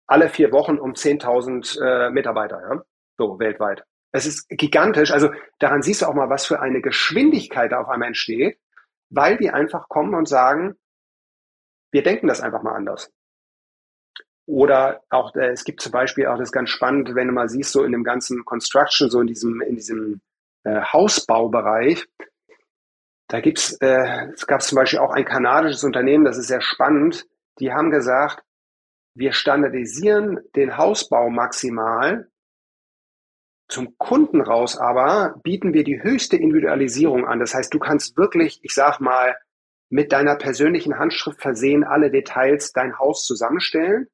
alle 0.05 0.29
vier 0.29 0.51
Wochen 0.51 0.77
um 0.77 0.93
10.000 0.93 1.79
äh, 1.81 2.09
Mitarbeiter, 2.11 2.61
ja? 2.61 2.83
so 3.17 3.39
weltweit. 3.39 3.83
Es 4.13 4.25
ist 4.25 4.47
gigantisch. 4.47 5.11
Also 5.11 5.31
daran 5.59 5.81
siehst 5.81 6.01
du 6.01 6.05
auch 6.05 6.13
mal, 6.13 6.29
was 6.29 6.45
für 6.45 6.61
eine 6.61 6.81
Geschwindigkeit 6.81 7.71
da 7.71 7.81
auf 7.81 7.89
einmal 7.89 8.07
entsteht, 8.07 8.59
weil 9.09 9.37
die 9.37 9.49
einfach 9.49 9.89
kommen 9.89 10.15
und 10.15 10.27
sagen, 10.27 10.75
wir 11.91 12.03
denken 12.03 12.27
das 12.27 12.41
einfach 12.41 12.63
mal 12.63 12.75
anders. 12.75 13.11
Oder 14.45 15.01
auch, 15.09 15.35
äh, 15.35 15.51
es 15.51 15.63
gibt 15.63 15.81
zum 15.81 15.91
Beispiel 15.91 16.27
auch 16.27 16.37
das 16.37 16.49
ist 16.49 16.53
ganz 16.53 16.69
spannend, 16.69 17.15
wenn 17.15 17.27
du 17.27 17.33
mal 17.33 17.49
siehst, 17.49 17.71
so 17.71 17.83
in 17.83 17.91
dem 17.91 18.03
ganzen 18.03 18.45
Construction, 18.45 19.09
so 19.09 19.21
in 19.21 19.27
diesem, 19.27 19.61
in 19.61 19.75
diesem 19.75 20.21
äh, 20.63 20.81
Hausbaubereich, 20.81 22.07
da 23.27 23.39
gibt's, 23.39 23.73
äh, 23.81 24.27
es 24.33 24.45
gab 24.45 24.61
zum 24.61 24.75
Beispiel 24.75 24.99
auch 24.99 25.11
ein 25.11 25.25
kanadisches 25.25 25.83
Unternehmen, 25.83 26.25
das 26.25 26.37
ist 26.37 26.47
sehr 26.47 26.61
spannend. 26.61 27.25
Die 27.59 27.73
haben 27.73 27.89
gesagt, 27.89 28.43
wir 29.15 29.33
standardisieren 29.33 30.39
den 30.55 30.77
Hausbau 30.77 31.29
maximal. 31.29 32.29
Zum 33.73 33.97
Kunden 33.97 34.39
raus 34.39 34.77
aber 34.77 35.33
bieten 35.41 35.73
wir 35.73 35.83
die 35.83 36.03
höchste 36.03 36.37
Individualisierung 36.37 37.25
an. 37.25 37.39
Das 37.39 37.55
heißt, 37.55 37.73
du 37.73 37.79
kannst 37.79 38.15
wirklich, 38.17 38.59
ich 38.61 38.75
sag 38.75 38.99
mal, 38.99 39.35
mit 39.89 40.11
deiner 40.11 40.35
persönlichen 40.35 40.99
Handschrift 40.99 41.41
versehen 41.41 41.83
alle 41.83 42.11
Details 42.11 42.71
dein 42.71 42.99
Haus 42.99 43.25
zusammenstellen. 43.25 44.09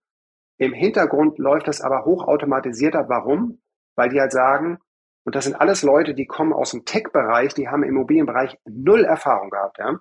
Im 0.59 0.71
Hintergrund 0.71 1.39
läuft 1.39 1.67
das 1.67 1.81
aber 1.81 2.05
hochautomatisierter. 2.05 3.09
Warum? 3.09 3.61
Weil 3.97 4.07
die 4.07 4.21
halt 4.21 4.31
sagen, 4.31 4.79
und 5.25 5.35
das 5.35 5.43
sind 5.43 5.55
alles 5.55 5.83
Leute, 5.83 6.13
die 6.13 6.25
kommen 6.25 6.53
aus 6.53 6.71
dem 6.71 6.85
Tech-Bereich, 6.85 7.53
die 7.53 7.67
haben 7.67 7.83
im 7.83 7.89
Immobilienbereich 7.89 8.57
null 8.63 9.03
Erfahrung 9.03 9.49
gehabt, 9.49 9.77
ja. 9.77 9.99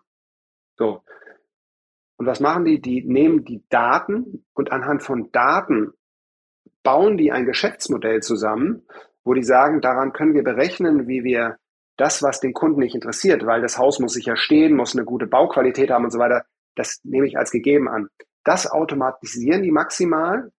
So. 0.76 1.02
Und 2.16 2.26
was 2.26 2.38
machen 2.38 2.64
die? 2.64 2.80
Die 2.80 3.02
nehmen 3.02 3.44
die 3.44 3.64
Daten 3.70 4.46
und 4.54 4.70
anhand 4.70 5.02
von 5.02 5.32
Daten 5.32 5.94
bauen 6.84 7.16
die 7.16 7.32
ein 7.32 7.44
Geschäftsmodell 7.44 8.20
zusammen, 8.20 8.86
wo 9.28 9.34
die 9.34 9.44
sagen, 9.44 9.82
daran 9.82 10.14
können 10.14 10.32
wir 10.32 10.42
berechnen, 10.42 11.06
wie 11.06 11.22
wir 11.22 11.58
das, 11.98 12.22
was 12.22 12.40
den 12.40 12.54
Kunden 12.54 12.80
nicht 12.80 12.94
interessiert, 12.94 13.44
weil 13.44 13.60
das 13.60 13.76
Haus 13.76 14.00
muss 14.00 14.14
sicher 14.14 14.36
stehen, 14.36 14.74
muss 14.74 14.96
eine 14.96 15.04
gute 15.04 15.26
Bauqualität 15.26 15.90
haben 15.90 16.04
und 16.04 16.12
so 16.12 16.18
weiter, 16.18 16.46
das 16.76 17.00
nehme 17.04 17.26
ich 17.26 17.36
als 17.36 17.50
gegeben 17.50 17.88
an. 17.88 18.08
Das 18.44 18.70
automatisieren 18.70 19.62
die 19.62 19.70
maximal 19.70 20.50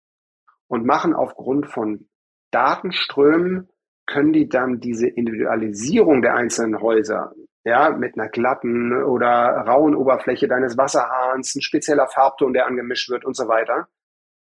und 0.67 0.85
machen 0.85 1.15
aufgrund 1.15 1.71
von 1.71 2.09
Datenströmen 2.51 3.71
können 4.05 4.33
die 4.35 4.49
dann 4.49 4.81
diese 4.81 5.07
Individualisierung 5.09 6.21
der 6.21 6.35
einzelnen 6.35 6.81
Häuser, 6.81 7.33
ja, 7.65 7.91
mit 7.91 8.19
einer 8.19 8.29
glatten 8.29 9.03
oder 9.03 9.65
rauen 9.67 9.95
Oberfläche 9.95 10.47
deines 10.47 10.77
Wasserhahns, 10.77 11.55
ein 11.55 11.63
spezieller 11.63 12.09
Farbton, 12.09 12.53
der 12.53 12.67
angemischt 12.67 13.09
wird 13.09 13.25
und 13.25 13.35
so 13.35 13.49
weiter, 13.49 13.89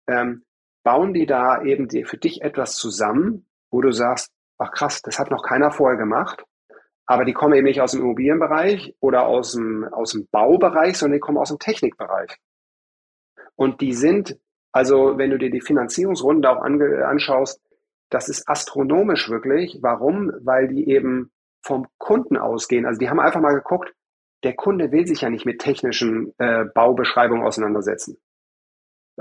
ähm, 0.08 0.44
bauen 0.82 1.12
die 1.12 1.26
da 1.26 1.62
eben 1.62 1.86
die, 1.86 2.04
für 2.04 2.16
dich 2.16 2.42
etwas 2.42 2.74
zusammen, 2.74 3.46
wo 3.70 3.80
du 3.80 3.92
sagst, 3.92 4.30
ach 4.58 4.72
krass, 4.72 5.02
das 5.02 5.18
hat 5.18 5.30
noch 5.30 5.42
keiner 5.42 5.70
vorher 5.70 5.98
gemacht, 5.98 6.44
aber 7.06 7.24
die 7.24 7.32
kommen 7.32 7.54
eben 7.54 7.66
nicht 7.66 7.80
aus 7.80 7.92
dem 7.92 8.02
Immobilienbereich 8.02 8.94
oder 9.00 9.26
aus 9.26 9.52
dem, 9.52 9.84
aus 9.84 10.12
dem 10.12 10.28
Baubereich, 10.30 10.96
sondern 10.96 11.16
die 11.16 11.20
kommen 11.20 11.38
aus 11.38 11.48
dem 11.48 11.58
Technikbereich. 11.58 12.36
Und 13.56 13.80
die 13.80 13.94
sind, 13.94 14.38
also 14.72 15.18
wenn 15.18 15.30
du 15.30 15.38
dir 15.38 15.50
die 15.50 15.60
Finanzierungsrunden 15.60 16.42
da 16.42 16.56
auch 16.56 16.62
anschaust, 16.62 17.60
das 18.10 18.28
ist 18.28 18.48
astronomisch 18.48 19.28
wirklich. 19.28 19.78
Warum? 19.82 20.32
Weil 20.42 20.68
die 20.68 20.88
eben 20.88 21.32
vom 21.62 21.86
Kunden 21.98 22.36
ausgehen. 22.36 22.86
Also 22.86 22.98
die 22.98 23.10
haben 23.10 23.20
einfach 23.20 23.40
mal 23.40 23.54
geguckt, 23.54 23.92
der 24.42 24.54
Kunde 24.54 24.90
will 24.92 25.06
sich 25.06 25.20
ja 25.20 25.30
nicht 25.30 25.46
mit 25.46 25.60
technischen 25.60 26.32
äh, 26.38 26.64
Baubeschreibungen 26.64 27.44
auseinandersetzen. 27.44 28.18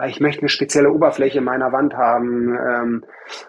Ich 0.07 0.19
möchte 0.19 0.41
eine 0.41 0.49
spezielle 0.49 0.91
Oberfläche 0.91 1.39
in 1.39 1.43
meiner 1.43 1.71
Wand 1.71 1.95
haben 1.95 2.55
ähm, 2.55 3.05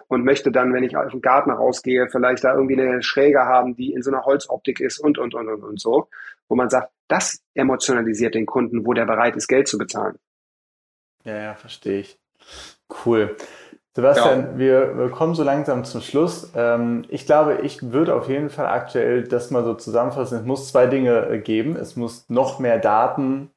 und 0.07 0.23
möchte 0.23 0.51
dann, 0.51 0.73
wenn 0.73 0.83
ich 0.83 0.97
auf 0.97 1.11
den 1.11 1.21
Garten 1.21 1.51
rausgehe, 1.51 2.07
vielleicht 2.09 2.43
da 2.43 2.53
irgendwie 2.53 2.79
eine 2.79 3.01
Schräge 3.03 3.41
haben, 3.41 3.75
die 3.75 3.93
in 3.93 4.01
so 4.01 4.11
einer 4.11 4.25
Holzoptik 4.25 4.79
ist 4.79 4.99
und, 4.99 5.17
und, 5.17 5.33
und, 5.33 5.47
und, 5.47 5.63
und 5.63 5.79
so. 5.79 6.07
Wo 6.47 6.55
man 6.55 6.69
sagt, 6.69 6.91
das 7.07 7.41
emotionalisiert 7.53 8.35
den 8.35 8.45
Kunden, 8.45 8.85
wo 8.85 8.93
der 8.93 9.05
bereit 9.05 9.35
ist, 9.35 9.47
Geld 9.47 9.67
zu 9.67 9.77
bezahlen. 9.77 10.17
Ja, 11.23 11.37
ja, 11.37 11.53
verstehe 11.53 11.99
ich. 11.99 12.19
Cool. 13.05 13.35
Sebastian, 13.93 14.53
ja. 14.53 14.57
wir, 14.57 14.97
wir, 14.97 15.09
kommen 15.09 15.35
so 15.35 15.43
langsam 15.43 15.83
zum 15.83 16.01
Schluss. 16.01 16.51
Ähm, 16.55 17.03
ich 17.09 17.25
glaube, 17.25 17.59
ich 17.63 17.91
würde 17.91 18.15
auf 18.15 18.29
jeden 18.29 18.49
Fall 18.49 18.67
aktuell 18.67 19.23
das 19.23 19.51
mal 19.51 19.65
so 19.65 19.73
zusammenfassen. 19.73 20.39
Es 20.39 20.45
muss 20.45 20.69
zwei 20.69 20.87
Dinge 20.87 21.27
äh, 21.27 21.39
geben. 21.39 21.75
Es 21.75 21.97
muss 21.97 22.29
noch 22.29 22.59
mehr 22.59 22.79
Daten, 22.79 23.51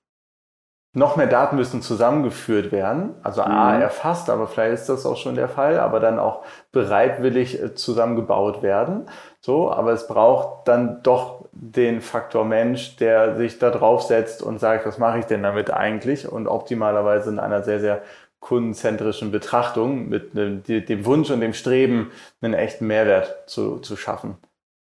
noch 0.97 1.17
mehr 1.17 1.27
Daten 1.27 1.57
müssen 1.57 1.83
zusammengeführt 1.83 2.71
werden. 2.71 3.17
Also 3.25 3.43
A, 3.43 3.75
mhm. 3.75 3.83
erfasst, 3.83 4.31
aber 4.31 4.47
vielleicht 4.47 4.75
ist 4.75 4.89
das 4.89 5.05
auch 5.05 5.17
schon 5.17 5.35
der 5.35 5.49
Fall, 5.49 5.81
aber 5.81 5.99
dann 5.99 6.21
auch 6.21 6.45
bereitwillig 6.71 7.61
äh, 7.61 7.75
zusammengebaut 7.75 8.63
werden. 8.63 9.07
So, 9.41 9.73
aber 9.73 9.93
es 9.93 10.07
braucht 10.07 10.69
dann 10.69 11.03
doch 11.03 11.45
den 11.53 12.01
Faktor 12.01 12.45
Mensch, 12.45 12.97
der 12.97 13.37
sich 13.37 13.59
da 13.59 13.71
draufsetzt 13.71 14.43
und 14.43 14.59
sagt, 14.59 14.87
was 14.87 14.99
mache 14.99 15.19
ich 15.19 15.27
denn 15.27 15.43
damit 15.43 15.73
eigentlich? 15.73 16.31
Und 16.31 16.47
optimalerweise 16.47 17.29
in 17.29 17.41
einer 17.41 17.63
sehr, 17.63 17.81
sehr 17.81 18.03
kundenzentrischen 18.39 19.33
Betrachtung 19.33 20.09
mit 20.09 20.35
dem, 20.37 20.63
dem, 20.63 21.05
Wunsch 21.07 21.31
und 21.31 21.41
dem 21.41 21.55
Streben, 21.55 22.13
einen 22.41 22.55
echten 22.55 22.87
Mehrwert 22.87 23.49
zu, 23.49 23.79
zu 23.79 23.97
schaffen. 23.97 24.37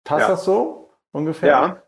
Passt 0.06 0.22
ja. 0.22 0.28
das 0.30 0.46
so 0.46 0.92
ungefähr? 1.12 1.50
Ja. 1.50 1.84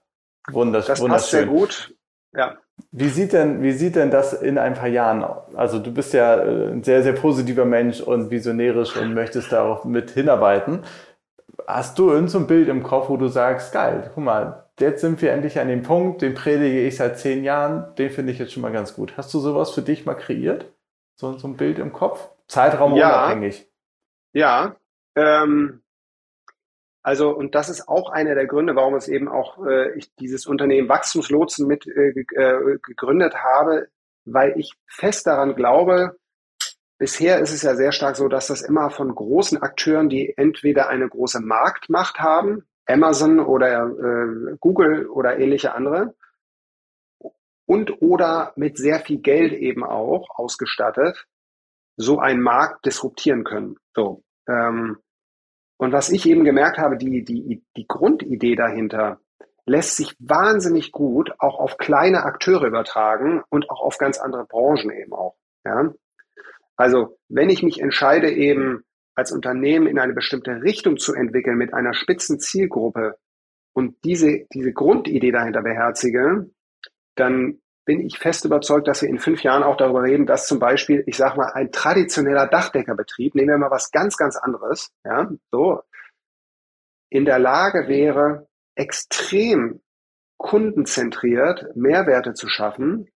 Wundersch 0.50 0.88
das 0.88 1.00
wunderschön. 1.00 1.16
passt 1.16 1.32
sehr 1.32 1.46
gut. 1.46 1.96
Ja. 2.34 2.58
Wie 2.94 3.08
sieht 3.08 3.32
denn, 3.32 3.62
wie 3.64 3.72
sieht 3.72 3.96
denn 3.96 4.12
das 4.12 4.34
in 4.34 4.58
ein 4.58 4.74
paar 4.74 4.90
Jahren 4.90 5.24
aus? 5.24 5.56
Also 5.56 5.80
du 5.80 5.94
bist 5.94 6.14
ja 6.14 6.36
äh, 6.36 6.68
ein 6.72 6.84
sehr, 6.84 7.04
sehr 7.04 7.14
positiver 7.14 7.64
Mensch 7.64 8.02
und 8.02 8.30
visionärisch 8.30 8.98
und 8.98 9.14
möchtest 9.14 9.52
darauf 9.54 9.86
mit 9.86 10.12
hinarbeiten. 10.12 10.84
Hast 11.68 11.98
du 11.98 12.10
irgendein 12.10 12.28
so 12.28 12.38
ein 12.40 12.48
Bild 12.48 12.68
im 12.68 12.84
Kopf, 12.84 13.08
wo 13.08 13.16
du 13.16 13.28
sagst, 13.30 13.72
geil, 13.72 14.12
guck 14.14 14.24
mal, 14.24 14.66
jetzt 14.78 15.02
sind 15.02 15.22
wir 15.22 15.32
endlich 15.32 15.58
an 15.60 15.70
dem 15.70 15.84
Punkt, 15.84 16.22
den 16.22 16.34
predige 16.34 16.86
ich 16.86 16.98
seit 16.98 17.18
zehn 17.18 17.46
Jahren, 17.46 17.96
den 17.96 18.10
finde 18.10 18.34
ich 18.34 18.40
jetzt 18.40 18.52
schon 18.52 18.62
mal 18.62 18.74
ganz 18.74 18.94
gut. 18.94 19.14
Hast 19.16 19.34
du 19.34 19.40
sowas 19.40 19.72
für 19.72 19.82
dich 19.82 20.06
mal 20.06 20.16
kreiert? 20.16 20.66
So, 21.16 21.38
so 21.38 21.48
ein 21.48 21.56
Bild 21.56 21.80
im 21.80 21.94
Kopf? 21.94 22.30
Zeitraum 22.48 22.96
ja, 22.96 23.08
unabhängig. 23.08 23.70
Ja, 24.34 24.76
ähm, 25.16 25.81
also, 27.04 27.36
und 27.36 27.56
das 27.56 27.70
ist 27.70 27.88
auch 27.88 28.12
einer 28.12 28.36
der 28.36 28.46
Gründe, 28.46 28.76
warum 28.76 28.96
es 28.96 29.08
eben 29.08 29.28
auch 29.28 29.66
äh, 29.66 29.98
ich 29.98 30.14
dieses 30.16 30.46
Unternehmen 30.46 30.88
Wachstumslotsen 30.88 31.68
mit 31.68 31.88
äh, 31.88 32.10
äh, 32.10 32.80
gegründet 32.84 33.36
habe, 33.36 33.88
weil 34.26 34.54
ich 34.60 34.74
fest 34.88 35.26
daran 35.26 35.56
glaube, 35.56 36.18
bisher 37.00 37.40
ist 37.40 37.52
es 37.52 37.64
ja 37.64 37.76
sehr 37.76 37.92
stark 37.92 38.16
so, 38.16 38.28
dass 38.28 38.48
das 38.48 38.62
immer 38.62 38.92
von 38.92 39.16
großen 39.16 39.62
Akteuren, 39.62 40.10
die 40.10 40.38
entweder 40.38 40.90
eine 40.90 41.10
große 41.10 41.42
Marktmacht 41.42 42.20
haben, 42.20 42.66
Amazon 42.86 43.40
oder 43.40 43.88
äh, 43.88 44.58
Google 44.60 45.08
oder 45.08 45.40
ähnliche 45.40 45.74
andere, 45.74 46.14
und 47.66 48.02
oder 48.02 48.54
mit 48.56 48.78
sehr 48.78 49.00
viel 49.00 49.20
Geld 49.20 49.54
eben 49.54 49.84
auch 49.84 50.30
ausgestattet, 50.30 51.26
so 51.96 52.20
einen 52.20 52.42
Markt 52.42 52.86
disruptieren 52.86 53.44
können. 53.44 53.78
So. 53.96 54.24
Ähm, 54.48 54.98
und 55.82 55.94
was 55.94 56.12
ich 56.12 56.28
eben 56.28 56.44
gemerkt 56.44 56.78
habe, 56.78 56.96
die, 56.96 57.26
die, 57.26 57.64
die 57.76 57.88
Grundidee 57.88 58.54
dahinter 58.54 59.20
lässt 59.66 59.96
sich 59.96 60.16
wahnsinnig 60.20 60.92
gut 60.92 61.32
auch 61.40 61.58
auf 61.58 61.78
kleine 61.78 62.24
Akteure 62.24 62.68
übertragen 62.68 63.42
und 63.50 63.68
auch 63.72 63.82
auf 63.82 63.98
ganz 63.98 64.20
andere 64.20 64.46
Branchen 64.46 64.92
eben 64.92 65.12
auch. 65.12 65.36
Ja? 65.66 65.92
Also 66.76 67.18
wenn 67.30 67.50
ich 67.50 67.64
mich 67.64 67.82
entscheide, 67.82 68.32
eben 68.32 68.84
als 69.16 69.32
Unternehmen 69.32 69.88
in 69.88 69.98
eine 69.98 70.14
bestimmte 70.14 70.62
Richtung 70.62 70.98
zu 70.98 71.16
entwickeln 71.16 71.58
mit 71.58 71.74
einer 71.74 71.96
spitzen 71.96 72.40
Zielgruppe 72.40 73.18
und 73.74 73.96
diese, 74.04 74.46
diese 74.54 74.74
Grundidee 74.74 75.32
dahinter 75.32 75.64
beherzige, 75.64 76.52
dann 77.16 77.60
bin 77.86 78.00
ich 78.06 78.20
fest 78.20 78.46
überzeugt, 78.46 78.88
dass 78.88 79.02
wir 79.02 79.10
in 79.10 79.20
fünf 79.20 79.44
Jahren 79.44 79.64
auch 79.64 79.78
darüber 79.78 80.04
reden, 80.04 80.26
dass 80.26 80.48
zum 80.48 80.60
Beispiel, 80.60 81.04
ich 81.08 81.18
sag 81.18 81.36
mal, 81.36 81.52
ein 81.54 81.72
traditioneller 81.72 82.48
Dachdeckerbetrieb, 82.48 83.36
nehmen 83.36 83.50
wir 83.50 83.58
mal 83.58 83.72
was 83.72 83.92
ganz, 83.92 84.18
ganz 84.18 84.38
anderes, 84.38 84.92
ja, 85.04 85.30
so, 85.52 85.82
in 87.10 87.26
der 87.26 87.40
Lage 87.40 87.88
wäre, 87.88 88.48
extrem 88.76 89.82
kundenzentriert 90.38 91.76
Mehrwerte 91.76 92.34
zu 92.34 92.48
schaffen, 92.48 93.10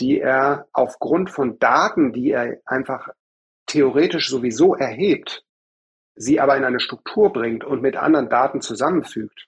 die 0.00 0.20
er 0.20 0.68
aufgrund 0.72 1.30
von 1.30 1.58
Daten, 1.58 2.12
die 2.12 2.30
er 2.30 2.60
einfach 2.64 3.08
theoretisch 3.66 4.28
sowieso 4.28 4.74
erhebt, 4.74 5.44
sie 6.14 6.40
aber 6.40 6.56
in 6.56 6.64
eine 6.64 6.80
Struktur 6.80 7.32
bringt 7.32 7.64
und 7.64 7.82
mit 7.82 7.96
anderen 7.96 8.28
Daten 8.28 8.60
zusammenfügt, 8.60 9.46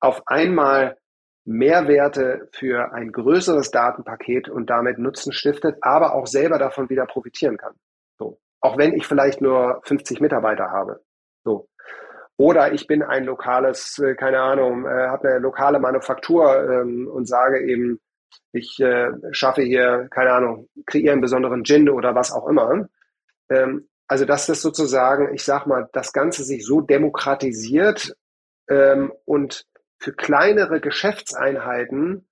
auf 0.00 0.22
einmal 0.26 0.96
Mehrwerte 1.44 2.48
für 2.52 2.92
ein 2.92 3.10
größeres 3.10 3.70
Datenpaket 3.70 4.48
und 4.48 4.70
damit 4.70 4.98
Nutzen 4.98 5.32
stiftet, 5.32 5.76
aber 5.80 6.14
auch 6.14 6.26
selber 6.26 6.58
davon 6.58 6.88
wieder 6.88 7.06
profitieren 7.06 7.56
kann. 7.56 7.74
So. 8.18 8.38
Auch 8.60 8.78
wenn 8.78 8.94
ich 8.94 9.06
vielleicht 9.06 9.40
nur 9.40 9.80
50 9.84 10.20
Mitarbeiter 10.20 10.70
habe. 10.70 11.00
So. 11.44 11.68
Oder 12.36 12.72
ich 12.72 12.86
bin 12.86 13.02
ein 13.02 13.24
lokales, 13.24 13.98
äh, 13.98 14.14
keine 14.14 14.40
Ahnung, 14.40 14.86
äh, 14.86 15.08
habe 15.08 15.28
eine 15.28 15.38
lokale 15.40 15.78
Manufaktur 15.78 16.70
ähm, 16.70 17.08
und 17.08 17.26
sage 17.28 17.60
eben, 17.60 18.00
ich 18.52 18.80
äh, 18.80 19.10
schaffe 19.32 19.62
hier, 19.62 20.08
keine 20.10 20.32
Ahnung, 20.32 20.68
kreiere 20.86 21.12
einen 21.12 21.20
besonderen 21.20 21.64
Gin 21.64 21.88
oder 21.88 22.14
was 22.14 22.32
auch 22.32 22.48
immer. 22.48 22.88
Ähm, 23.50 23.88
also 24.06 24.24
dass 24.24 24.46
das 24.46 24.60
sozusagen, 24.60 25.34
ich 25.34 25.44
sag 25.44 25.66
mal, 25.66 25.88
das 25.92 26.12
Ganze 26.12 26.44
sich 26.44 26.64
so 26.64 26.80
demokratisiert 26.80 28.14
ähm, 28.68 29.12
und 29.24 29.64
für 30.02 30.12
kleinere 30.12 30.80
Geschäftseinheiten 30.80 32.26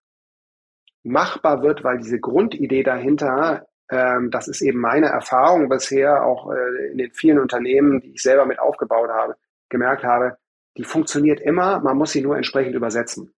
machbar 1.03 1.63
wird, 1.63 1.85
weil 1.85 1.99
diese 1.99 2.19
Grundidee 2.19 2.83
dahinter, 2.83 3.69
ähm, 3.89 4.31
das 4.31 4.49
ist 4.49 4.61
eben 4.61 4.81
meine 4.81 5.07
Erfahrung 5.07 5.69
bisher 5.69 6.25
auch 6.25 6.53
äh, 6.53 6.91
in 6.91 6.99
den 6.99 7.13
vielen 7.13 7.39
Unternehmen, 7.39 8.01
die 8.01 8.13
ich 8.13 8.23
selber 8.23 8.45
mit 8.45 8.59
aufgebaut 8.59 9.11
habe, 9.11 9.37
gemerkt 9.69 10.05
habe, 10.05 10.37
die 10.77 10.85
funktioniert 10.85 11.41
immer, 11.41 11.81
man 11.81 11.97
muss 11.97 12.13
sie 12.13 12.23
nur 12.23 12.37
entsprechend 12.37 12.75
übersetzen. 12.75 13.33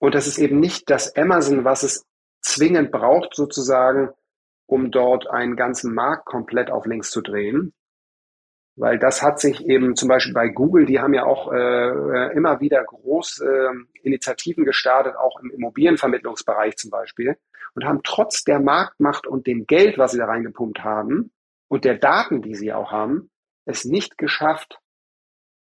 Und 0.00 0.14
das 0.14 0.26
ist 0.26 0.38
eben 0.38 0.58
nicht 0.58 0.90
das 0.90 1.16
Amazon, 1.16 1.64
was 1.64 1.84
es 1.84 2.06
zwingend 2.40 2.90
braucht, 2.90 3.34
sozusagen, 3.34 4.10
um 4.66 4.90
dort 4.90 5.30
einen 5.30 5.56
ganzen 5.56 5.94
Markt 5.94 6.26
komplett 6.26 6.70
auf 6.70 6.86
links 6.86 7.10
zu 7.10 7.22
drehen, 7.22 7.72
weil 8.76 8.98
das 8.98 9.22
hat 9.22 9.40
sich 9.40 9.66
eben 9.66 9.94
zum 9.94 10.08
Beispiel 10.08 10.34
bei 10.34 10.48
Google, 10.48 10.86
die 10.86 11.00
haben 11.00 11.14
ja 11.14 11.24
auch 11.24 11.52
äh, 11.52 11.56
äh, 11.56 12.32
immer 12.34 12.60
wieder 12.60 12.82
groß 12.82 13.40
äh, 13.40 13.70
Initiativen 14.02 14.64
gestartet, 14.64 15.16
auch 15.16 15.40
im 15.40 15.50
Immobilienvermittlungsbereich 15.50 16.76
zum 16.76 16.90
Beispiel, 16.90 17.36
und 17.74 17.84
haben 17.84 18.00
trotz 18.02 18.44
der 18.44 18.60
Marktmacht 18.60 19.26
und 19.26 19.46
dem 19.46 19.66
Geld, 19.66 19.98
was 19.98 20.12
sie 20.12 20.18
da 20.18 20.26
reingepumpt 20.26 20.82
haben, 20.82 21.32
und 21.68 21.84
der 21.84 21.96
Daten, 21.96 22.42
die 22.42 22.54
sie 22.54 22.72
auch 22.72 22.92
haben, 22.92 23.30
es 23.64 23.84
nicht 23.84 24.18
geschafft, 24.18 24.80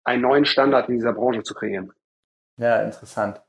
einen 0.04 0.22
neuen 0.22 0.44
Standard 0.44 0.88
in 0.88 0.94
dieser 0.94 1.12
Branche 1.12 1.42
zu 1.42 1.54
kreieren. 1.54 1.92
Ja, 2.56 2.82
interessant 2.82 3.40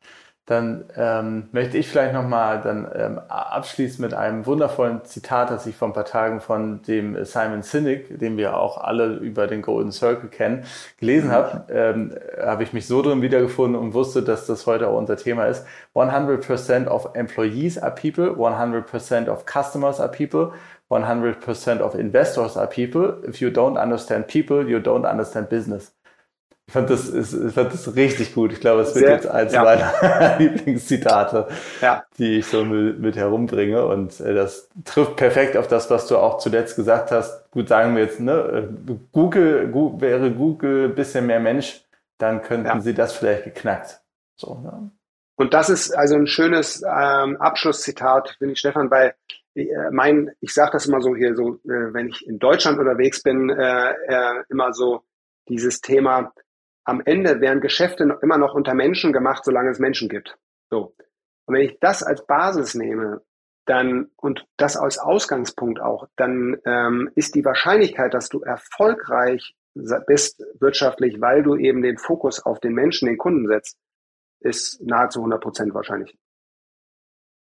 dann 0.47 0.85
ähm, 0.97 1.49
möchte 1.51 1.77
ich 1.77 1.87
vielleicht 1.87 2.13
nochmal 2.13 2.61
dann 2.61 2.89
ähm, 2.95 3.19
abschließen 3.27 4.03
mit 4.03 4.15
einem 4.15 4.45
wundervollen 4.47 5.05
Zitat, 5.05 5.51
das 5.51 5.67
ich 5.67 5.75
vor 5.75 5.87
ein 5.87 5.93
paar 5.93 6.05
Tagen 6.05 6.41
von 6.41 6.81
dem 6.81 7.23
Simon 7.25 7.61
Sinek, 7.61 8.19
den 8.19 8.37
wir 8.37 8.57
auch 8.57 8.79
alle 8.79 9.17
über 9.17 9.45
den 9.45 9.61
Golden 9.61 9.91
Circle 9.91 10.29
kennen, 10.29 10.65
gelesen 10.97 11.27
mhm. 11.27 11.33
habe. 11.33 11.63
Ähm, 11.71 12.15
habe 12.43 12.63
ich 12.63 12.73
mich 12.73 12.87
so 12.87 13.03
drin 13.03 13.21
wiedergefunden 13.21 13.79
und 13.79 13.93
wusste, 13.93 14.23
dass 14.23 14.47
das 14.47 14.65
heute 14.65 14.89
auch 14.89 14.97
unser 14.97 15.15
Thema 15.15 15.45
ist. 15.45 15.63
100% 15.93 16.87
of 16.87 17.09
employees 17.13 17.77
are 17.77 17.93
people, 17.93 18.31
100% 18.31 19.29
of 19.29 19.45
customers 19.45 19.99
are 19.99 20.11
people, 20.11 20.53
100% 20.89 21.81
of 21.81 21.95
investors 21.95 22.57
are 22.57 22.67
people. 22.67 23.23
If 23.27 23.39
you 23.41 23.49
don't 23.49 23.81
understand 23.81 24.27
people, 24.27 24.67
you 24.67 24.79
don't 24.79 25.09
understand 25.09 25.49
business. 25.49 25.93
Ich 26.71 26.73
fand 26.73 26.89
das, 26.89 27.13
ich 27.13 27.53
fand 27.53 27.73
das 27.73 27.97
richtig 27.97 28.33
gut. 28.33 28.53
Ich 28.53 28.61
glaube, 28.61 28.83
es 28.83 28.95
wird 28.95 29.03
Sehr, 29.03 29.15
jetzt 29.15 29.27
eins 29.27 29.51
ja. 29.51 29.61
meiner 29.61 30.37
Lieblingszitate, 30.39 31.49
ja. 31.81 32.05
die 32.17 32.37
ich 32.37 32.45
so 32.45 32.63
mit, 32.63 32.97
mit 32.97 33.17
herumbringe. 33.17 33.85
Und 33.85 34.21
äh, 34.21 34.33
das 34.33 34.69
trifft 34.85 35.17
perfekt 35.17 35.57
auf 35.57 35.67
das, 35.67 35.89
was 35.89 36.07
du 36.07 36.15
auch 36.15 36.37
zuletzt 36.37 36.77
gesagt 36.77 37.11
hast. 37.11 37.51
Gut, 37.51 37.67
sagen 37.67 37.93
wir 37.97 38.03
jetzt, 38.03 38.21
ne, 38.21 38.73
Google, 39.11 39.67
Google 39.67 39.99
wäre 39.99 40.31
Google 40.31 40.85
ein 40.85 40.95
bisschen 40.95 41.25
mehr 41.25 41.41
Mensch, 41.41 41.83
dann 42.17 42.41
könnten 42.41 42.67
ja. 42.67 42.79
sie 42.79 42.93
das 42.93 43.11
vielleicht 43.11 43.43
geknackt. 43.43 43.99
So, 44.37 44.55
ne? 44.55 44.91
Und 45.35 45.53
das 45.53 45.69
ist 45.69 45.91
also 45.91 46.15
ein 46.15 46.27
schönes 46.27 46.83
ähm, 46.83 47.35
Abschlusszitat, 47.35 48.37
finde 48.37 48.53
ich, 48.53 48.59
Stefan, 48.59 48.89
weil 48.89 49.13
äh, 49.55 49.67
mein, 49.91 50.31
ich 50.39 50.53
sage 50.53 50.71
das 50.71 50.85
immer 50.85 51.01
so 51.01 51.17
hier, 51.17 51.35
so, 51.35 51.55
äh, 51.65 51.93
wenn 51.93 52.07
ich 52.07 52.25
in 52.25 52.39
Deutschland 52.39 52.79
unterwegs 52.79 53.21
bin, 53.21 53.49
äh, 53.49 53.91
äh, 54.07 54.43
immer 54.47 54.71
so 54.71 55.01
dieses 55.49 55.81
Thema, 55.81 56.31
am 56.83 57.01
Ende 57.05 57.41
werden 57.41 57.61
Geschäfte 57.61 58.17
immer 58.21 58.37
noch 58.37 58.53
unter 58.53 58.73
Menschen 58.73 59.13
gemacht, 59.13 59.43
solange 59.45 59.69
es 59.69 59.79
Menschen 59.79 60.09
gibt. 60.09 60.37
So. 60.69 60.95
Und 61.45 61.55
wenn 61.55 61.63
ich 61.63 61.79
das 61.79 62.03
als 62.03 62.25
Basis 62.25 62.75
nehme, 62.75 63.21
dann 63.65 64.09
und 64.15 64.45
das 64.57 64.75
als 64.75 64.97
Ausgangspunkt 64.97 65.79
auch, 65.79 66.07
dann 66.15 66.57
ähm, 66.65 67.11
ist 67.15 67.35
die 67.35 67.45
Wahrscheinlichkeit, 67.45 68.13
dass 68.13 68.29
du 68.29 68.41
erfolgreich 68.41 69.55
bist 70.07 70.43
wirtschaftlich, 70.59 71.21
weil 71.21 71.43
du 71.43 71.55
eben 71.55 71.81
den 71.81 71.97
Fokus 71.97 72.43
auf 72.43 72.59
den 72.59 72.73
Menschen, 72.73 73.07
den 73.07 73.17
Kunden 73.17 73.47
setzt, 73.47 73.77
ist 74.41 74.81
nahezu 74.81 75.19
100 75.19 75.41
Prozent 75.41 75.73
wahrscheinlich. 75.73 76.17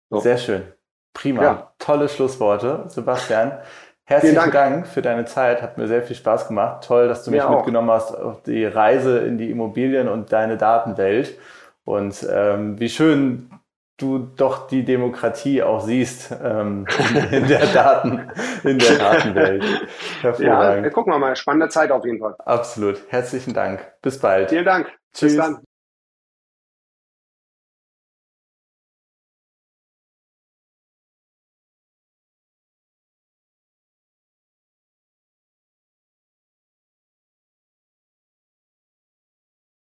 So. 0.09 0.19
Sehr 0.19 0.37
schön. 0.37 0.73
Prima. 1.13 1.41
Ja. 1.41 1.73
Tolle 1.79 2.07
Schlussworte, 2.07 2.85
Sebastian. 2.87 3.59
Herzlichen 4.05 4.35
Dank. 4.35 4.53
Dank. 4.53 4.87
für 4.87 5.01
deine 5.01 5.25
Zeit. 5.25 5.61
Hat 5.61 5.77
mir 5.77 5.87
sehr 5.87 6.03
viel 6.03 6.15
Spaß 6.15 6.47
gemacht. 6.47 6.83
Toll, 6.85 7.07
dass 7.07 7.23
du 7.23 7.31
mich 7.31 7.43
mir 7.43 7.49
mitgenommen 7.49 7.89
auch. 7.89 7.95
hast 7.95 8.15
auf 8.15 8.43
die 8.43 8.65
Reise 8.65 9.19
in 9.19 9.37
die 9.37 9.49
Immobilien 9.49 10.07
und 10.07 10.31
deine 10.31 10.57
Datenwelt. 10.57 11.37
Und 11.85 12.25
ähm, 12.31 12.79
wie 12.79 12.89
schön 12.89 13.49
du 13.97 14.19
doch 14.19 14.67
die 14.67 14.83
Demokratie 14.83 15.63
auch 15.63 15.81
siehst 15.81 16.35
ähm, 16.43 16.85
in, 17.31 17.47
der 17.47 17.65
Daten, 17.67 18.29
in 18.63 18.79
der 18.79 18.97
Datenwelt. 18.97 19.63
Ja, 20.39 20.89
gucken 20.89 21.13
wir 21.13 21.19
mal. 21.19 21.35
Spannende 21.35 21.69
Zeit 21.69 21.91
auf 21.91 22.03
jeden 22.03 22.19
Fall. 22.19 22.35
Absolut. 22.39 23.01
Herzlichen 23.09 23.53
Dank. 23.53 23.93
Bis 24.01 24.19
bald. 24.19 24.49
Vielen 24.49 24.65
Dank. 24.65 24.87
Tschüss. 25.13 25.35
Bis 25.35 25.37
dann. 25.37 25.59